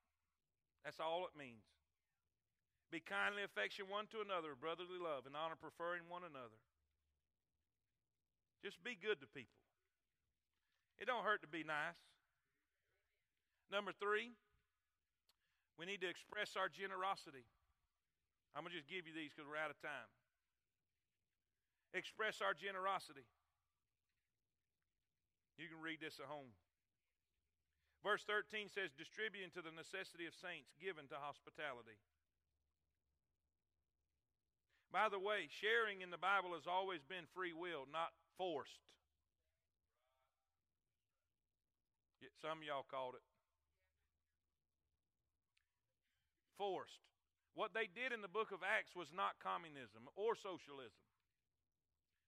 That's 0.84 1.00
all 1.00 1.28
it 1.28 1.36
means. 1.36 1.64
Be 2.88 3.04
kindly 3.04 3.44
affectionate 3.44 3.92
one 3.92 4.08
to 4.16 4.24
another, 4.24 4.56
brotherly 4.56 5.00
love, 5.00 5.28
and 5.28 5.36
honor 5.36 5.60
preferring 5.60 6.08
one 6.08 6.24
another. 6.24 6.58
Just 8.64 8.80
be 8.84 8.96
good 8.96 9.20
to 9.20 9.28
people. 9.28 9.67
It 10.98 11.06
don't 11.06 11.24
hurt 11.24 11.42
to 11.42 11.48
be 11.48 11.64
nice. 11.64 11.98
Number 13.72 13.94
three, 13.94 14.34
we 15.78 15.86
need 15.86 16.02
to 16.02 16.10
express 16.10 16.58
our 16.58 16.70
generosity. 16.70 17.46
I'm 18.58 18.66
going 18.66 18.74
to 18.74 18.80
just 18.82 18.90
give 18.90 19.06
you 19.06 19.14
these 19.14 19.30
because 19.30 19.46
we're 19.46 19.62
out 19.62 19.70
of 19.70 19.78
time. 19.78 20.10
Express 21.94 22.42
our 22.42 22.58
generosity. 22.58 23.30
You 25.62 25.70
can 25.70 25.82
read 25.82 26.02
this 26.02 26.18
at 26.18 26.26
home. 26.26 26.54
Verse 28.06 28.26
13 28.26 28.70
says, 28.70 28.94
distributing 28.94 29.54
to 29.58 29.62
the 29.62 29.74
necessity 29.74 30.30
of 30.30 30.34
saints, 30.38 30.74
given 30.78 31.10
to 31.10 31.18
hospitality. 31.18 31.98
By 34.94 35.10
the 35.12 35.20
way, 35.20 35.50
sharing 35.52 36.02
in 36.02 36.14
the 36.14 36.22
Bible 36.22 36.56
has 36.56 36.70
always 36.70 37.04
been 37.04 37.28
free 37.36 37.52
will, 37.52 37.86
not 37.90 38.16
forced. 38.38 38.82
Some 42.42 42.60
of 42.60 42.66
y'all 42.66 42.86
called 42.88 43.16
it. 43.16 43.26
Forced. 46.58 47.06
What 47.54 47.74
they 47.74 47.90
did 47.90 48.14
in 48.14 48.22
the 48.22 48.30
book 48.30 48.54
of 48.54 48.62
Acts 48.62 48.94
was 48.94 49.10
not 49.10 49.42
communism 49.42 50.06
or 50.14 50.38
socialism 50.38 51.02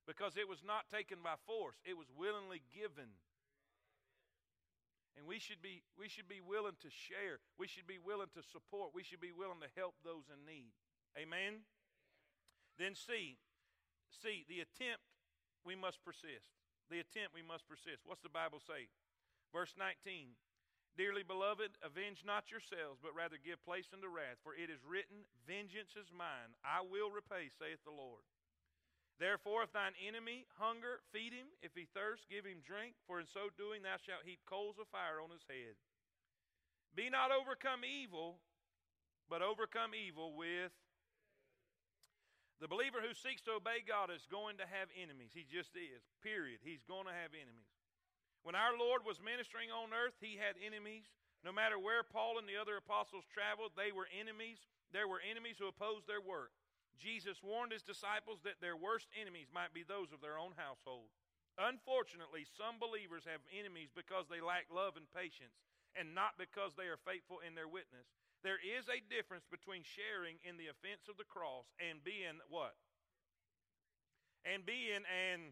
because 0.10 0.34
it 0.34 0.50
was 0.50 0.66
not 0.66 0.90
taken 0.90 1.22
by 1.22 1.38
force, 1.46 1.78
it 1.86 1.94
was 1.94 2.10
willingly 2.10 2.66
given. 2.74 3.14
And 5.14 5.30
we 5.30 5.38
should 5.38 5.62
be 5.62 5.86
we 6.00 6.10
should 6.10 6.26
be 6.26 6.42
willing 6.42 6.80
to 6.82 6.90
share. 6.90 7.38
We 7.62 7.70
should 7.70 7.86
be 7.86 8.02
willing 8.02 8.34
to 8.34 8.42
support. 8.42 8.96
We 8.96 9.04
should 9.04 9.22
be 9.22 9.36
willing 9.36 9.62
to 9.62 9.70
help 9.78 9.94
those 10.02 10.26
in 10.34 10.42
need. 10.50 10.74
Amen. 11.14 11.68
Then 12.80 12.96
C, 12.96 13.38
C, 14.10 14.48
the 14.50 14.64
attempt 14.64 15.06
we 15.62 15.76
must 15.76 16.02
persist. 16.02 16.58
The 16.90 17.04
attempt 17.04 17.38
we 17.38 17.46
must 17.46 17.68
persist. 17.70 18.02
What's 18.08 18.26
the 18.26 18.34
Bible 18.34 18.58
say? 18.64 18.90
Verse 19.54 19.74
19 19.78 20.36
Dearly 21.00 21.24
beloved, 21.24 21.80
avenge 21.80 22.28
not 22.28 22.52
yourselves, 22.52 23.00
but 23.00 23.16
rather 23.16 23.40
give 23.40 23.64
place 23.64 23.88
unto 23.96 24.12
wrath, 24.12 24.36
for 24.44 24.52
it 24.52 24.68
is 24.68 24.84
written, 24.84 25.24
Vengeance 25.48 25.96
is 25.96 26.12
mine, 26.12 26.52
I 26.60 26.84
will 26.84 27.08
repay, 27.08 27.48
saith 27.56 27.80
the 27.88 27.96
Lord. 27.96 28.26
Therefore, 29.16 29.64
if 29.64 29.72
thine 29.76 29.96
enemy 30.00 30.48
hunger, 30.60 31.04
feed 31.12 31.36
him. 31.36 31.52
If 31.60 31.76
he 31.76 31.92
thirst, 31.92 32.32
give 32.32 32.48
him 32.48 32.64
drink, 32.64 32.96
for 33.04 33.20
in 33.20 33.28
so 33.28 33.52
doing 33.56 33.84
thou 33.84 34.00
shalt 34.00 34.24
heap 34.24 34.40
coals 34.48 34.80
of 34.80 34.88
fire 34.92 35.20
on 35.20 35.32
his 35.32 35.44
head. 35.48 35.76
Be 36.96 37.12
not 37.12 37.32
overcome 37.32 37.84
evil, 37.84 38.40
but 39.28 39.44
overcome 39.44 39.92
evil 39.96 40.36
with. 40.36 40.72
The 42.60 42.72
believer 42.72 43.00
who 43.00 43.16
seeks 43.16 43.44
to 43.48 43.60
obey 43.60 43.84
God 43.88 44.12
is 44.12 44.28
going 44.28 44.60
to 44.60 44.68
have 44.68 44.92
enemies. 44.92 45.32
He 45.32 45.48
just 45.48 45.76
is, 45.80 46.04
period. 46.20 46.60
He's 46.60 46.84
going 46.84 47.08
to 47.08 47.16
have 47.16 47.32
enemies. 47.32 47.72
When 48.44 48.56
our 48.56 48.76
Lord 48.78 49.04
was 49.04 49.20
ministering 49.20 49.70
on 49.70 49.92
earth, 49.92 50.16
he 50.24 50.40
had 50.40 50.56
enemies. 50.60 51.12
No 51.44 51.52
matter 51.52 51.80
where 51.80 52.04
Paul 52.04 52.40
and 52.40 52.48
the 52.48 52.60
other 52.60 52.76
apostles 52.76 53.28
traveled, 53.32 53.76
they 53.76 53.92
were 53.92 54.08
enemies. 54.12 54.68
There 54.92 55.08
were 55.08 55.24
enemies 55.24 55.60
who 55.60 55.72
opposed 55.72 56.08
their 56.08 56.24
work. 56.24 56.52
Jesus 57.00 57.40
warned 57.40 57.72
his 57.72 57.86
disciples 57.86 58.44
that 58.44 58.60
their 58.60 58.76
worst 58.76 59.08
enemies 59.16 59.48
might 59.56 59.72
be 59.72 59.88
those 59.88 60.12
of 60.12 60.20
their 60.20 60.36
own 60.36 60.52
household. 60.60 61.08
Unfortunately, 61.56 62.44
some 62.44 62.80
believers 62.80 63.24
have 63.24 63.44
enemies 63.52 63.92
because 63.92 64.28
they 64.28 64.44
lack 64.44 64.68
love 64.72 65.00
and 65.00 65.08
patience, 65.12 65.64
and 65.96 66.16
not 66.16 66.36
because 66.40 66.76
they 66.76 66.92
are 66.92 67.00
faithful 67.00 67.40
in 67.44 67.56
their 67.56 67.68
witness. 67.72 68.08
There 68.44 68.60
is 68.60 68.88
a 68.88 69.04
difference 69.04 69.44
between 69.48 69.84
sharing 69.84 70.40
in 70.48 70.56
the 70.56 70.72
offense 70.72 71.12
of 71.12 71.20
the 71.20 71.28
cross 71.28 71.68
and 71.80 72.00
being 72.04 72.40
what? 72.48 72.76
And 74.48 74.64
being 74.64 75.04
an 75.04 75.52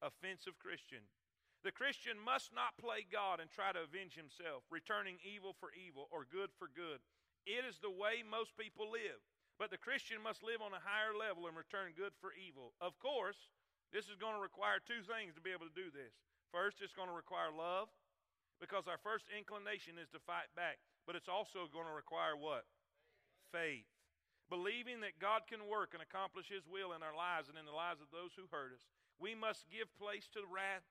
offensive 0.00 0.56
Christian. 0.56 1.04
The 1.64 1.72
Christian 1.72 2.20
must 2.20 2.52
not 2.52 2.76
play 2.76 3.08
God 3.08 3.40
and 3.40 3.48
try 3.48 3.72
to 3.72 3.88
avenge 3.88 4.12
himself, 4.12 4.68
returning 4.68 5.16
evil 5.24 5.56
for 5.56 5.72
evil 5.72 6.12
or 6.12 6.28
good 6.28 6.52
for 6.60 6.68
good. 6.68 7.00
It 7.48 7.64
is 7.64 7.80
the 7.80 7.92
way 7.92 8.20
most 8.20 8.52
people 8.60 8.92
live. 8.92 9.16
But 9.56 9.72
the 9.72 9.80
Christian 9.80 10.20
must 10.20 10.44
live 10.44 10.60
on 10.60 10.76
a 10.76 10.82
higher 10.82 11.16
level 11.16 11.48
and 11.48 11.56
return 11.56 11.96
good 11.96 12.12
for 12.20 12.36
evil. 12.36 12.76
Of 12.84 13.00
course, 13.00 13.48
this 13.96 14.12
is 14.12 14.20
going 14.20 14.36
to 14.36 14.42
require 14.44 14.82
two 14.82 15.06
things 15.08 15.32
to 15.38 15.44
be 15.44 15.54
able 15.56 15.70
to 15.70 15.78
do 15.78 15.88
this. 15.88 16.12
First, 16.52 16.82
it's 16.84 16.92
going 16.92 17.08
to 17.08 17.16
require 17.16 17.54
love, 17.54 17.88
because 18.60 18.84
our 18.90 19.00
first 19.00 19.30
inclination 19.30 19.96
is 19.96 20.10
to 20.12 20.20
fight 20.26 20.50
back. 20.58 20.82
But 21.06 21.16
it's 21.16 21.32
also 21.32 21.70
going 21.70 21.86
to 21.86 21.96
require 21.96 22.36
what? 22.36 22.66
Faith. 23.54 23.86
Believing 24.52 25.00
that 25.00 25.22
God 25.22 25.48
can 25.48 25.64
work 25.64 25.96
and 25.96 26.02
accomplish 26.02 26.52
His 26.52 26.66
will 26.68 26.92
in 26.92 27.00
our 27.00 27.16
lives 27.16 27.48
and 27.48 27.56
in 27.56 27.64
the 27.64 27.74
lives 27.74 28.04
of 28.04 28.12
those 28.12 28.34
who 28.36 28.50
hurt 28.50 28.74
us. 28.74 28.84
We 29.16 29.32
must 29.38 29.70
give 29.70 29.88
place 29.96 30.26
to 30.34 30.44
wrath 30.50 30.84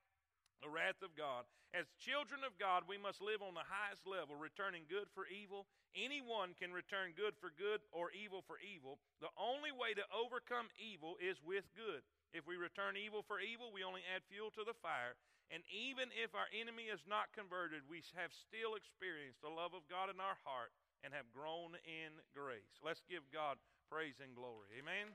the 0.61 0.69
wrath 0.69 1.01
of 1.01 1.15
God. 1.17 1.47
As 1.73 1.89
children 1.97 2.45
of 2.45 2.53
God, 2.61 2.85
we 2.85 3.01
must 3.01 3.17
live 3.17 3.41
on 3.41 3.57
the 3.57 3.65
highest 3.65 4.05
level, 4.05 4.37
returning 4.37 4.85
good 4.85 5.09
for 5.17 5.25
evil. 5.25 5.65
Anyone 5.97 6.53
can 6.53 6.69
return 6.69 7.17
good 7.17 7.33
for 7.41 7.49
good 7.49 7.81
or 7.89 8.13
evil 8.13 8.45
for 8.45 8.61
evil. 8.61 9.01
The 9.25 9.33
only 9.33 9.73
way 9.73 9.97
to 9.97 10.05
overcome 10.13 10.69
evil 10.77 11.17
is 11.17 11.41
with 11.41 11.65
good. 11.73 12.05
If 12.29 12.45
we 12.45 12.61
return 12.61 12.93
evil 12.93 13.25
for 13.25 13.41
evil, 13.41 13.73
we 13.73 13.81
only 13.81 14.05
add 14.05 14.21
fuel 14.29 14.53
to 14.53 14.65
the 14.65 14.77
fire. 14.85 15.17
And 15.49 15.65
even 15.69 16.13
if 16.13 16.33
our 16.37 16.49
enemy 16.53 16.89
is 16.89 17.01
not 17.05 17.33
converted, 17.33 17.85
we 17.89 18.05
have 18.17 18.33
still 18.33 18.73
experienced 18.77 19.41
the 19.41 19.53
love 19.53 19.73
of 19.73 19.85
God 19.89 20.13
in 20.13 20.17
our 20.21 20.37
heart 20.45 20.73
and 21.05 21.13
have 21.13 21.29
grown 21.33 21.77
in 21.85 22.13
grace. 22.33 22.81
Let's 22.81 23.01
give 23.05 23.25
God 23.29 23.57
praise 23.89 24.17
and 24.21 24.33
glory. 24.33 24.69
Amen. 24.77 25.09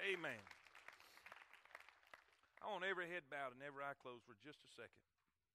Amen. 0.00 0.59
I 2.60 2.68
want 2.68 2.84
every 2.84 3.08
head 3.08 3.24
bowed 3.32 3.56
and 3.56 3.64
every 3.64 3.80
eye 3.80 3.96
closed 3.96 4.24
for 4.28 4.36
just 4.44 4.60
a 4.60 4.70
second. 4.76 5.00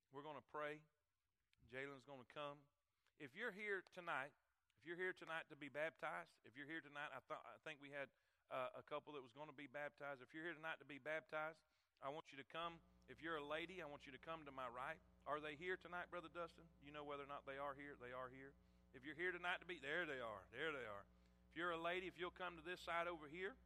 We're 0.09 0.25
going 0.25 0.41
to 0.41 0.47
pray. 0.49 0.81
Jalen's 1.69 2.05
going 2.05 2.21
to 2.21 2.31
come. 2.33 2.57
if 3.21 3.37
you're 3.37 3.53
here 3.53 3.85
tonight, 3.93 4.33
if 4.81 4.83
you're 4.83 4.99
here 4.99 5.13
tonight 5.17 5.45
to 5.49 5.57
be 5.57 5.69
baptized, 5.69 6.29
if 6.45 6.53
you're 6.53 6.69
here 6.69 6.81
tonight, 6.81 7.09
I, 7.13 7.21
th- 7.25 7.41
I 7.41 7.57
think 7.65 7.81
we 7.81 7.89
had 7.89 8.09
uh, 8.53 8.77
a 8.77 8.83
couple 8.85 9.17
that 9.17 9.23
was 9.25 9.33
going 9.33 9.49
to 9.49 9.57
be 9.57 9.65
baptized. 9.69 10.21
If 10.21 10.29
you're 10.33 10.45
here 10.45 10.53
tonight 10.53 10.77
to 10.81 10.85
be 10.85 11.01
baptized, 11.01 11.57
I 12.05 12.13
want 12.13 12.29
you 12.29 12.37
to 12.37 12.47
come. 12.53 12.77
If 13.09 13.21
you're 13.21 13.41
a 13.41 13.45
lady, 13.45 13.81
I 13.81 13.87
want 13.89 14.05
you 14.05 14.13
to 14.13 14.21
come 14.21 14.45
to 14.45 14.53
my 14.53 14.69
right. 14.69 14.97
Are 15.25 15.41
they 15.41 15.57
here 15.57 15.77
tonight, 15.77 16.09
Brother 16.13 16.29
Dustin? 16.29 16.65
You 16.85 16.93
know 16.93 17.05
whether 17.05 17.25
or 17.25 17.31
not 17.31 17.49
they 17.49 17.57
are 17.57 17.73
here? 17.73 17.97
They 17.97 18.13
are 18.13 18.29
here. 18.29 18.53
If 18.93 19.01
you're 19.05 19.17
here 19.17 19.33
tonight 19.33 19.61
to 19.61 19.67
be, 19.67 19.81
there 19.81 20.05
they 20.05 20.21
are. 20.21 20.43
There 20.53 20.69
they 20.69 20.85
are. 20.85 21.03
If 21.49 21.57
you're 21.57 21.73
a 21.73 21.81
lady, 21.81 22.05
if 22.05 22.17
you'll 22.17 22.35
come 22.35 22.57
to 22.57 22.65
this 22.65 22.81
side 22.83 23.09
over 23.09 23.25
here, 23.29 23.57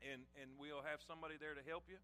and, 0.00 0.22
and 0.38 0.54
we'll 0.56 0.86
have 0.86 1.02
somebody 1.04 1.36
there 1.36 1.58
to 1.58 1.64
help 1.66 1.84
you. 1.90 1.98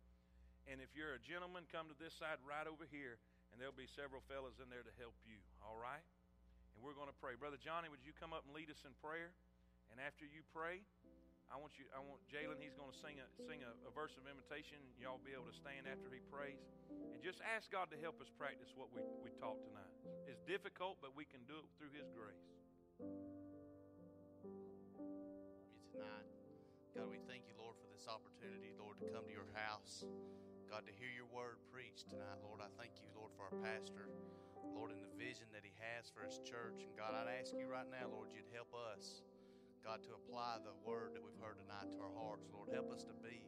And 0.70 0.80
if 0.80 0.92
you're 0.96 1.14
a 1.16 1.22
gentleman, 1.22 1.68
come 1.68 1.92
to 1.92 1.96
this 2.00 2.16
side 2.16 2.40
right 2.44 2.64
over 2.64 2.88
here, 2.88 3.20
and 3.52 3.60
there'll 3.60 3.76
be 3.76 3.88
several 3.90 4.24
fellas 4.26 4.56
in 4.58 4.72
there 4.72 4.82
to 4.82 4.94
help 4.96 5.14
you. 5.28 5.36
All 5.60 5.76
right? 5.76 6.02
And 6.74 6.80
we're 6.80 6.96
going 6.96 7.10
to 7.10 7.18
pray. 7.20 7.36
Brother 7.36 7.60
Johnny, 7.60 7.92
would 7.92 8.02
you 8.02 8.16
come 8.16 8.32
up 8.32 8.48
and 8.48 8.52
lead 8.56 8.72
us 8.72 8.80
in 8.82 8.96
prayer? 8.98 9.30
And 9.92 10.00
after 10.00 10.24
you 10.26 10.42
pray, 10.50 10.82
I 11.52 11.60
want 11.60 11.76
you. 11.76 11.84
I 11.92 12.00
want 12.00 12.24
Jalen. 12.26 12.58
He's 12.58 12.74
going 12.74 12.90
to 12.90 12.98
sing 12.98 13.20
a 13.20 13.28
sing 13.44 13.60
a, 13.62 13.70
a 13.84 13.92
verse 13.92 14.16
of 14.16 14.24
invitation. 14.24 14.80
Y'all 14.96 15.20
be 15.20 15.36
able 15.36 15.46
to 15.46 15.54
stand 15.54 15.84
after 15.84 16.08
he 16.08 16.24
prays, 16.32 16.58
and 17.12 17.20
just 17.20 17.44
ask 17.44 17.68
God 17.68 17.92
to 17.92 17.98
help 18.00 18.16
us 18.18 18.32
practice 18.34 18.72
what 18.74 18.88
we 18.90 19.04
we 19.20 19.30
taught 19.38 19.60
tonight. 19.62 19.92
It's 20.24 20.40
difficult, 20.48 20.98
but 21.04 21.12
we 21.12 21.28
can 21.28 21.44
do 21.44 21.60
it 21.60 21.68
through 21.76 21.92
His 21.92 22.08
grace. 22.16 22.48
tonight. 25.94 26.26
God, 26.96 27.06
we 27.06 27.22
thank 27.30 27.46
you, 27.46 27.54
Lord, 27.54 27.78
for 27.78 27.86
this 27.94 28.06
opportunity, 28.10 28.74
Lord, 28.74 28.98
to 28.98 29.06
come 29.14 29.26
to 29.26 29.34
your 29.34 29.46
house. 29.54 30.02
God, 30.74 30.90
to 30.90 30.98
hear 30.98 31.14
your 31.14 31.30
word 31.30 31.62
preached 31.70 32.10
tonight, 32.10 32.42
Lord. 32.42 32.58
I 32.58 32.66
thank 32.74 32.98
you, 32.98 33.06
Lord, 33.14 33.30
for 33.38 33.46
our 33.46 33.54
pastor, 33.62 34.10
Lord, 34.74 34.90
in 34.90 34.98
the 34.98 35.14
vision 35.14 35.46
that 35.54 35.62
he 35.62 35.70
has 35.78 36.10
for 36.10 36.26
his 36.26 36.42
church. 36.42 36.82
And 36.82 36.90
God, 36.98 37.14
I'd 37.14 37.30
ask 37.30 37.54
you 37.54 37.70
right 37.70 37.86
now, 37.86 38.10
Lord, 38.10 38.34
you'd 38.34 38.50
help 38.50 38.74
us, 38.74 39.22
God, 39.86 40.02
to 40.02 40.18
apply 40.18 40.66
the 40.66 40.74
word 40.82 41.14
that 41.14 41.22
we've 41.22 41.38
heard 41.38 41.62
tonight 41.62 41.94
to 41.94 42.02
our 42.02 42.10
hearts. 42.18 42.50
Lord, 42.50 42.74
help 42.74 42.90
us 42.90 43.06
to 43.06 43.14
be, 43.22 43.46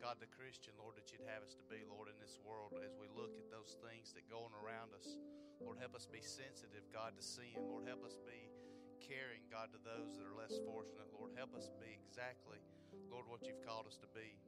God, 0.00 0.16
the 0.16 0.32
Christian, 0.32 0.72
Lord, 0.80 0.96
that 0.96 1.12
you'd 1.12 1.28
have 1.28 1.44
us 1.44 1.52
to 1.60 1.64
be, 1.68 1.84
Lord, 1.84 2.08
in 2.08 2.16
this 2.16 2.40
world 2.40 2.72
as 2.80 2.96
we 2.96 3.04
look 3.12 3.36
at 3.36 3.52
those 3.52 3.76
things 3.84 4.16
that 4.16 4.24
go 4.32 4.48
on 4.48 4.56
around 4.56 4.96
us. 4.96 5.20
Lord, 5.60 5.76
help 5.76 5.92
us 5.92 6.08
be 6.08 6.24
sensitive, 6.24 6.88
God, 6.88 7.20
to 7.20 7.24
sin. 7.36 7.68
Lord, 7.68 7.84
help 7.84 8.00
us 8.00 8.16
be 8.24 8.48
caring, 8.96 9.44
God, 9.52 9.76
to 9.76 9.80
those 9.84 10.16
that 10.16 10.24
are 10.24 10.32
less 10.40 10.56
fortunate. 10.64 11.12
Lord, 11.12 11.36
help 11.36 11.52
us 11.52 11.68
be 11.76 12.00
exactly, 12.00 12.64
Lord, 13.12 13.28
what 13.28 13.44
you've 13.44 13.60
called 13.60 13.84
us 13.92 14.00
to 14.00 14.08
be. 14.16 14.40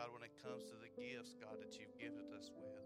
God, 0.00 0.16
when 0.16 0.24
it 0.24 0.32
comes 0.40 0.64
to 0.72 0.80
the 0.80 0.88
gifts, 0.96 1.36
God, 1.36 1.60
that 1.60 1.76
you've 1.76 1.92
gifted 2.00 2.32
us 2.32 2.48
with. 2.56 2.80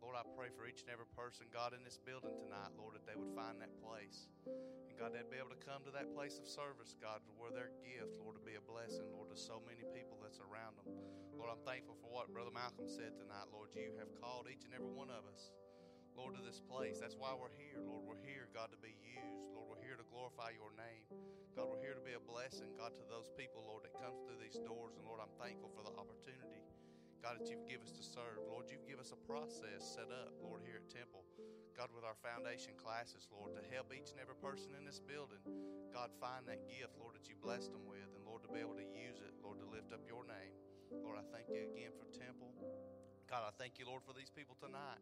Lord, 0.00 0.16
I 0.16 0.24
pray 0.32 0.48
for 0.48 0.64
each 0.64 0.80
and 0.80 0.88
every 0.88 1.04
person, 1.12 1.44
God, 1.52 1.76
in 1.76 1.84
this 1.84 2.00
building 2.00 2.32
tonight, 2.32 2.72
Lord, 2.80 2.96
that 2.96 3.04
they 3.04 3.12
would 3.12 3.36
find 3.36 3.60
that 3.60 3.68
place. 3.84 4.32
And 4.48 4.96
God, 4.96 5.12
they'd 5.12 5.28
be 5.28 5.36
able 5.36 5.52
to 5.52 5.60
come 5.60 5.84
to 5.84 5.92
that 5.92 6.08
place 6.16 6.40
of 6.40 6.48
service, 6.48 6.96
God, 6.96 7.20
where 7.36 7.52
their 7.52 7.68
gift, 7.84 8.16
Lord, 8.16 8.40
to 8.40 8.44
be 8.48 8.56
a 8.56 8.64
blessing, 8.64 9.04
Lord, 9.12 9.28
to 9.28 9.36
so 9.36 9.60
many 9.60 9.84
people 9.92 10.16
that's 10.24 10.40
around 10.40 10.80
them. 10.80 10.88
Lord, 11.36 11.52
I'm 11.52 11.60
thankful 11.68 12.00
for 12.00 12.08
what 12.08 12.32
Brother 12.32 12.56
Malcolm 12.56 12.88
said 12.88 13.12
tonight, 13.12 13.52
Lord. 13.52 13.68
You 13.76 13.92
have 14.00 14.16
called 14.16 14.48
each 14.48 14.64
and 14.64 14.72
every 14.72 14.88
one 14.88 15.12
of 15.12 15.28
us, 15.28 15.52
To 16.34 16.42
this 16.42 16.58
place. 16.58 16.98
That's 16.98 17.14
why 17.14 17.30
we're 17.38 17.54
here, 17.54 17.78
Lord. 17.86 18.02
We're 18.02 18.24
here, 18.26 18.50
God, 18.50 18.74
to 18.74 18.80
be 18.82 18.98
used. 18.98 19.54
Lord, 19.54 19.70
we're 19.70 19.84
here 19.86 19.94
to 19.94 20.06
glorify 20.10 20.50
your 20.50 20.74
name. 20.74 21.06
God, 21.54 21.70
we're 21.70 21.78
here 21.78 21.94
to 21.94 22.02
be 22.02 22.18
a 22.18 22.22
blessing, 22.26 22.74
God, 22.74 22.90
to 22.98 23.04
those 23.06 23.30
people, 23.38 23.62
Lord, 23.62 23.86
that 23.86 23.94
comes 23.94 24.18
through 24.26 24.42
these 24.42 24.58
doors. 24.58 24.98
And 24.98 25.06
Lord, 25.06 25.22
I'm 25.22 25.30
thankful 25.38 25.70
for 25.70 25.86
the 25.86 25.94
opportunity 25.94 26.64
God, 27.24 27.40
that 27.40 27.48
you've 27.48 27.64
given 27.64 27.88
us 27.88 27.96
to 27.96 28.04
serve. 28.04 28.36
Lord, 28.44 28.68
you've 28.68 28.84
given 28.84 29.00
us 29.00 29.16
a 29.16 29.20
process 29.24 29.80
set 29.80 30.12
up, 30.12 30.36
Lord, 30.44 30.60
here 30.60 30.76
at 30.76 30.92
Temple. 30.92 31.24
God, 31.72 31.88
with 31.96 32.04
our 32.04 32.20
foundation 32.20 32.76
classes, 32.76 33.24
Lord, 33.32 33.56
to 33.56 33.64
help 33.72 33.96
each 33.96 34.12
and 34.12 34.20
every 34.20 34.36
person 34.36 34.76
in 34.76 34.84
this 34.84 35.00
building, 35.00 35.40
God, 35.88 36.12
find 36.20 36.44
that 36.52 36.68
gift, 36.68 37.00
Lord, 37.00 37.16
that 37.16 37.24
you 37.24 37.32
blessed 37.40 37.72
them 37.72 37.88
with, 37.88 38.12
and 38.12 38.28
Lord, 38.28 38.44
to 38.44 38.52
be 38.52 38.60
able 38.60 38.76
to 38.76 38.84
use 38.84 39.24
it, 39.24 39.32
Lord, 39.40 39.56
to 39.56 39.64
lift 39.64 39.96
up 39.96 40.04
your 40.04 40.28
name. 40.28 40.52
Lord, 41.00 41.16
I 41.16 41.24
thank 41.32 41.48
you 41.48 41.64
again 41.64 41.96
for 41.96 42.04
Temple. 42.12 42.52
God, 43.24 43.40
I 43.48 43.56
thank 43.56 43.80
you, 43.80 43.88
Lord, 43.88 44.04
for 44.04 44.12
these 44.12 44.28
people 44.28 44.60
tonight. 44.60 45.00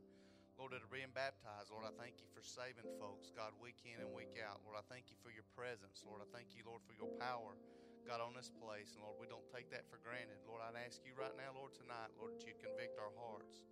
Lord, 0.60 0.76
that 0.76 0.84
are 0.84 0.92
being 0.92 1.12
baptized. 1.16 1.72
Lord, 1.72 1.88
I 1.88 1.94
thank 1.96 2.20
you 2.20 2.28
for 2.30 2.44
saving 2.44 2.86
folks, 3.00 3.32
God, 3.32 3.56
week 3.58 3.80
in 3.88 3.98
and 3.98 4.12
week 4.12 4.36
out. 4.40 4.60
Lord, 4.62 4.76
I 4.76 4.84
thank 4.86 5.08
you 5.08 5.16
for 5.20 5.32
your 5.32 5.46
presence. 5.56 6.04
Lord, 6.04 6.20
I 6.20 6.28
thank 6.30 6.52
you, 6.52 6.62
Lord, 6.68 6.84
for 6.84 6.94
your 6.94 7.10
power. 7.16 7.56
God, 8.02 8.18
on 8.18 8.34
this 8.34 8.50
place. 8.50 8.98
And 8.98 9.06
Lord, 9.06 9.18
we 9.22 9.30
don't 9.30 9.46
take 9.54 9.70
that 9.70 9.86
for 9.86 10.02
granted. 10.02 10.42
Lord, 10.42 10.58
I'd 10.58 10.74
ask 10.74 11.02
you 11.06 11.14
right 11.14 11.34
now, 11.38 11.54
Lord, 11.54 11.70
tonight, 11.70 12.10
Lord, 12.18 12.34
that 12.34 12.42
you'd 12.42 12.58
convict 12.58 12.98
our 12.98 13.14
hearts. 13.14 13.62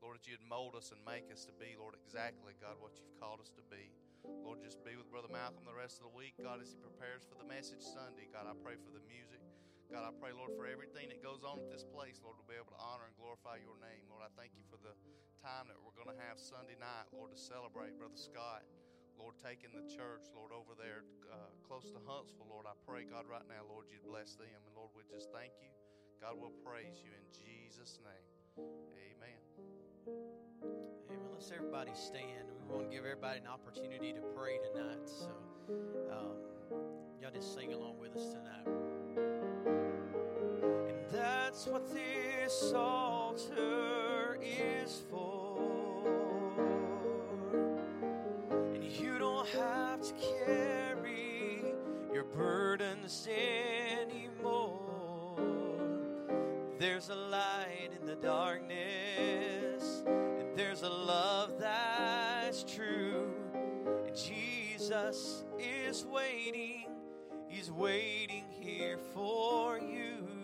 Lord, 0.00 0.20
that 0.20 0.24
you'd 0.28 0.44
mold 0.44 0.76
us 0.76 0.92
and 0.92 1.00
make 1.04 1.28
us 1.28 1.44
to 1.48 1.54
be, 1.56 1.76
Lord, 1.76 1.96
exactly, 1.96 2.56
God, 2.60 2.80
what 2.80 2.96
you've 2.96 3.16
called 3.20 3.40
us 3.40 3.52
to 3.56 3.64
be. 3.68 3.92
Lord, 4.40 4.64
just 4.64 4.80
be 4.80 4.96
with 4.96 5.08
Brother 5.12 5.28
Malcolm 5.28 5.68
the 5.68 5.76
rest 5.76 6.00
of 6.00 6.08
the 6.08 6.16
week, 6.16 6.36
God, 6.40 6.64
as 6.64 6.72
he 6.72 6.80
prepares 6.80 7.28
for 7.28 7.36
the 7.36 7.44
message 7.44 7.84
Sunday. 7.84 8.24
God, 8.32 8.48
I 8.48 8.56
pray 8.64 8.80
for 8.80 8.92
the 8.92 9.04
music. 9.04 9.40
God, 9.92 10.04
I 10.04 10.12
pray, 10.16 10.32
Lord, 10.32 10.56
for 10.56 10.64
everything 10.64 11.12
that 11.12 11.20
goes 11.20 11.44
on 11.44 11.60
at 11.60 11.68
this 11.68 11.84
place, 11.84 12.24
Lord, 12.24 12.40
to 12.40 12.46
be 12.48 12.56
able 12.56 12.72
to 12.72 12.80
honor 12.80 13.04
and 13.04 13.16
glorify 13.20 13.60
your 13.60 13.76
name. 13.84 14.08
Lord, 14.08 14.24
I 14.24 14.32
thank 14.32 14.56
you 14.56 14.64
for 14.72 14.80
the 14.80 14.96
time 15.44 15.68
that 15.68 15.76
we're 15.84 15.92
going 15.92 16.08
to 16.08 16.16
have 16.24 16.40
Sunday 16.40 16.72
night, 16.80 17.04
Lord, 17.12 17.28
to 17.28 17.36
celebrate 17.36 17.92
Brother 18.00 18.16
Scott. 18.16 18.64
Lord, 19.20 19.36
taking 19.36 19.76
the 19.76 19.84
church, 19.84 20.32
Lord, 20.32 20.56
over 20.56 20.72
there 20.72 21.04
uh, 21.28 21.52
close 21.68 21.92
to 21.92 22.00
Huntsville, 22.08 22.48
Lord, 22.48 22.64
I 22.64 22.72
pray, 22.88 23.04
God, 23.04 23.28
right 23.28 23.44
now, 23.44 23.60
Lord, 23.68 23.84
you'd 23.92 24.08
bless 24.08 24.40
them. 24.40 24.48
And 24.48 24.72
Lord, 24.72 24.88
we 24.96 25.04
just 25.04 25.28
thank 25.36 25.52
you. 25.60 25.68
God 26.16 26.40
will 26.40 26.56
praise 26.64 26.96
you 27.04 27.12
in 27.12 27.28
Jesus' 27.28 28.00
name. 28.00 28.24
Amen. 28.96 29.40
Amen. 30.08 31.28
Let's 31.36 31.52
everybody 31.52 31.92
stand. 31.92 32.48
We 32.48 32.64
want 32.64 32.88
to 32.88 32.96
give 32.96 33.04
everybody 33.04 33.44
an 33.44 33.48
opportunity 33.52 34.16
to 34.16 34.24
pray 34.32 34.56
tonight. 34.72 35.04
So, 35.04 35.28
um, 36.08 36.40
y'all 37.20 37.36
just 37.36 37.52
sing 37.52 37.76
along 37.76 38.00
with 38.00 38.16
us 38.16 38.32
tonight. 38.32 38.64
That's 41.44 41.66
what 41.66 41.92
this 41.92 42.72
altar 42.74 44.38
is 44.40 45.02
for. 45.10 45.60
And 48.72 48.82
you 48.82 49.18
don't 49.18 49.46
have 49.48 50.00
to 50.00 50.14
carry 50.46 51.74
your 52.10 52.24
burdens 52.24 53.28
anymore. 53.28 55.36
There's 56.78 57.10
a 57.10 57.14
light 57.14 57.90
in 58.00 58.06
the 58.06 58.16
darkness, 58.16 60.02
and 60.06 60.56
there's 60.56 60.80
a 60.80 60.88
love 60.88 61.60
that's 61.60 62.64
true. 62.64 63.30
And 64.06 64.16
Jesus 64.16 65.44
is 65.58 66.06
waiting, 66.06 66.86
He's 67.48 67.70
waiting 67.70 68.46
here 68.50 68.96
for 69.12 69.78
you. 69.78 70.43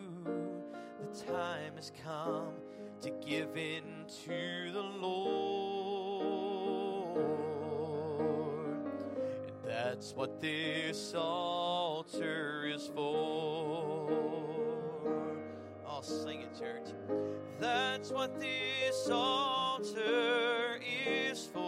Time 1.11 1.74
has 1.74 1.90
come 2.04 2.52
to 3.02 3.11
give 3.11 3.56
in 3.56 4.06
to 4.24 4.70
the 4.72 4.80
Lord. 4.80 5.20
And 9.48 9.52
that's 9.66 10.14
what 10.14 10.40
this 10.40 11.12
altar 11.16 12.64
is 12.64 12.86
for. 12.94 14.08
I'll 15.84 16.02
sing 16.02 16.42
it, 16.42 16.56
church. 16.56 16.94
That's 17.58 18.12
what 18.12 18.38
this 18.38 19.11
altar 19.11 20.80
is 20.80 21.44
for. 21.46 21.61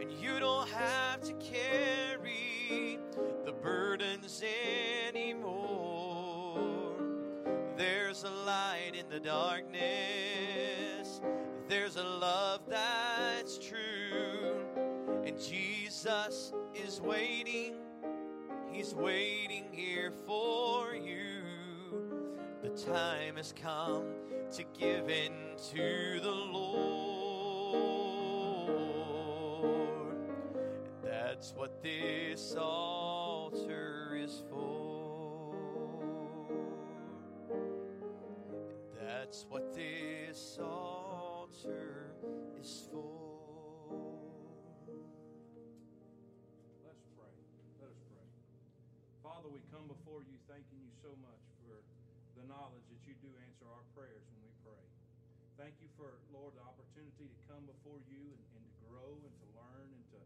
And 0.00 0.10
you 0.10 0.40
don't 0.40 0.68
have 0.70 1.20
to 1.22 1.34
carry 1.34 2.98
the 3.44 3.52
burdens 3.52 4.42
anymore. 4.42 4.73
Darkness, 9.24 11.22
there's 11.66 11.96
a 11.96 12.04
love 12.04 12.60
that's 12.68 13.56
true. 13.58 14.60
And 15.24 15.40
Jesus 15.40 16.52
is 16.74 17.00
waiting, 17.00 17.76
He's 18.70 18.94
waiting 18.94 19.64
here 19.72 20.12
for 20.26 20.94
you. 20.94 21.40
The 22.62 22.68
time 22.68 23.36
has 23.36 23.54
come 23.60 24.04
to 24.52 24.64
give 24.78 25.08
in 25.08 25.32
to 25.72 26.20
the 26.20 26.30
Lord. 26.30 27.24
And 30.84 31.02
that's 31.02 31.54
what 31.56 31.82
this 31.82 32.54
altar 32.58 34.18
is 34.20 34.42
for. 34.50 34.83
That's 39.24 39.48
what 39.48 39.72
this 39.72 40.60
altar 40.60 42.12
is 42.60 42.84
for. 42.92 43.96
Let's 46.84 47.08
pray. 47.16 47.32
Let 47.80 47.88
us 47.88 48.04
pray. 48.12 48.28
Father, 49.24 49.48
we 49.48 49.64
come 49.72 49.88
before 49.88 50.20
you 50.28 50.36
thanking 50.44 50.76
you 50.76 50.92
so 51.00 51.08
much 51.24 51.40
for 51.64 51.80
the 52.36 52.44
knowledge 52.52 52.84
that 52.92 53.00
you 53.08 53.16
do 53.24 53.32
answer 53.48 53.64
our 53.64 53.80
prayers 53.96 54.28
when 54.28 54.44
we 54.44 54.52
pray. 54.60 54.84
Thank 55.56 55.80
you 55.80 55.88
for, 55.96 56.20
Lord, 56.28 56.52
the 56.52 56.64
opportunity 56.68 57.24
to 57.24 57.38
come 57.48 57.64
before 57.64 58.04
you 58.12 58.28
and, 58.28 58.44
and 58.60 58.60
to 58.60 58.76
grow 58.92 59.08
and 59.08 59.32
to 59.40 59.46
learn. 59.56 59.88
And 59.88 60.04
to, 60.12 60.20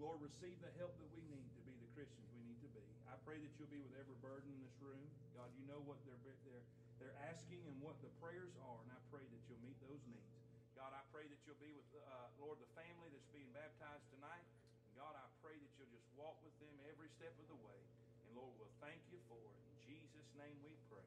Lord, 0.00 0.16
receive 0.24 0.56
the 0.64 0.72
help 0.80 0.96
that 0.96 1.12
we 1.12 1.20
need 1.28 1.44
to 1.44 1.60
be 1.68 1.76
the 1.76 1.92
Christians 1.92 2.24
we 2.32 2.40
need 2.56 2.60
to 2.64 2.72
be. 2.72 2.88
I 3.12 3.20
pray 3.28 3.36
that 3.36 3.52
you'll 3.60 3.68
be 3.68 3.84
with 3.84 3.92
every 4.00 4.16
burden 4.24 4.48
in 4.48 4.64
this 4.64 4.80
room. 4.80 5.04
God, 5.36 5.52
you 5.60 5.68
know 5.68 5.84
what 5.84 6.00
they're, 6.08 6.16
they're, 6.24 6.64
they're 6.98 7.16
asking 7.30 7.62
and 7.66 7.78
what 7.78 7.98
the 8.02 8.10
prayers 8.18 8.54
are, 8.62 8.78
and 8.82 8.90
I 8.90 9.00
pray 9.10 9.22
that 9.22 9.40
you'll 9.46 9.62
meet 9.62 9.78
those 9.82 10.02
needs. 10.10 10.34
God, 10.78 10.94
I 10.94 11.02
pray 11.10 11.26
that 11.26 11.40
you'll 11.42 11.58
be 11.58 11.74
with, 11.74 11.86
uh, 11.94 12.30
Lord, 12.38 12.62
the 12.62 12.70
family 12.78 13.10
that's 13.10 13.26
being 13.34 13.50
baptized 13.50 14.06
tonight. 14.14 14.46
And 14.86 14.94
God, 14.94 15.14
I 15.18 15.26
pray 15.42 15.58
that 15.58 15.70
you'll 15.74 15.90
just 15.90 16.06
walk 16.14 16.38
with 16.46 16.54
them 16.62 16.70
every 16.86 17.10
step 17.18 17.34
of 17.38 17.46
the 17.50 17.58
way. 17.66 17.78
And 18.26 18.38
Lord, 18.38 18.54
we'll 18.58 18.78
thank 18.78 19.02
you 19.10 19.18
for 19.26 19.38
it. 19.38 19.58
In 19.58 19.74
Jesus' 19.90 20.30
name 20.38 20.54
we 20.62 20.74
pray. 20.86 21.06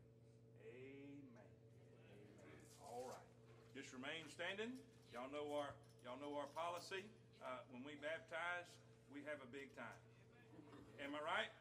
Amen. 0.67 1.51
Amen. 2.11 2.59
All 2.83 3.07
right. 3.07 3.29
Just 3.71 3.95
remain 3.95 4.27
standing. 4.27 4.75
Y'all 5.15 5.31
know 5.31 5.47
our 5.55 5.71
y'all 6.03 6.19
know 6.19 6.35
our 6.35 6.51
policy. 6.51 7.07
Uh, 7.39 7.63
when 7.71 7.83
we 7.87 7.95
baptize, 8.03 8.67
we 9.11 9.23
have 9.23 9.39
a 9.39 9.49
big 9.55 9.71
time. 9.75 9.99
Am 10.99 11.15
I 11.15 11.21
right? 11.23 11.51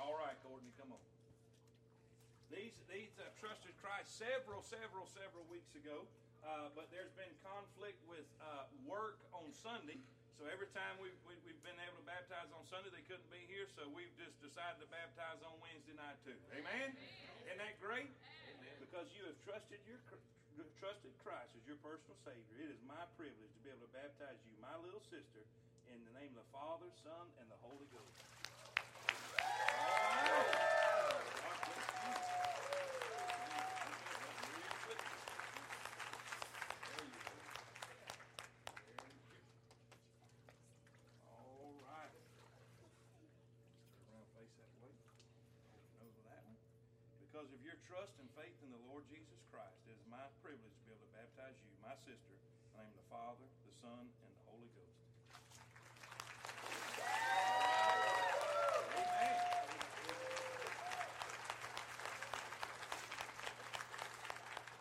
All 0.00 0.16
right, 0.16 0.36
Courtney, 0.44 0.72
come 0.80 0.92
on. 0.92 1.00
These 2.86 3.14
uh, 3.18 3.26
trusted 3.38 3.74
Christ 3.82 4.14
several, 4.16 4.62
several, 4.62 5.06
several 5.10 5.44
weeks 5.50 5.74
ago, 5.74 6.06
uh, 6.46 6.70
but 6.72 6.88
there's 6.94 7.12
been 7.18 7.32
conflict 7.42 7.98
with 8.06 8.26
uh, 8.38 8.70
work 8.86 9.18
on 9.34 9.50
Sunday. 9.52 9.98
So 10.38 10.46
every 10.52 10.68
time 10.76 11.00
we've, 11.00 11.16
we, 11.24 11.34
have 11.34 11.64
been 11.64 11.80
able 11.80 11.98
to 11.98 12.06
baptize 12.06 12.52
on 12.52 12.62
Sunday, 12.68 12.92
they 12.92 13.04
couldn't 13.08 13.26
be 13.32 13.42
here, 13.48 13.66
so 13.72 13.88
we've 13.90 14.12
just 14.20 14.36
decided 14.38 14.84
to 14.84 14.88
baptize 14.92 15.40
on 15.42 15.56
Wednesday 15.64 15.96
night 15.96 16.20
too. 16.22 16.36
Amen? 16.52 16.92
Isn't 17.48 17.58
that 17.58 17.80
great? 17.80 18.12
Because 18.78 19.08
you 19.16 19.24
have 19.26 19.38
trusted 19.42 19.80
your 19.88 19.96
trusted 20.86 21.12
Christ 21.24 21.50
as 21.58 21.64
your 21.66 21.80
personal 21.82 22.16
Savior. 22.22 22.54
It 22.62 22.70
is 22.70 22.80
my 22.86 23.02
privilege 23.18 23.50
to 23.58 23.60
be 23.64 23.74
able 23.74 23.90
to 23.90 23.94
baptize 23.96 24.38
you, 24.46 24.54
my 24.62 24.76
little 24.84 25.02
sister, 25.08 25.42
in 25.90 25.98
the 26.06 26.14
name 26.14 26.30
of 26.36 26.46
the 26.46 26.50
Father, 26.54 26.88
Son, 27.02 27.26
and 27.42 27.50
the 27.50 27.58
Holy 27.58 27.88
Ghost. 27.90 28.45
Because 47.46 47.62
of 47.62 47.62
your 47.62 47.78
trust 47.86 48.10
and 48.18 48.26
faith 48.34 48.58
in 48.58 48.74
the 48.74 48.82
Lord 48.90 49.06
Jesus 49.06 49.38
Christ, 49.54 49.78
it 49.86 49.94
is 49.94 50.02
my 50.10 50.26
privilege 50.42 50.66
to 50.66 50.82
be 50.82 50.90
able 50.90 51.06
to 51.06 51.14
baptize 51.14 51.54
you, 51.62 51.70
my 51.78 51.94
sister, 52.02 52.34
in 52.34 52.74
the 52.74 52.82
name 52.82 52.90
of 52.90 52.98
the 52.98 53.06
Father, 53.06 53.46
the 53.62 53.70
Son, 53.78 54.02
and 54.02 54.30
the 54.34 54.46
Holy 54.50 54.66
Ghost. 54.74 54.98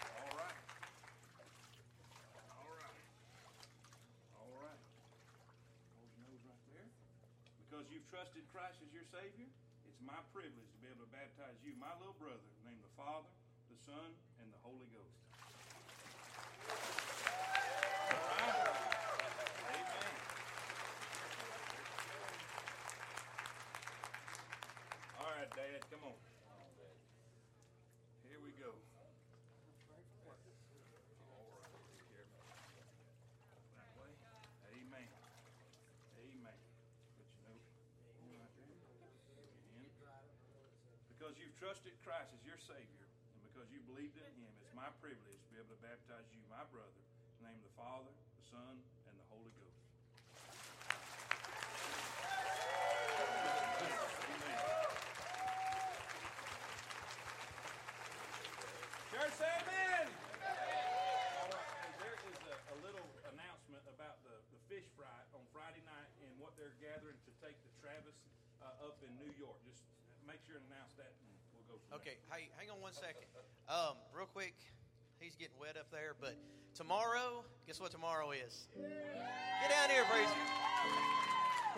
All 0.10 0.34
right. 0.34 0.58
All 2.50 2.74
right. 2.82 2.98
All 4.42 4.54
right. 4.58 4.82
Hold 6.02 6.10
your 6.18 6.34
nose 6.34 6.42
right 6.50 6.66
there. 6.74 6.90
Because 7.62 7.86
you've 7.94 8.10
trusted 8.10 8.42
Christ 8.50 8.82
as 8.82 8.90
your 8.90 9.06
Savior, 9.14 9.54
it's 9.86 10.02
my 10.02 10.18
privilege 10.34 10.66
to 10.74 10.78
be 10.82 10.90
able 10.90 11.06
to 11.06 11.14
baptize 11.14 11.62
you, 11.62 11.78
my 11.78 11.94
little 12.02 12.18
brother, 12.18 12.45
Father, 12.96 13.28
the 13.68 13.76
Son, 13.84 14.16
and 14.40 14.48
the 14.48 14.60
Holy 14.64 14.88
Ghost. 14.96 15.20
All 25.20 25.28
right. 25.28 25.52
Dad, 25.52 25.84
come 25.92 26.08
on. 26.08 26.16
Here 28.32 28.40
we 28.40 28.56
go. 28.56 28.72
That 33.76 33.92
way. 34.00 34.08
Amen. 34.72 35.12
Amen. 36.16 36.58
Put 37.20 37.28
your 37.28 37.44
note 37.44 37.60
right 37.60 38.00
there. 38.16 38.24
Amen. 38.24 38.48
Because 41.12 41.36
you've 41.56 41.64
trusted 41.64 41.96
Christ 42.04 42.36
as 42.36 42.44
your 42.44 42.60
Savior, 42.60 43.08
and 43.32 43.40
because 43.48 43.72
you 43.72 43.80
believed 43.88 44.20
in 44.20 44.34
Him, 44.44 44.52
it's 44.60 44.76
my 44.76 44.92
privilege 45.00 45.40
to 45.40 45.50
be 45.56 45.64
able 45.64 45.72
to 45.72 45.80
baptize 45.80 46.28
you, 46.36 46.44
my 46.52 46.68
brother, 46.68 47.00
in 47.00 47.48
the 47.48 47.48
name 47.48 47.56
of 47.64 47.72
the 47.72 47.76
Father, 47.80 48.12
the 48.12 48.46
Son, 48.52 48.76
and 49.08 49.16
the 49.16 49.28
Holy 49.32 49.48
Ghost. 49.56 49.80
Church, 59.16 59.34
say 59.40 59.48
amen. 59.48 60.12
All 61.40 61.52
right, 61.56 61.96
there 62.04 62.20
is 62.20 62.40
a, 62.52 62.56
a 62.68 62.78
little 62.84 63.08
announcement 63.32 63.88
about 63.88 64.20
the, 64.28 64.36
the 64.52 64.60
fish 64.68 64.92
fry 65.00 65.24
on 65.32 65.40
Friday 65.56 65.88
night 65.88 66.12
and 66.20 66.36
what 66.36 66.52
they're 66.60 66.76
gathering 66.84 67.16
to 67.16 67.32
take 67.40 67.56
to 67.64 67.72
Travis 67.80 68.20
uh, 68.60 68.92
up 68.92 69.00
in 69.08 69.12
New 69.24 69.32
York. 69.40 69.56
Just 69.64 69.88
make 70.28 70.42
sure 70.44 70.58
and 70.58 70.68
announce 70.74 70.92
that, 70.98 71.14
and 71.22 71.30
we'll 71.54 71.70
go 71.70 71.75
from 71.75 71.75
Okay, 71.94 72.18
hey, 72.32 72.50
hang 72.58 72.70
on 72.70 72.82
one 72.82 72.94
second. 72.94 73.28
Um, 73.70 73.96
real 74.16 74.28
quick, 74.28 74.54
he's 75.20 75.36
getting 75.36 75.56
wet 75.60 75.78
up 75.78 75.90
there, 75.92 76.14
but 76.20 76.36
tomorrow, 76.76 77.44
guess 77.68 77.80
what 77.80 77.92
tomorrow 77.92 78.32
is? 78.32 78.68
Get 78.76 79.70
down 79.70 79.90
here, 79.90 80.04
preacher. 80.10 80.30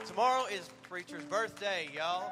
Tomorrow 0.06 0.46
is 0.46 0.70
preacher's 0.90 1.24
birthday, 1.24 1.90
y'all. 1.96 2.30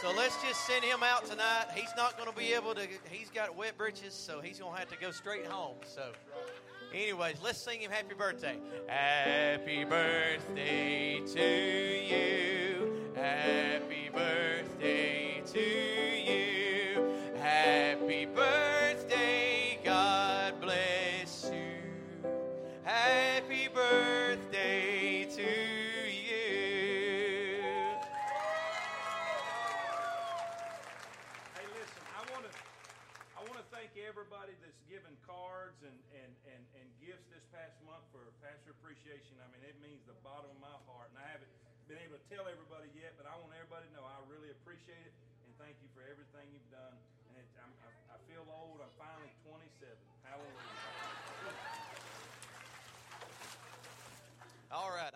So 0.00 0.12
let's 0.16 0.42
just 0.42 0.66
send 0.66 0.82
him 0.82 1.02
out 1.02 1.26
tonight. 1.26 1.66
He's 1.74 1.92
not 1.96 2.16
going 2.16 2.30
to 2.30 2.36
be 2.36 2.54
able 2.54 2.74
to. 2.74 2.86
He's 3.10 3.28
got 3.28 3.54
wet 3.54 3.76
britches, 3.76 4.14
so 4.14 4.40
he's 4.40 4.58
going 4.58 4.72
to 4.72 4.78
have 4.78 4.88
to 4.88 4.96
go 4.96 5.10
straight 5.10 5.46
home. 5.46 5.76
So, 5.84 6.12
anyways, 6.94 7.36
let's 7.42 7.58
sing 7.58 7.80
him 7.80 7.90
happy 7.90 8.14
birthday. 8.14 8.56
Happy 8.88 9.84
birthday 9.84 11.20
to 11.34 11.79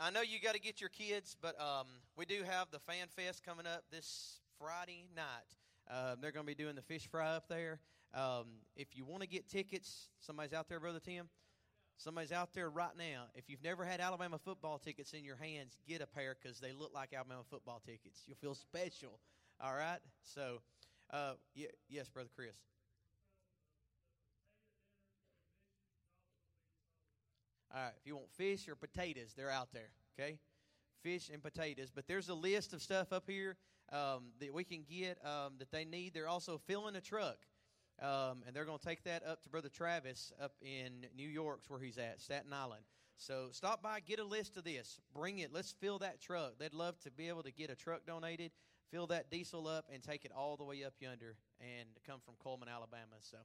I 0.05 0.11
know 0.11 0.21
you 0.21 0.39
got 0.39 0.53
to 0.53 0.61
get 0.61 0.83
your 0.83 0.91
kids, 0.91 1.35
but 1.41 1.59
um, 1.59 1.87
we 2.15 2.27
do 2.27 2.43
have 2.47 2.71
the 2.71 2.79
Fan 2.79 3.07
Fest 3.17 3.43
coming 3.43 3.67
up 3.67 3.85
this 3.91 4.39
Friday 4.59 5.09
night. 5.17 5.25
Um, 5.91 6.19
they're 6.21 6.31
going 6.31 6.45
to 6.45 6.47
be 6.47 6.55
doing 6.55 6.77
the 6.77 6.83
fish 6.83 7.09
fry 7.11 7.35
up 7.35 7.49
there. 7.49 7.81
Um, 8.13 8.45
if 8.77 8.89
you 8.93 9.07
want 9.07 9.23
to 9.23 9.27
get 9.27 9.49
tickets, 9.49 10.11
somebody's 10.21 10.53
out 10.53 10.69
there, 10.69 10.79
Brother 10.79 11.01
Tim. 11.01 11.31
Somebody's 11.97 12.33
out 12.33 12.53
there 12.53 12.69
right 12.69 12.95
now. 12.99 13.29
If 13.35 13.49
you've 13.49 13.65
never 13.65 13.83
had 13.83 14.03
Alabama 14.03 14.37
football 14.37 14.77
tickets 14.77 15.15
in 15.15 15.25
your 15.25 15.37
hands, 15.37 15.79
get 15.89 16.03
a 16.03 16.07
pair 16.07 16.37
because 16.39 16.61
they 16.61 16.73
look 16.73 16.93
like 16.95 17.15
Alabama 17.15 17.41
football 17.49 17.81
tickets. 17.87 18.25
You'll 18.27 18.37
feel 18.37 18.55
special. 18.55 19.21
All 19.59 19.73
right. 19.73 20.01
So, 20.23 20.61
uh, 21.15 21.33
yes, 21.89 22.11
Brother 22.11 22.29
Chris. 22.37 22.57
All 27.75 27.83
right, 27.83 27.93
if 28.01 28.07
you 28.07 28.15
want 28.15 28.31
fish 28.31 28.69
or 28.69 28.77
potatoes, 28.77 29.35
they're 29.37 29.51
out 29.51 29.73
there. 29.73 29.89
Okay, 30.17 30.39
fish 31.03 31.29
and 31.33 31.43
potatoes. 31.43 31.91
But 31.93 32.07
there's 32.07 32.29
a 32.29 32.35
list 32.35 32.73
of 32.73 32.81
stuff 32.81 33.13
up 33.13 33.25
here 33.27 33.57
um, 33.93 34.27
that 34.39 34.55
we 34.55 34.63
can 34.63 34.85
get 34.89 35.19
um, 35.25 35.55
that 35.59 35.73
they 35.73 35.85
need. 35.85 36.15
They're 36.15 36.29
also 36.29 36.57
filling 36.57 36.95
a 36.95 37.01
truck, 37.01 37.39
um, 38.01 38.45
and 38.47 38.55
they're 38.55 38.65
going 38.65 38.79
to 38.79 38.85
take 38.85 39.03
that 39.05 39.27
up 39.27 39.43
to 39.43 39.49
Brother 39.49 39.69
Travis 39.69 40.33
up 40.41 40.53
in 40.63 41.07
New 41.17 41.29
York's 41.29 41.69
where 41.69 41.81
he's 41.81 41.99
at, 41.99 42.21
Staten 42.21 42.53
Island. 42.53 42.85
So 43.17 43.49
stop 43.51 43.83
by, 43.83 43.99
get 43.99 44.21
a 44.21 44.25
list 44.25 44.57
of 44.57 44.63
this, 44.63 45.01
bring 45.13 45.41
it. 45.41 45.53
Let's 45.53 45.73
fill 45.73 45.99
that 45.99 46.21
truck. 46.21 46.59
They'd 46.61 46.75
love 46.75 47.01
to 47.01 47.11
be 47.11 47.29
able 47.29 47.43
to 47.43 47.53
get 47.53 47.71
a 47.71 47.77
truck 47.77 48.07
donated, 48.07 48.53
fill 48.93 49.09
that 49.09 49.31
diesel 49.31 49.67
up, 49.67 49.87
and 49.93 50.01
take 50.01 50.25
it 50.25 50.31
all 50.37 50.57
the 50.57 50.65
way 50.65 50.85
up 50.85 50.95
yonder 51.01 51.35
and 51.61 51.89
come 52.07 52.21
from 52.25 52.35
Cullman, 52.41 52.69
Alabama. 52.69 53.17
So. 53.19 53.39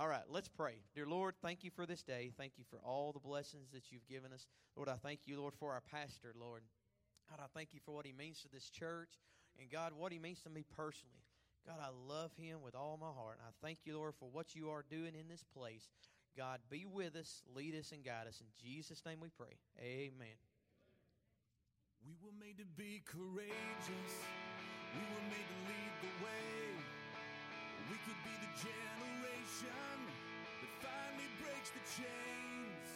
All 0.00 0.08
right, 0.08 0.22
let's 0.30 0.48
pray. 0.48 0.76
Dear 0.94 1.04
Lord, 1.04 1.34
thank 1.42 1.62
you 1.62 1.70
for 1.70 1.84
this 1.84 2.02
day. 2.02 2.32
Thank 2.38 2.52
you 2.56 2.64
for 2.70 2.78
all 2.82 3.12
the 3.12 3.20
blessings 3.20 3.68
that 3.74 3.92
you've 3.92 4.08
given 4.08 4.32
us. 4.32 4.46
Lord, 4.74 4.88
I 4.88 4.94
thank 4.94 5.20
you, 5.26 5.38
Lord, 5.38 5.52
for 5.52 5.72
our 5.72 5.82
pastor, 5.92 6.32
Lord. 6.40 6.62
God, 7.28 7.38
I 7.38 7.48
thank 7.54 7.74
you 7.74 7.80
for 7.84 7.92
what 7.92 8.06
he 8.06 8.12
means 8.12 8.40
to 8.40 8.48
this 8.48 8.70
church 8.70 9.20
and 9.60 9.70
God, 9.70 9.92
what 9.94 10.10
he 10.10 10.18
means 10.18 10.40
to 10.44 10.48
me 10.48 10.64
personally. 10.74 11.20
God, 11.66 11.76
I 11.82 11.90
love 12.08 12.30
him 12.40 12.62
with 12.64 12.74
all 12.74 12.98
my 12.98 13.12
heart. 13.12 13.40
And 13.40 13.46
I 13.46 13.52
thank 13.62 13.80
you, 13.84 13.94
Lord, 13.94 14.14
for 14.18 14.30
what 14.32 14.54
you 14.54 14.70
are 14.70 14.86
doing 14.88 15.12
in 15.20 15.28
this 15.28 15.44
place. 15.54 15.90
God, 16.34 16.60
be 16.70 16.86
with 16.86 17.14
us, 17.14 17.42
lead 17.54 17.74
us, 17.74 17.92
and 17.92 18.02
guide 18.02 18.26
us. 18.26 18.40
In 18.40 18.46
Jesus' 18.58 19.02
name 19.04 19.18
we 19.20 19.28
pray. 19.28 19.58
Amen. 19.82 20.40
We 22.02 22.14
were 22.24 22.32
made 22.40 22.56
to 22.56 22.64
be 22.64 23.02
courageous. 23.04 24.14
We 24.94 25.02
were 25.12 25.28
made 25.28 25.44
to 25.44 25.58
lead 25.68 25.92
the 26.00 26.24
way. 26.24 26.99
We 27.90 27.98
could 28.06 28.22
be 28.22 28.30
the 28.38 28.52
generation 28.70 29.98
that 30.62 30.70
finally 30.78 31.26
breaks 31.42 31.74
the 31.74 31.82
chains. 31.90 32.86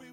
We 0.00 0.08